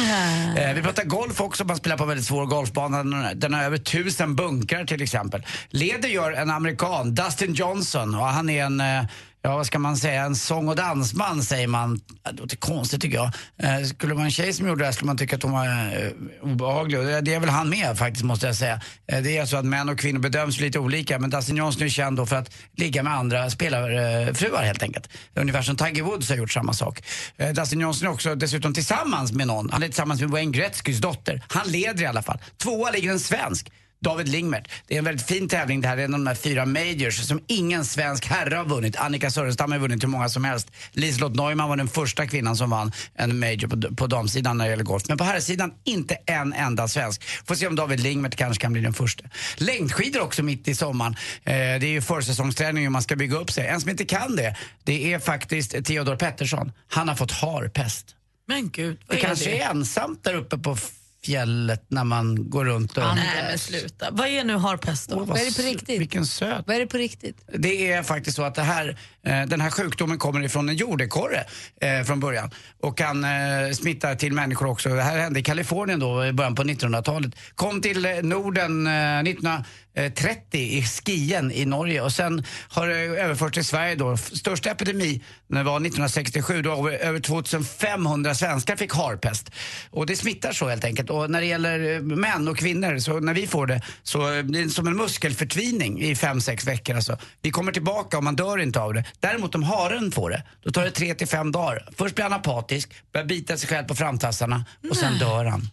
Eh, 0.58 0.74
vi 0.76 0.82
pratar 0.82 1.04
golf 1.04 1.42
också, 1.42 1.64
man 1.66 1.78
spelar 1.78 1.98
på 1.98 2.04
en 2.04 2.10
väldigt 2.10 2.26
svår 2.28 2.46
golfbana. 2.46 2.98
Den- 3.04 3.40
Den 3.40 3.54
har 3.54 3.64
över 3.64 3.78
tusen 3.78 4.36
bunkrar 4.36 4.86
till 4.86 5.02
exempel. 5.02 5.46
Leder 5.70 6.10
gör 6.10 6.32
en 6.32 6.50
amerikan, 6.50 7.16
Dustin 7.16 7.54
Johnson, 7.54 8.16
och 8.16 8.26
han 8.26 8.50
är 8.50 8.64
en, 8.66 8.80
eh, 8.82 9.04
ja 9.42 9.56
vad 9.56 9.66
ska 9.66 9.80
man 9.80 9.98
säga, 9.98 10.24
en 10.24 10.36
sång 10.36 10.68
och 10.68 10.76
dansman 10.76 11.44
säger 11.44 11.68
man. 11.68 12.02
Det 12.24 12.42
låter 12.42 12.58
konstigt 12.58 13.02
tycker 13.02 13.18
jag. 13.18 13.32
Eh, 13.58 13.86
skulle 13.86 14.14
man 14.14 14.24
en 14.24 14.32
tjej 14.32 14.54
som 14.54 14.68
gjorde 14.68 14.82
det 14.82 14.86
här 14.86 14.92
skulle 14.92 15.08
man 15.08 15.18
tycka 15.18 15.36
att 15.36 15.44
hon 15.44 15.52
var 15.52 15.66
eh, 15.66 16.12
obehaglig. 16.42 17.00
Och 17.00 17.06
det, 17.06 17.22
det 17.22 17.34
är 17.34 17.40
väl 17.40 17.50
han 17.50 17.70
med 17.70 17.98
faktiskt 17.98 18.26
måste 18.26 18.46
jag 18.46 18.56
säga. 18.56 18.82
Eh, 19.08 19.22
det 19.22 19.38
är 19.38 19.46
så 19.46 19.58
att 19.58 19.66
män 19.66 19.90
och 19.90 20.00
kvinnor 20.00 20.20
bedöms 20.20 20.60
lite 20.60 20.80
olika 20.80 21.20
men 21.20 21.30
Dustin 21.30 21.58
Johnson 21.58 21.84
är 21.84 21.90
känd 21.90 22.18
då 22.18 22.26
för 22.26 22.36
att 22.36 22.52
ligga 22.76 23.04
med 23.04 23.14
andra 23.14 23.50
spelarfruar 23.50 24.64
helt 24.64 24.84
enkelt. 24.84 25.10
Ungefär 25.36 25.62
som 25.62 25.76
Tiger 25.76 26.04
Woods 26.04 26.30
har 26.30 26.36
gjort 26.36 26.52
samma 26.52 26.74
sak. 26.74 27.04
Eh, 27.38 27.50
Dustin 27.50 27.80
Johnson 27.80 28.08
är 28.08 28.12
också 28.12 28.36
dessutom 28.36 28.74
tillsammans 28.74 29.32
med 29.32 29.48
någon. 29.48 29.70
Han 29.70 29.84
är 29.84 29.88
tillsammans 29.88 30.22
med 30.22 30.30
Wayne 30.30 30.52
Gretzkys 30.52 30.98
dotter. 30.98 31.44
Han 31.48 31.68
leder 31.68 32.04
i 32.04 32.06
alla 32.06 32.22
fall. 32.22 32.40
Tvåa 32.58 32.92
ligger 32.92 33.12
en 33.12 33.20
svensk. 33.20 33.72
David 34.02 34.28
Lingmert. 34.28 34.68
Det 34.88 34.94
är 34.94 34.98
en 35.00 35.06
väldigt 35.06 35.26
fin 35.28 35.48
tävling 35.50 35.82
det 35.82 35.88
här. 35.88 35.96
Det 35.96 36.02
är 36.02 36.06
en 36.06 36.14
av 36.14 36.20
de 36.20 36.28
här 36.28 36.36
fyra 36.36 36.66
majors 36.66 37.20
som 37.28 37.40
ingen 37.48 37.86
svensk 37.86 38.26
herre 38.26 38.56
har 38.56 38.66
vunnit. 38.66 38.96
Annika 38.96 39.30
Sörenstam 39.32 39.72
har 39.72 39.80
vunnit 39.80 40.04
hur 40.04 40.08
många 40.08 40.30
som 40.30 40.44
helst. 40.44 40.72
Liselott 40.92 41.36
Neumann 41.36 41.70
var 41.70 41.78
den 41.78 41.88
första 41.88 42.28
kvinnan 42.28 42.56
som 42.56 42.70
vann 42.70 42.92
en 43.16 43.40
major 43.40 43.68
på, 43.68 43.96
på 43.96 44.08
damsidan 44.08 44.58
när 44.58 44.66
det 44.66 44.72
gäller 44.72 44.84
golf. 44.84 45.04
Men 45.08 45.18
på 45.18 45.24
herrsidan 45.24 45.72
inte 45.84 46.16
en 46.26 46.54
enda 46.54 46.88
svensk. 46.88 47.24
Får 47.24 47.56
se 47.56 47.68
om 47.68 47.76
David 47.76 48.00
Lingmert 48.00 48.36
kanske 48.36 48.62
kan 48.62 48.74
bli 48.74 48.82
den 48.82 48.94
första. 48.94 49.24
Längdskidor 49.58 50.22
också 50.22 50.44
mitt 50.44 50.68
i 50.68 50.76
sommaren. 50.76 51.16
Eh, 51.44 51.54
det 51.54 51.58
är 51.62 51.84
ju 51.86 52.02
försäsongsträning 52.02 52.84
hur 52.84 52.90
man 52.90 53.02
ska 53.02 53.16
bygga 53.16 53.38
upp 53.38 53.52
sig. 53.52 53.68
En 53.68 53.82
som 53.82 53.90
inte 53.90 54.06
kan 54.06 54.36
det, 54.36 54.56
det 54.84 55.14
är 55.14 55.20
faktiskt 55.20 55.86
Theodor 55.86 56.16
Pettersson. 56.16 56.72
Han 56.88 57.08
har 57.10 57.16
fått 57.16 57.32
harpest. 57.32 58.16
Men 58.48 58.70
gud, 58.70 58.98
Det 59.00 59.06
vad 59.08 59.18
är 59.18 59.22
kanske 59.22 59.46
det? 59.50 59.62
är 59.62 59.70
ensamt 59.70 60.24
där 60.24 60.34
uppe 60.36 60.58
på 60.58 60.78
fjället 61.26 61.86
när 61.88 62.04
man 62.04 62.50
går 62.50 62.66
runt 62.66 62.98
och... 62.98 63.04
Nej 63.04 63.44
men 63.50 63.60
sluta. 63.60 64.08
Vad 64.12 64.28
är 64.28 64.44
nu 64.44 64.58
harpest 64.58 65.10
då? 65.10 65.16
Åh, 65.16 65.20
vad 65.20 65.28
Vad 65.28 65.40
är 65.40 65.46
det 65.46 65.56
på 65.56 65.62
riktigt? 65.62 66.02
Vilken 66.02 66.26
söt. 66.26 66.64
Vad 66.68 66.76
är 66.76 66.80
det 66.80 66.88
på 66.88 66.98
riktigt? 66.98 67.50
Det 67.58 67.92
är 67.92 68.04
faktiskt 68.04 68.36
så 68.36 68.44
att 68.44 68.56
det 68.56 68.62
här, 68.62 68.98
Eh, 69.30 69.46
den 69.46 69.62
här 69.62 69.70
sjukdomen 69.70 70.18
kommer 70.18 70.44
ifrån 70.44 70.70
en 70.70 70.76
jordekorre 70.76 71.44
eh, 71.82 72.04
från 72.04 72.20
början 72.20 72.52
och 72.80 72.98
kan 72.98 73.24
eh, 73.24 73.72
smitta 73.74 74.16
till 74.16 74.34
människor 74.34 74.68
också. 74.68 74.90
Det 74.90 75.02
här 75.02 75.20
hände 75.20 75.40
i 75.40 75.44
Kalifornien 75.44 76.00
då 76.00 76.26
i 76.26 76.34
början 76.34 76.56
på 76.56 76.64
1900-talet. 76.64 77.36
Kom 77.56 77.82
till 77.82 78.06
eh, 78.06 78.12
Norden 78.22 78.88
eh, 78.88 79.20
1930 79.20 80.60
i 80.60 80.84
Skien 80.84 81.52
i 81.52 81.66
Norge 81.66 82.02
och 82.02 82.12
sen 82.12 82.44
har 82.70 82.88
det 82.88 82.96
överförts 82.96 83.54
till 83.54 83.66
Sverige 83.66 83.96
då. 83.96 84.18
Största 84.18 84.70
epidemi 84.70 85.24
var 85.48 85.62
1967 85.62 86.62
då 86.62 86.72
över, 86.72 86.92
över 86.92 87.20
2500 87.20 88.36
svenskar 88.36 88.76
fick 88.76 88.94
harpest. 88.94 89.52
Och 89.92 90.06
det 90.06 90.16
smittar 90.16 90.52
så 90.52 90.70
helt 90.70 90.86
enkelt. 90.86 91.10
Och 91.10 91.32
när 91.32 91.42
det 91.42 91.48
gäller 91.48 91.96
eh, 91.96 92.02
män 92.02 92.48
och 92.48 92.58
kvinnor, 92.58 93.00
så 93.00 93.20
när 93.20 93.34
vi 93.34 93.48
får 93.48 93.68
det 93.68 93.82
så 94.04 94.20
blir 94.20 94.44
det 94.44 94.60
är 94.60 94.70
som 94.70 94.88
en 94.88 94.98
muskelförtvining 94.98 96.02
i 96.02 96.14
5-6 96.14 96.66
veckor. 96.66 96.96
Alltså. 96.96 97.18
Vi 97.42 97.52
kommer 97.52 97.72
tillbaka 97.72 98.18
och 98.18 98.24
man 98.24 98.36
dör 98.36 98.58
inte 98.58 98.80
av 98.80 98.94
det. 98.94 99.04
Däremot 99.20 99.56
om 99.56 99.64
haren 99.64 100.12
får 100.12 100.30
det, 100.30 100.44
då 100.64 100.72
tar 100.72 100.84
det 100.84 100.92
3 100.92 101.16
till 101.16 101.28
5 101.28 101.52
dagar. 101.52 101.90
Först 101.98 102.16
blir 102.16 102.24
han 102.24 102.34
apatisk, 102.34 102.94
börjar 103.14 103.26
bita 103.26 103.58
sig 103.58 103.70
själv 103.70 103.86
på 103.86 103.96
framtassarna 103.96 104.66
och 104.90 104.98
sen 104.98 105.12
Nej. 105.12 105.20
dör 105.20 105.46
han. 105.46 105.70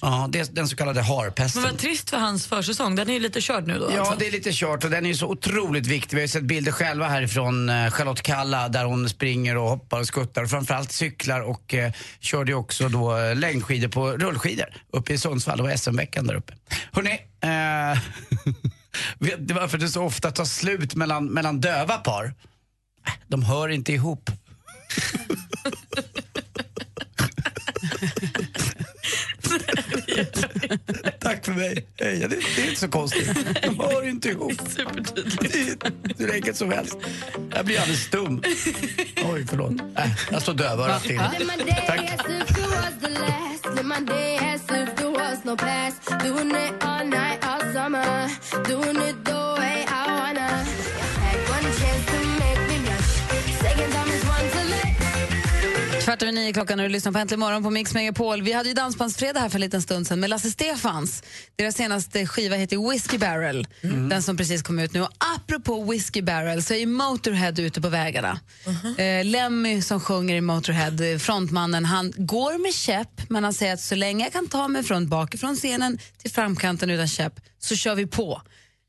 Ja, 0.00 0.28
det 0.32 0.38
är 0.38 0.46
den 0.52 0.68
så 0.68 0.76
kallade 0.76 1.02
harpesten. 1.02 1.62
Men 1.62 1.70
vad 1.70 1.80
trist 1.80 2.10
för 2.10 2.16
hans 2.16 2.46
försäsong. 2.46 2.96
Den 2.96 3.08
är 3.08 3.12
ju 3.12 3.20
lite 3.20 3.40
körd 3.40 3.66
nu 3.66 3.78
då. 3.78 3.90
Ja, 3.92 4.00
alltså. 4.00 4.16
det 4.18 4.26
är 4.26 4.32
lite 4.32 4.50
kört 4.52 4.84
och 4.84 4.90
den 4.90 5.04
är 5.04 5.08
ju 5.08 5.16
så 5.16 5.26
otroligt 5.26 5.86
viktig. 5.86 6.16
Vi 6.16 6.20
har 6.20 6.24
ju 6.24 6.28
sett 6.28 6.42
bilder 6.42 6.72
själva 6.72 7.08
härifrån 7.08 7.68
eh, 7.68 7.90
Charlotte 7.90 8.22
Kalla 8.22 8.68
där 8.68 8.84
hon 8.84 9.08
springer 9.08 9.56
och 9.56 9.68
hoppar 9.68 10.00
och 10.00 10.06
skuttar 10.06 10.42
och 10.42 10.50
framförallt 10.50 10.92
cyklar 10.92 11.40
och 11.40 11.74
eh, 11.74 11.92
körde 12.20 12.50
ju 12.50 12.56
också 12.56 12.88
då 12.88 13.16
eh, 13.16 13.36
längdskidor 13.36 13.88
på 13.88 14.12
rullskidor 14.12 14.66
uppe 14.92 15.12
i 15.12 15.18
Sundsvall. 15.18 15.56
Det 15.56 15.62
var 15.62 15.76
SM-veckan 15.76 16.26
där 16.26 16.34
uppe. 16.34 16.52
Hörrni, 16.92 17.18
eh, 17.40 17.98
vet 19.18 19.40
ni 19.40 19.54
varför 19.54 19.78
det 19.78 19.88
så 19.88 20.02
ofta 20.02 20.30
tar 20.30 20.44
slut 20.44 20.94
mellan, 20.94 21.26
mellan 21.26 21.60
döva 21.60 21.96
par? 21.96 22.34
Äh, 23.06 23.12
De 23.28 23.42
hör 23.42 23.68
inte 23.68 23.92
ihop. 23.92 24.30
Tack 31.20 31.44
för 31.44 31.52
mig. 31.52 31.86
Hej, 32.00 32.18
det, 32.18 32.28
det 32.28 32.62
är 32.62 32.68
inte 32.68 32.80
så 32.80 32.88
konstigt. 32.88 33.30
De 33.62 33.80
hör 33.80 34.08
inte 34.08 34.28
ihop. 34.28 34.52
Det 35.40 35.54
är 35.54 36.18
hur 36.18 36.34
enkelt 36.34 36.56
som 36.56 36.70
helst. 36.72 36.96
Jag 37.54 37.64
blir 37.66 37.80
alldeles 37.80 38.02
stum. 38.04 38.42
Oj, 39.32 39.46
förlåt. 39.48 39.72
Äh, 39.96 40.10
jag 40.30 40.42
står 40.42 40.54
dövörat 40.54 41.02
till. 41.02 41.20
Tack. 41.86 42.00
Kvart 56.14 56.22
över 56.22 56.32
nio 56.32 56.52
klockan 56.52 56.80
och 56.80 56.84
du 56.86 56.88
lyssnar 56.88 57.12
på 57.12 57.18
Äntligen 57.18 57.40
morgon 57.40 57.62
på 57.62 57.70
Mix 57.70 57.94
Megapol. 57.94 58.42
Vi 58.42 58.52
hade 58.52 58.68
ju 58.68 58.74
Dansbandsfredag 58.74 59.40
här 59.40 59.48
för 59.48 59.56
en 59.56 59.60
liten 59.60 59.82
stund 59.82 60.06
sedan 60.06 60.20
med 60.20 60.30
Lasse 60.30 60.50
Stefans. 60.50 61.22
Deras 61.56 61.74
senaste 61.76 62.26
skiva 62.26 62.56
heter 62.56 62.90
Whiskey 62.90 63.18
Barrel, 63.18 63.66
den 64.10 64.22
som 64.22 64.36
precis 64.36 64.62
kom 64.62 64.78
ut 64.78 64.92
nu. 64.92 65.02
Och 65.02 65.10
apropå 65.36 65.84
Whiskey 65.84 66.22
Barrel 66.22 66.62
så 66.62 66.74
är 66.74 66.86
Motorhead 66.86 67.52
ute 67.58 67.80
på 67.80 67.88
vägarna. 67.88 68.40
Eh, 68.98 69.24
Lemmy 69.24 69.82
som 69.82 70.00
sjunger 70.00 70.36
i 70.36 70.40
Motorhead, 70.40 71.12
eh, 71.12 71.18
frontmannen, 71.18 71.84
han 71.84 72.12
går 72.16 72.58
med 72.58 72.74
käpp 72.74 73.30
men 73.30 73.44
han 73.44 73.54
säger 73.54 73.74
att 73.74 73.80
så 73.80 73.94
länge 73.94 74.24
jag 74.24 74.32
kan 74.32 74.48
ta 74.48 74.68
mig 74.68 74.82
från 74.82 75.08
bakifrån 75.08 75.56
scenen 75.56 75.98
till 76.18 76.30
framkanten 76.30 76.90
utan 76.90 77.08
käpp 77.08 77.40
så 77.58 77.76
kör 77.76 77.94
vi 77.94 78.06
på. 78.06 78.42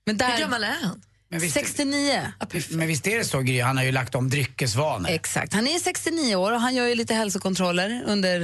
Men 0.05 0.17
där, 0.17 0.31
Hur 0.31 0.39
gammal 0.39 0.63
är 0.63 0.77
han? 0.81 1.01
Men 1.35 1.41
visst- 1.41 1.53
69. 1.53 2.21
Men 2.69 2.87
visst 2.87 3.07
är 3.07 3.17
det 3.17 3.25
så, 3.25 3.41
Gry? 3.41 3.61
Han 3.61 3.77
har 3.77 3.83
ju 3.83 3.91
lagt 3.91 4.15
om 4.15 4.29
dryckesvanor. 4.29 5.09
Exakt. 5.09 5.53
Han 5.53 5.67
är 5.67 5.79
69 5.79 6.35
år 6.35 6.51
och 6.51 6.61
han 6.61 6.75
gör 6.75 6.87
ju 6.87 6.95
lite 6.95 7.13
hälsokontroller 7.13 8.03
under 8.07 8.39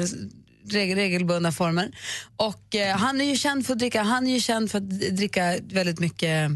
reg- 0.69 0.95
regelbundna 0.95 1.51
former. 1.51 1.91
Och 2.35 2.75
eh, 2.75 2.97
han 2.97 3.21
är 3.21 3.25
ju 3.25 3.35
känd 3.37 3.65
för 3.65 3.73
att 3.73 3.79
dricka, 3.79 4.03
han 4.03 4.27
är 4.27 4.33
ju 4.33 4.39
känd 4.39 4.71
för 4.71 4.77
att 4.77 4.89
dricka 4.89 5.57
väldigt 5.63 5.99
mycket 5.99 6.51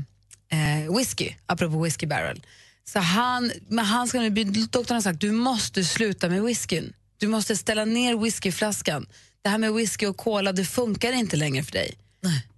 eh, 0.51 0.95
whisky, 0.97 1.33
apropå 1.45 1.83
whisky 1.83 2.05
barrel. 2.07 2.43
Så 2.87 2.99
han, 2.99 3.51
men 3.69 3.85
han 3.85 4.07
ska 4.07 4.19
nu, 4.19 4.29
doktorn 4.53 4.95
har 4.95 5.01
sagt 5.01 5.19
du 5.21 5.31
måste 5.31 5.83
sluta 5.83 6.29
med 6.29 6.43
whiskyn. 6.43 6.93
Du 7.17 7.27
måste 7.27 7.55
ställa 7.57 7.85
ner 7.85 8.15
whiskyflaskan. 8.17 9.05
Det 9.41 9.49
här 9.49 9.57
med 9.57 9.73
whisky 9.73 10.05
och 10.05 10.17
cola, 10.17 10.51
det 10.51 10.65
funkar 10.65 11.11
inte 11.13 11.35
längre 11.37 11.63
för 11.63 11.71
dig. 11.71 11.93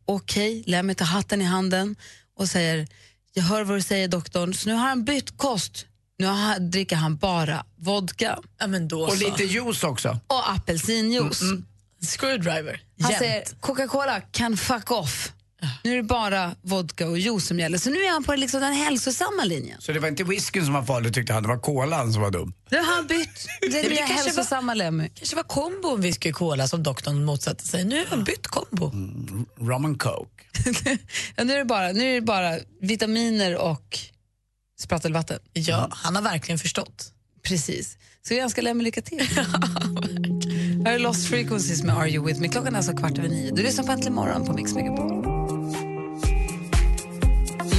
Okej, 0.06 0.64
Lemmy 0.66 0.94
tar 0.94 1.06
hatten 1.06 1.42
i 1.42 1.46
handen 1.46 1.96
och 2.38 2.48
säger 2.50 2.88
jag 3.38 3.44
hör 3.44 3.64
vad 3.64 3.78
du 3.78 3.82
säger 3.82 4.08
doktorn, 4.08 4.54
så 4.54 4.70
nu 4.70 4.76
har 4.76 4.88
han 4.88 5.04
bytt 5.04 5.38
kost. 5.38 5.86
Nu 6.20 6.26
han, 6.26 6.72
dricker 6.72 6.96
han 6.96 7.16
bara 7.16 7.66
vodka. 7.76 8.40
Ja, 8.60 8.68
men 8.68 8.88
då 8.88 9.02
Och 9.02 9.14
så. 9.14 9.26
lite 9.26 9.44
juice 9.44 9.84
också. 9.84 10.20
Och 10.28 10.52
apelsinjuice. 10.52 11.42
Screwdriver. 12.18 12.82
Han 13.02 13.12
Jämt. 13.12 13.20
säger 13.20 13.44
Coca-Cola 13.60 14.22
kan 14.32 14.58
fuck 14.58 14.92
off. 14.92 15.34
Nu 15.84 15.92
är 15.92 15.96
det 15.96 16.04
bara 16.04 16.56
vodka 16.62 17.08
och 17.08 17.20
juice 17.20 17.48
som 17.48 17.60
gäller. 17.60 17.78
Så 17.78 17.90
nu 17.90 17.98
är 18.04 18.12
han 18.12 18.24
på 18.24 18.36
liksom 18.36 18.62
den 18.62 18.74
hälsosamma 18.74 19.44
linjen. 19.44 19.82
Så 19.82 19.92
det 19.92 20.00
var 20.00 20.08
inte 20.08 20.24
whiskyn 20.24 20.66
som 20.66 20.74
var 20.74 20.84
farlig 20.84 21.14
tyckte 21.14 21.34
han, 21.34 21.44
det 21.44 21.50
var 21.50 21.60
kolan 21.60 22.14
som 22.14 22.22
var 22.22 22.32
dum. 22.32 22.54
Nu 22.70 22.78
har 22.78 22.96
han 22.96 23.08
bytt. 23.08 23.48
Det 23.62 23.68
är 23.80 23.84
det 23.84 23.90
det 23.90 23.96
kanske 23.96 24.16
hälsosamma 24.16 24.74
Lemmy. 24.74 25.10
kanske 25.16 25.36
var 25.36 25.44
kombon 25.44 26.02
whisky 26.02 26.30
och 26.32 26.36
cola 26.36 26.68
som 26.68 26.84
doktorn 26.84 27.24
motsatte 27.26 27.68
sig. 27.68 27.86
Nu 27.86 27.98
har 27.98 28.06
han 28.06 28.24
bytt 28.24 28.48
kombo. 28.48 28.92
Rum 29.60 29.86
and 29.86 30.02
coke. 30.02 30.44
Ja, 31.36 31.44
nu, 31.44 31.54
är 31.54 31.58
det 31.58 31.66
bara, 31.66 31.92
nu 31.92 32.10
är 32.10 32.16
det 32.16 32.22
bara 32.22 32.58
vitaminer 32.82 33.56
och 33.58 34.00
sprattelvatten. 34.80 35.40
Ja, 35.54 35.88
han 35.92 36.16
har 36.16 36.22
verkligen 36.24 36.60
förstått. 36.60 37.12
Precis. 37.44 37.98
Så 38.28 38.34
jag 38.34 38.44
önskar 38.44 38.62
Lemmy 38.62 38.84
lycka 38.84 39.02
till. 39.02 39.20
Här 40.86 40.94
är 40.94 41.00
Lost 41.00 41.28
Frequencies 41.28 41.84
med 41.84 41.98
Are 41.98 42.10
You 42.10 42.26
With 42.26 42.40
Me. 42.42 42.48
Klockan 42.48 42.74
är 42.74 42.78
alltså 42.78 42.98
kvart 42.98 43.18
över 43.18 43.30
nio. 43.30 43.52
Du 43.56 43.64
lyssnar 43.64 43.84
på 43.86 43.92
Äntligen 43.92 44.16
morgon 44.16 44.46
på 44.46 44.54
Mix 44.54 44.74
Megapol. 44.74 45.37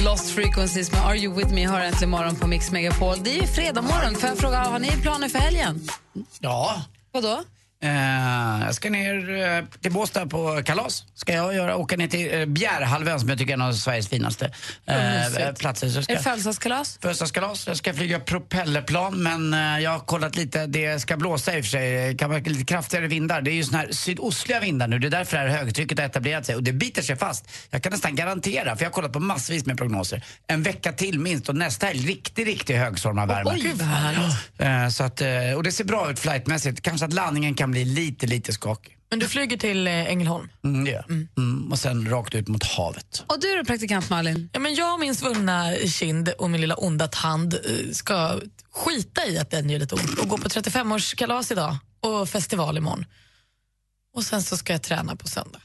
Lost 0.09 0.31
Frequencies 0.31 0.91
med 0.91 1.01
Are 1.05 1.17
You 1.17 1.35
With 1.35 1.53
Me 1.53 1.65
har 1.65 1.81
Äntligen 1.81 2.09
morgon 2.09 2.35
på 2.35 2.47
Mix 2.47 2.71
Megapol. 2.71 3.15
Det 3.23 3.29
är 3.29 3.41
ju 3.41 3.47
fredag 3.47 3.81
morgon. 3.81 4.15
Får 4.15 4.29
jag 4.29 4.37
fråga, 4.37 4.57
har 4.57 4.79
ni 4.79 4.87
planer 4.87 5.29
för 5.29 5.39
helgen? 5.39 5.89
Ja. 6.39 6.81
Vadå? 7.11 7.43
Eh, 7.81 8.65
jag 8.65 8.75
ska 8.75 8.89
ner 8.89 9.43
eh, 9.57 9.63
till 9.81 9.91
Båstad 9.91 10.25
på 10.25 10.61
kalas. 10.65 11.03
Ska 11.15 11.33
jag 11.33 11.55
göra, 11.55 11.75
åka 11.75 11.97
ner 11.97 12.07
till 12.07 12.33
uh, 12.33 12.45
Bjärhalvön 12.45 13.19
som 13.19 13.29
jag 13.29 13.37
tycker 13.37 13.51
är 13.51 13.53
en 13.53 13.61
av 13.61 13.73
Sveriges 13.73 14.09
finaste 14.09 14.45
eh, 14.85 15.53
platser. 15.59 15.89
Så 15.89 16.03
ska 16.03 16.13
Är 16.13 16.17
det 16.17 16.23
födelsedagskalas? 16.23 16.97
Födelsedagskalas. 17.01 17.67
Jag 17.67 17.77
ska 17.77 17.93
flyga 17.93 18.19
propellerplan 18.19 19.23
men 19.23 19.53
eh, 19.53 19.83
jag 19.83 19.91
har 19.91 19.99
kollat 19.99 20.35
lite. 20.35 20.65
Det 20.65 20.99
ska 20.99 21.17
blåsa 21.17 21.57
i 21.57 21.61
och 21.61 21.65
för 21.65 21.69
sig. 21.69 22.07
Det 22.07 22.17
kan 22.17 22.29
vara 22.29 22.39
lite 22.39 22.65
kraftigare 22.65 23.07
vindar. 23.07 23.41
Det 23.41 23.51
är 23.51 23.55
ju 23.55 23.63
såna 23.63 23.77
här 23.77 23.91
sydostliga 23.91 24.59
vindar 24.59 24.87
nu. 24.87 24.99
Det 24.99 25.07
är 25.07 25.11
därför 25.11 25.37
det 25.37 25.43
här 25.43 25.57
högtrycket 25.57 25.99
har 25.99 26.05
etablerat 26.05 26.45
sig 26.45 26.55
och 26.55 26.63
det 26.63 26.73
biter 26.73 27.01
sig 27.01 27.15
fast. 27.15 27.49
Jag 27.69 27.83
kan 27.83 27.91
nästan 27.91 28.15
garantera, 28.15 28.75
för 28.75 28.83
jag 28.83 28.89
har 28.89 28.93
kollat 28.93 29.13
på 29.13 29.19
massvis 29.19 29.65
med 29.65 29.77
prognoser, 29.77 30.23
en 30.47 30.63
vecka 30.63 30.91
till 30.91 31.19
minst 31.19 31.49
och 31.49 31.55
nästa 31.55 31.85
helg 31.85 32.07
riktig, 32.07 32.47
riktig 32.47 32.75
högstormarvärme. 32.75 33.49
Oj, 33.53 33.71
vad 33.73 33.87
härligt. 33.87 34.35
Eh, 34.57 34.89
Så 34.89 35.03
att, 35.03 35.21
eh, 35.21 35.53
och 35.55 35.63
det 35.63 35.71
ser 35.71 35.83
bra 35.83 36.11
ut 36.11 36.19
flightmässigt. 36.19 36.81
Kanske 36.81 37.05
att 37.05 37.13
landningen 37.13 37.53
kan 37.53 37.68
bli 37.71 37.85
lite, 37.85 38.27
lite 38.27 38.53
skakig. 38.53 38.95
Men 39.09 39.19
du 39.19 39.27
flyger 39.27 39.57
till 39.57 39.87
eh, 39.87 39.93
Ängelholm? 39.93 40.49
Mm, 40.63 40.83
det 40.83 40.91
gör 40.91 41.03
jag. 41.07 41.27
mm. 41.37 41.71
Och 41.71 41.79
sen 41.79 42.09
rakt 42.09 42.35
ut 42.35 42.47
mot 42.47 42.63
havet. 42.63 43.23
Och 43.27 43.39
du 43.41 43.57
då, 43.57 43.65
praktikant 43.65 44.09
Malin? 44.09 44.49
Ja, 44.53 44.59
men 44.59 44.75
jag 44.75 44.93
och 44.93 44.99
min 44.99 45.15
svullna 45.15 45.75
kind 45.75 46.29
och 46.29 46.49
min 46.49 46.61
lilla 46.61 46.75
onda 46.75 47.07
tand 47.07 47.53
eh, 47.53 47.91
ska 47.91 48.39
skita 48.71 49.27
i 49.27 49.37
att 49.37 49.51
den 49.51 49.69
gör 49.69 49.79
lite 49.79 49.95
ont 49.95 50.19
och 50.19 50.27
gå 50.27 50.37
på 50.37 50.49
35-årskalas 50.49 51.51
idag 51.51 51.77
och 51.99 52.29
festival 52.29 52.77
imorgon. 52.77 53.05
Och 54.15 54.23
sen 54.23 54.43
så 54.43 54.57
ska 54.57 54.73
jag 54.73 54.81
träna 54.81 55.15
på 55.15 55.27
söndag. 55.27 55.59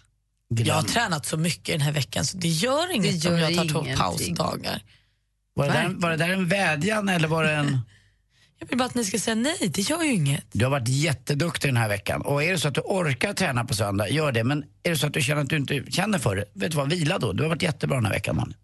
Jag 0.49 0.75
har 0.75 0.83
tränat 0.83 1.27
så 1.27 1.37
mycket 1.37 1.75
den 1.75 1.81
här 1.81 1.93
veckan 1.93 2.25
så 2.25 2.37
det 2.37 2.49
gör 2.49 2.95
inget 2.95 3.25
gör 3.25 3.33
om 3.33 3.39
jag 3.39 3.55
tar 3.57 3.69
två 3.69 3.97
pausdagar. 3.97 4.83
Var 5.55 5.67
det, 5.67 5.73
där, 5.73 5.89
var 5.89 6.11
det 6.11 6.17
där 6.17 6.29
en 6.29 6.49
vädjan 6.49 7.09
eller 7.09 7.29
var 7.29 7.45
det 7.45 7.53
en... 7.53 7.81
Jag 8.59 8.67
vill 8.69 8.79
bara 8.79 8.85
att 8.85 8.95
ni 8.95 9.05
ska 9.05 9.19
säga 9.19 9.35
nej, 9.35 9.71
det 9.75 9.81
gör 9.81 10.03
ju 10.03 10.13
inget. 10.13 10.45
Du 10.53 10.65
har 10.65 10.71
varit 10.71 10.89
jätteduktig 10.89 11.69
den 11.69 11.77
här 11.77 11.89
veckan. 11.89 12.23
Och 12.23 12.43
är 12.43 12.53
det 12.53 12.59
så 12.59 12.69
att 12.69 12.75
du 12.75 12.81
orkar 12.81 13.33
träna 13.33 13.65
på 13.65 13.75
söndag, 13.75 14.09
gör 14.09 14.33
det. 14.33 14.45
Men 14.45 14.65
är 14.83 14.91
det 14.91 14.97
så 14.97 15.07
att 15.07 15.15
du 15.15 15.23
känner 15.23 15.43
att 15.43 15.49
du 15.49 15.57
inte 15.57 15.85
känner 15.89 16.19
för 16.19 16.37
det, 16.37 16.45
vet 16.53 16.71
du 16.71 16.77
vad, 16.77 16.91
vila 16.91 17.19
då. 17.19 17.33
Du 17.33 17.43
har 17.43 17.51
varit 17.51 17.63
jättebra 17.63 17.97
den 17.97 18.07
här 18.07 18.13
veckan, 18.13 18.37
man. 18.37 18.55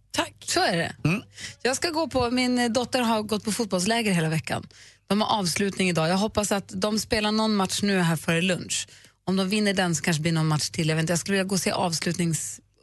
Så 0.51 0.61
är 0.61 0.77
det. 0.77 0.93
Mm. 1.05 1.23
Jag 1.63 1.77
ska 1.77 1.91
gå 1.91 2.09
på, 2.09 2.31
min 2.31 2.73
dotter 2.73 3.01
har 3.01 3.23
gått 3.23 3.45
på 3.45 3.53
fotbollsläger 3.53 4.13
hela 4.13 4.29
veckan. 4.29 4.67
De 5.07 5.21
har 5.21 5.39
avslutning 5.39 5.89
idag. 5.89 6.09
Jag 6.09 6.17
hoppas 6.17 6.53
att 6.53 6.69
de 6.69 6.99
spelar 6.99 7.33
någon 7.33 7.57
match 7.57 7.83
nu 7.83 7.99
här 7.99 8.17
före 8.17 8.43
lunch. 8.43 8.89
Om 9.25 9.37
de 9.37 9.49
vinner 9.49 9.75
den 9.75 9.95
så 9.95 10.03
kanske 10.03 10.19
det 10.19 10.23
blir 10.23 10.33
någon 10.33 10.47
match 10.47 10.71
till. 10.71 10.89
Jag, 10.89 10.97
vet 10.97 11.03
inte, 11.03 11.13
jag 11.13 11.19
skulle 11.19 11.39
vilja 11.39 11.49
gå 11.49 11.55
och 11.55 11.61
se 11.61 11.73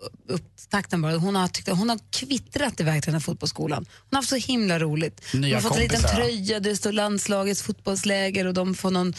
avslutningsupptakten 0.01 1.01
bara. 1.01 1.17
Hon 1.17 1.35
har, 1.35 1.47
tyckt, 1.47 1.69
hon 1.69 1.89
har 1.89 1.99
kvittrat 2.11 2.79
iväg 2.79 3.03
till 3.03 3.11
den 3.11 3.15
här 3.15 3.25
fotbollsskolan. 3.25 3.85
Hon 3.89 4.07
har 4.11 4.17
haft 4.17 4.29
så 4.29 4.35
himla 4.35 4.79
roligt. 4.79 5.33
Nya 5.33 5.55
hon 5.55 5.63
har 5.63 5.69
fått 5.69 5.77
en 5.77 5.83
liten 5.83 6.01
kompisar. 6.01 6.15
tröja 6.15 6.59
där 6.59 6.69
det 6.69 6.75
står 6.75 6.91
landslagets 6.91 7.61
fotbollsläger 7.61 8.47
och 8.47 8.53
de 8.53 8.75
får 8.75 8.91
någon 8.91 9.13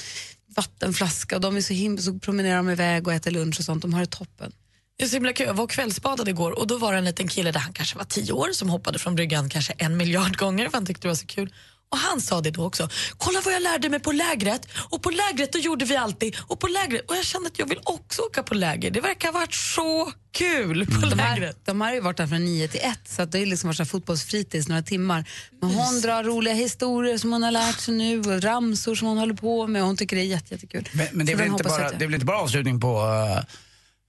vattenflaska 0.57 1.35
och 1.37 1.41
de 1.41 1.57
är 1.57 1.61
så 1.61 1.73
himla, 1.73 2.03
så 2.03 2.19
promenerar 2.19 2.57
de 2.57 2.71
iväg 2.71 3.07
och 3.07 3.13
äter 3.13 3.31
lunch 3.31 3.59
och 3.59 3.65
sånt. 3.65 3.83
De 3.83 3.95
har 3.95 4.01
det 4.01 4.07
toppen. 4.07 4.53
Det 4.99 5.05
är 5.05 5.09
så 5.09 5.17
himla 5.17 5.33
kul. 5.33 5.47
Jag 5.47 5.55
var 5.55 5.65
och 5.65 5.71
kvällsbadade 5.71 6.31
igår 6.31 6.59
och 6.59 6.67
då 6.67 6.79
var 6.79 6.93
det 6.93 6.99
en 6.99 7.05
liten 7.05 7.29
kille 7.29 7.53
där 7.53 7.61
han 7.61 7.73
kanske 7.73 7.99
var 7.99 8.05
tio 8.05 8.33
år 8.33 8.49
som 8.53 8.71
hoppade 8.71 8.99
från 8.99 9.15
bryggan 9.15 9.49
kanske 9.49 9.73
en 9.73 9.97
miljard 9.97 10.37
gånger 10.37 10.69
för 10.69 10.77
han 10.77 10.87
tyckte 10.87 11.03
det 11.03 11.09
var 11.09 11.15
så 11.15 11.27
kul. 11.27 11.53
Och 11.91 11.99
han 11.99 12.21
sa 12.21 12.41
det 12.41 12.51
då 12.51 12.65
också. 12.67 12.89
Kolla 13.19 13.41
vad 13.45 13.55
jag 13.55 13.63
lärde 13.63 13.89
mig 13.89 14.01
på 14.01 14.13
lägret. 14.13 14.69
Och 14.91 15.03
på 15.03 15.11
lägret 15.11 15.53
då 15.53 15.59
gjorde 15.59 15.85
vi 15.85 15.97
alltid. 15.97 16.37
Och 16.47 16.61
på 16.61 16.67
lägret. 16.69 17.11
Och 17.11 17.17
jag 17.17 17.25
kände 17.25 17.47
att 17.49 17.59
jag 17.59 17.67
vill 17.69 17.81
också 17.85 18.23
åka 18.23 18.43
på 18.43 18.55
läger. 18.55 18.91
Det 18.91 19.01
verkar 19.01 19.33
ha 19.33 19.41
varit 19.41 19.55
så 19.55 20.13
kul 20.33 20.87
på 20.87 20.93
här, 21.07 21.17
lägret. 21.17 21.67
de 21.67 21.81
har 21.81 21.93
ju 21.93 22.01
varit 22.01 22.17
där 22.17 22.27
från 22.27 22.45
9 22.45 22.69
till 22.69 22.81
1 22.81 22.99
så 23.05 23.23
att 23.23 23.33
det 23.33 23.39
ju 23.39 23.47
liksom 23.47 23.69
varit 23.69 23.77
så 23.77 23.85
fotbollsfritids 23.85 24.69
några 24.69 24.83
timmar. 24.83 25.25
Men 25.61 25.71
hon 25.71 26.01
drar 26.01 26.25
roliga 26.25 26.55
historier 26.55 27.19
som 27.19 27.33
hon 27.33 27.43
har 27.43 27.51
lärt 27.51 27.81
sig 27.81 27.95
nu 27.95 28.21
och 28.21 28.43
ramsor 28.43 28.95
som 28.95 29.09
hon 29.09 29.19
håller 29.19 29.35
på 29.35 29.67
med 29.67 29.83
och 29.83 29.87
hon 29.89 29.97
tycker 29.97 30.17
det 30.17 30.23
är 30.23 30.27
jätte, 30.27 30.55
jättekul. 30.55 30.89
Men, 30.93 31.07
men 31.13 31.27
det, 31.27 31.33
är 31.33 31.37
väl 31.37 31.47
inte 31.47 31.65
bara, 31.65 31.83
jag- 31.83 31.99
det 31.99 32.05
är 32.05 32.07
väl 32.07 32.15
inte 32.15 32.27
bara 32.27 32.39
avslutning 32.39 32.81
på, 32.81 33.03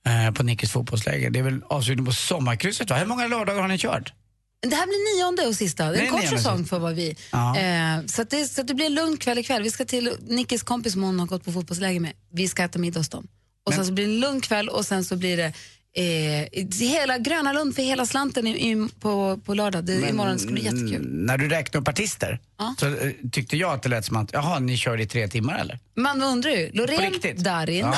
uh, 0.08 0.32
på 0.34 0.44
Nickes 0.44 0.72
fotbollsläger. 0.72 1.30
Det 1.30 1.40
är 1.40 1.44
väl 1.44 1.62
avslutning 1.70 2.06
på 2.06 2.12
sommarkrysset, 2.12 2.90
va? 2.90 2.98
Hur 2.98 3.06
många 3.06 3.28
lördagar 3.28 3.62
har 3.62 3.68
ni 3.68 3.78
kört? 3.78 4.14
Det 4.62 4.76
här 4.76 4.88
blir 4.88 5.18
nionde 5.18 5.48
och 5.48 5.56
sista. 5.56 5.92
Det 5.92 5.98
är 5.98 6.02
en 6.02 6.10
kort 6.10 6.22
nionde 6.22 6.38
säsong 6.38 6.66
för 6.66 6.80
vad 6.80 6.96
vi... 6.96 7.16
Ja. 7.32 7.58
Eh, 7.58 8.06
så, 8.06 8.22
att 8.22 8.30
det, 8.30 8.46
så 8.46 8.62
att 8.62 8.68
det 8.68 8.74
blir 8.74 8.86
en 8.86 8.94
lugn 8.94 9.18
kväll 9.18 9.38
ikväll. 9.38 9.64
Vi 9.64 9.72
ska 9.72 9.86
till 9.86 10.16
Nickes 10.28 10.64
kompis 10.64 10.94
som 10.94 11.04
hon 11.04 11.20
har 11.20 11.28
gått 11.28 11.46
på 11.46 11.52
fotbollsläger 11.52 12.00
med. 12.00 12.14
Vi 12.32 12.48
ska 12.48 12.64
äta 12.64 12.80
middag 12.80 13.00
hos 13.00 13.10
dem. 13.10 13.28
Och 13.66 13.74
sen 13.74 13.86
så 13.86 13.92
blir 13.92 14.08
det 14.08 14.14
en 14.14 14.20
lugn 14.20 14.42
kväll 14.42 14.70
och 14.70 14.86
sen 14.86 15.06
så 15.06 15.16
blir 15.16 15.38
det 15.38 15.54
eh, 15.96 16.88
hela 16.88 17.18
Gröna 17.18 17.54
Lund 17.54 17.76
för 17.76 17.82
hela 17.82 18.06
slanten 18.06 18.48
i, 18.48 18.72
i, 18.72 18.88
på, 19.00 19.40
på 19.46 19.54
lördag. 19.54 19.84
Det, 19.86 20.00
Men, 20.00 20.10
imorgon 20.10 20.40
ska 20.40 20.52
bli 20.52 20.64
jättekul. 20.64 21.08
När 21.10 21.38
du 21.38 21.50
räknade 21.50 21.78
upp 21.82 21.88
artister 21.88 22.40
så 22.80 22.86
eh, 22.88 23.12
tyckte 23.32 23.58
jag 23.58 23.74
att 23.74 23.84
det 23.84 23.90
lät 23.90 24.06
som 24.06 24.18
att, 24.18 24.30
jaha, 24.34 24.60
ni 24.60 24.78
kör 24.78 25.00
i 25.00 25.08
tre 25.08 25.28
timmar 25.28 25.60
eller? 25.60 25.80
Man 25.96 26.22
undrar 26.24 26.52
ju. 26.52 26.72
Loreen? 26.74 27.14
Darin, 27.38 27.80
Ja. 27.80 27.96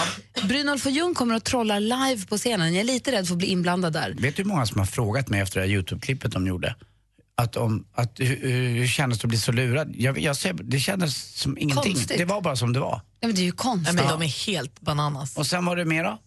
Brynolf 0.48 0.86
och 0.86 0.92
Ljung 0.92 1.14
kommer 1.14 1.36
att 1.36 1.44
trolla 1.44 1.80
live 1.80 2.26
på 2.30 2.38
scenen. 2.38 2.74
Jag 2.74 2.80
är 2.80 2.84
lite 2.84 3.12
rädd 3.12 3.28
för 3.28 3.34
att 3.34 3.38
bli 3.38 3.48
inblandad 3.48 3.94
där. 3.94 4.16
Vet 4.20 4.36
du 4.36 4.44
hur 4.44 4.50
många 4.50 4.66
som 4.66 4.80
har 4.80 4.86
frågat 4.86 5.30
mig 5.30 5.42
efter 5.42 5.60
det 5.60 5.68
här 5.68 5.74
Youtube-klippet 5.74 6.32
de 6.32 6.48
gjorde? 6.48 6.76
Att 7.36 7.56
om, 7.56 7.86
att, 7.94 8.20
hur, 8.20 8.48
hur 8.70 8.88
kändes 8.88 9.20
det 9.20 9.26
att 9.26 9.30
bli 9.30 9.38
så 9.38 9.52
lurad? 9.52 9.96
Jag, 9.96 10.20
jag 10.20 10.36
ser, 10.36 10.54
det 10.54 10.80
kändes 10.80 11.40
som 11.40 11.58
ingenting. 11.58 11.94
Konstigt. 11.94 12.18
Det 12.18 12.26
var 12.26 12.42
bara 12.42 12.56
som 12.56 12.74
det 12.74 12.80
var. 12.80 13.02
Ja, 13.20 13.28
men 13.28 13.36
det 13.36 13.42
är 13.42 13.46
ju 13.46 13.52
konstigt. 13.52 13.96
Nej, 13.96 14.06
men 14.06 14.20
de 14.20 14.26
är 14.26 14.46
helt 14.48 14.82
bananas. 14.82 15.38
Och 15.38 15.48
sen 15.48 15.66
var 15.66 15.76
det 15.76 15.86
mer 15.86 16.04
då? 16.04 16.20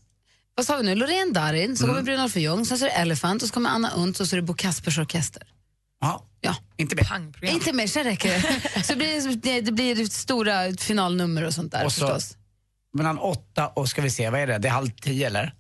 Vad 0.55 0.67
sa 0.67 0.77
vi 0.77 0.83
nu? 0.83 0.95
Loreen 0.95 1.33
Darin, 1.33 1.77
så 1.77 1.85
Mm. 1.85 1.95
kommer 1.97 2.05
Brynolf 2.05 2.37
och 2.37 2.43
Ljung, 2.43 2.65
sen 2.67 2.79
så 2.79 2.85
är 2.85 2.89
det 2.89 2.95
Elephant 2.95 3.43
och 3.43 3.49
så 3.49 3.55
kommer 3.55 3.71
Anna 3.71 3.91
Unt 3.91 4.21
och 4.21 4.29
så 4.29 4.37
är 4.37 4.41
det 4.41 4.47
Bo 4.47 4.55
Kaspers 4.55 4.99
Orkester. 4.99 5.43
Ja. 6.01 6.25
Ja. 6.41 6.57
Inte 6.77 6.97
mer. 6.97 7.51
Inte 7.55 7.73
mer, 7.73 7.87
sen 7.87 8.05
räcker 8.05 8.29
det. 8.33 8.83
så 8.85 8.97
blir 8.97 9.37
det, 9.37 9.61
det 9.61 9.73
blir 9.73 10.05
stora 10.07 10.73
finalnummer 10.79 11.45
och 11.47 11.55
sånt 11.55 11.73
där 11.73 11.85
Och 11.85 11.93
så 11.93 12.07
förstås. 12.07 12.37
mellan 12.97 13.19
åtta 13.19 13.69
och, 13.69 13.89
ska 13.89 14.03
vi 14.03 14.11
se, 14.11 14.31
vad 14.31 14.41
är 14.41 14.47
det? 14.47 14.59
Det 14.59 14.69
är 14.69 14.73
halv 14.73 14.91
tio 14.91 15.27
eller? 15.27 15.55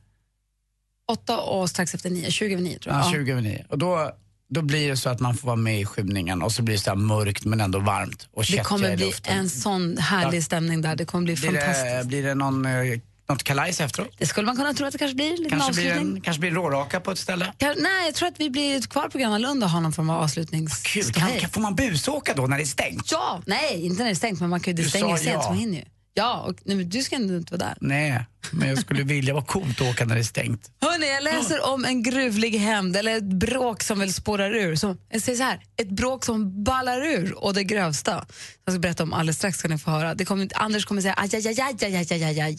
Åtta 1.12 1.40
och 1.40 1.70
strax 1.70 1.94
efter 1.94 2.10
nio, 2.10 2.30
20 2.30 2.52
över 2.52 2.62
nio 2.62 2.78
tror 2.78 2.94
jag. 2.94 3.04
Ja, 3.04 3.12
20 3.12 3.32
över 3.32 3.42
nio. 3.42 3.66
Och 3.68 3.78
då, 3.78 4.10
då 4.50 4.62
blir 4.62 4.88
det 4.90 4.96
så 4.96 5.08
att 5.10 5.20
man 5.20 5.36
får 5.36 5.46
vara 5.46 5.56
med 5.56 5.80
i 5.80 5.84
skymningen 5.84 6.42
och 6.42 6.52
så 6.52 6.62
blir 6.62 6.74
det 6.74 6.80
så 6.82 6.90
här 6.90 6.96
mörkt 6.96 7.44
men 7.44 7.60
ändå 7.60 7.78
varmt 7.78 8.28
och 8.32 8.44
Det 8.50 8.58
kommer 8.58 8.96
bli 8.96 9.12
en 9.24 9.50
sån 9.50 9.96
härlig 9.98 10.38
Ja. 10.38 10.42
stämning 10.42 10.82
där. 10.82 10.96
Det 10.96 11.04
kommer 11.04 11.24
bli 11.24 11.34
Blir 11.34 11.50
fantastiskt. 11.50 11.84
det, 12.02 12.04
blir 12.08 12.22
det 12.22 12.34
någon, 12.34 12.66
eh, 12.66 13.00
något 13.28 13.42
kalajs 13.42 13.80
efteråt? 13.80 14.14
Det 14.18 14.26
skulle 14.26 14.46
man 14.46 14.56
kunna 14.56 14.74
tro 14.74 14.86
att 14.86 14.92
det 14.92 14.98
kanske 14.98 15.14
blir. 15.14 15.50
Kanske 15.50 15.72
blir, 15.72 15.92
en, 15.92 16.20
kanske 16.20 16.40
blir 16.40 16.50
råraka 16.50 17.00
på 17.00 17.10
ett 17.10 17.18
ställe? 17.18 17.52
Kan, 17.56 17.74
nej, 17.78 18.06
jag 18.06 18.14
tror 18.14 18.28
att 18.28 18.40
vi 18.40 18.50
blir 18.50 18.80
kvar 18.80 19.08
på 19.08 19.18
Gröna 19.18 19.38
Lund 19.38 19.64
och 19.64 19.70
har 19.70 19.80
någon 19.80 19.92
form 19.92 20.10
av 20.10 20.22
avslutnings... 20.22 20.82
Kul, 20.82 21.12
kan, 21.12 21.30
kan, 21.38 21.50
får 21.50 21.60
man 21.60 21.74
busåka 21.74 22.34
då 22.34 22.46
när 22.46 22.56
det 22.56 22.62
är 22.62 22.66
stängt? 22.66 23.12
Ja, 23.12 23.42
nej, 23.46 23.86
inte 23.86 23.98
när 23.98 24.04
det 24.04 24.12
är 24.12 24.14
stängt, 24.14 24.40
men 24.40 24.50
man 24.50 24.60
kan 24.60 24.76
ju, 24.76 24.82
det 24.82 24.88
stänger 24.88 25.16
sent 25.16 25.34
ja. 25.34 25.42
så 25.42 25.48
man 25.48 25.58
hinner 25.58 25.78
ju. 25.78 25.84
Ja, 26.16 26.40
och, 26.40 26.54
nej, 26.64 26.76
men 26.76 26.88
du 26.88 27.02
ska 27.02 27.16
ändå 27.16 27.36
inte 27.36 27.56
vara 27.56 27.68
där. 27.68 27.76
Nej, 27.80 28.26
men 28.50 28.68
jag 28.68 28.78
skulle 28.78 29.02
vilja 29.02 29.34
vara 29.34 29.44
coolt 29.44 29.80
att 29.80 29.90
åka 29.90 30.04
när 30.04 30.14
det 30.14 30.20
är 30.20 30.24
stängt. 30.24 30.70
Hörrni, 30.94 31.10
jag 31.10 31.24
läser 31.24 31.66
om 31.66 31.84
en 31.84 32.02
gruvlig 32.02 32.58
hämnd, 32.58 32.96
eller 32.96 33.16
ett 33.16 33.24
bråk 33.24 33.82
som 33.82 33.98
väl 33.98 34.12
spårar 34.12 34.54
ur. 34.54 34.76
Som, 34.76 34.98
jag 35.10 35.22
säger 35.22 35.38
så 35.38 35.44
här, 35.44 35.60
ett 35.76 35.90
bråk 35.90 36.24
som 36.24 36.64
ballar 36.64 37.06
ur 37.06 37.44
och 37.44 37.54
det 37.54 37.64
grövsta. 37.64 38.26
Jag 38.64 38.74
ska 38.74 38.78
berätta 38.78 39.02
om 39.02 39.12
alldeles 39.12 39.36
strax 39.36 39.58
ska 39.58 39.68
ni 39.68 39.78
få 39.78 39.90
höra. 39.90 40.14
Det 40.14 40.24
kommer, 40.24 40.48
Anders 40.54 40.84
kommer 40.84 41.02
säga 41.02 41.14
aj, 41.14 41.30
aj, 41.34 41.46
aj, 41.46 41.60
aj, 41.60 41.84
aj, 41.96 42.12
aj, 42.12 42.24
aj, 42.24 42.40
aj. 42.40 42.58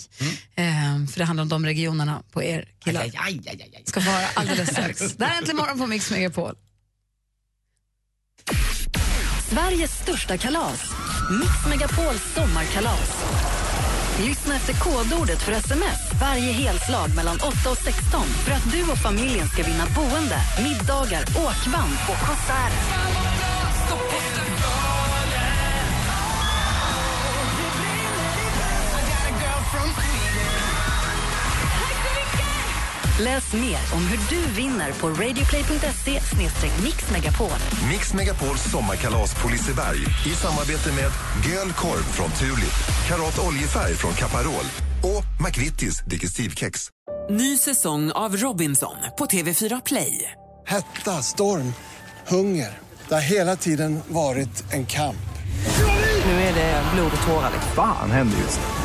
Ehm, 0.55 1.07
för 1.07 1.19
det 1.19 1.25
handlar 1.25 1.41
om 1.41 1.49
de 1.49 1.65
regionerna 1.65 2.23
på 2.31 2.43
er 2.43 2.67
killar. 2.79 3.01
Aj, 3.01 3.11
aj, 3.15 3.41
aj, 3.47 3.61
aj, 3.61 3.71
aj. 3.75 3.83
Ska 3.85 4.01
få 4.01 4.09
höra 4.09 4.27
alldeles 4.33 4.69
strax. 4.69 5.13
Det 5.13 5.25
här 5.25 5.33
är 5.33 5.37
Äntligen 5.37 5.57
morgon 5.57 5.79
på 5.79 5.87
Mix 5.87 6.11
Megapol. 6.11 6.55
Sveriges 9.49 9.91
största 10.01 10.37
kalas. 10.37 10.81
Mix 11.31 11.51
Megapols 11.69 12.33
sommarkalas. 12.35 13.09
Lyssna 14.19 14.55
efter 14.55 14.73
kodordet 14.73 15.41
för 15.41 15.51
sms 15.51 15.99
varje 16.21 16.51
helslag 16.51 17.15
mellan 17.15 17.35
8 17.35 17.47
och 17.71 17.77
16 17.77 18.21
för 18.21 18.51
att 18.51 18.71
du 18.71 18.91
och 18.91 18.97
familjen 18.97 19.47
ska 19.47 19.63
vinna 19.63 19.85
boende, 19.95 20.37
middagar, 20.63 21.21
åkband 21.21 21.95
och 22.09 22.19
konserter. 22.27 23.25
Läs 33.19 33.53
mer 33.53 33.79
om 33.93 34.07
hur 34.07 34.19
du 34.29 34.61
vinner 34.61 34.91
på 34.91 35.09
radioplay.se 35.09 36.21
mixmegapol. 36.83 37.49
Mix 37.89 38.13
Megapols 38.13 38.71
sommarkalas 38.71 39.41
på 39.41 39.47
Liseberg 39.47 39.97
i 40.25 40.29
samarbete 40.29 40.91
med 40.91 41.11
Göl 41.45 41.73
Korv 41.73 42.03
från 42.03 42.31
Tulip, 42.31 42.75
Karat 43.07 43.39
Oljefärg 43.39 43.93
från 43.93 44.13
Caparol 44.13 44.65
och 45.03 45.41
McVittys 45.45 45.99
Digestivkex. 45.99 46.87
Ny 47.29 47.57
säsong 47.57 48.11
av 48.11 48.37
Robinson 48.37 48.95
på 49.17 49.25
TV4 49.25 49.81
Play. 49.85 50.31
Hetta, 50.67 51.11
storm, 51.11 51.73
hunger. 52.27 52.77
Det 53.07 53.13
har 53.13 53.21
hela 53.21 53.55
tiden 53.55 53.99
varit 54.07 54.73
en 54.73 54.85
kamp. 54.85 55.25
Nu 56.25 56.31
är 56.31 56.53
det 56.55 56.83
blod 56.93 57.11
och 57.17 57.27
tårar. 57.27 57.51
Fan 57.75 58.11
händer 58.11 58.37
just 58.37 58.59
nu. 58.59 58.84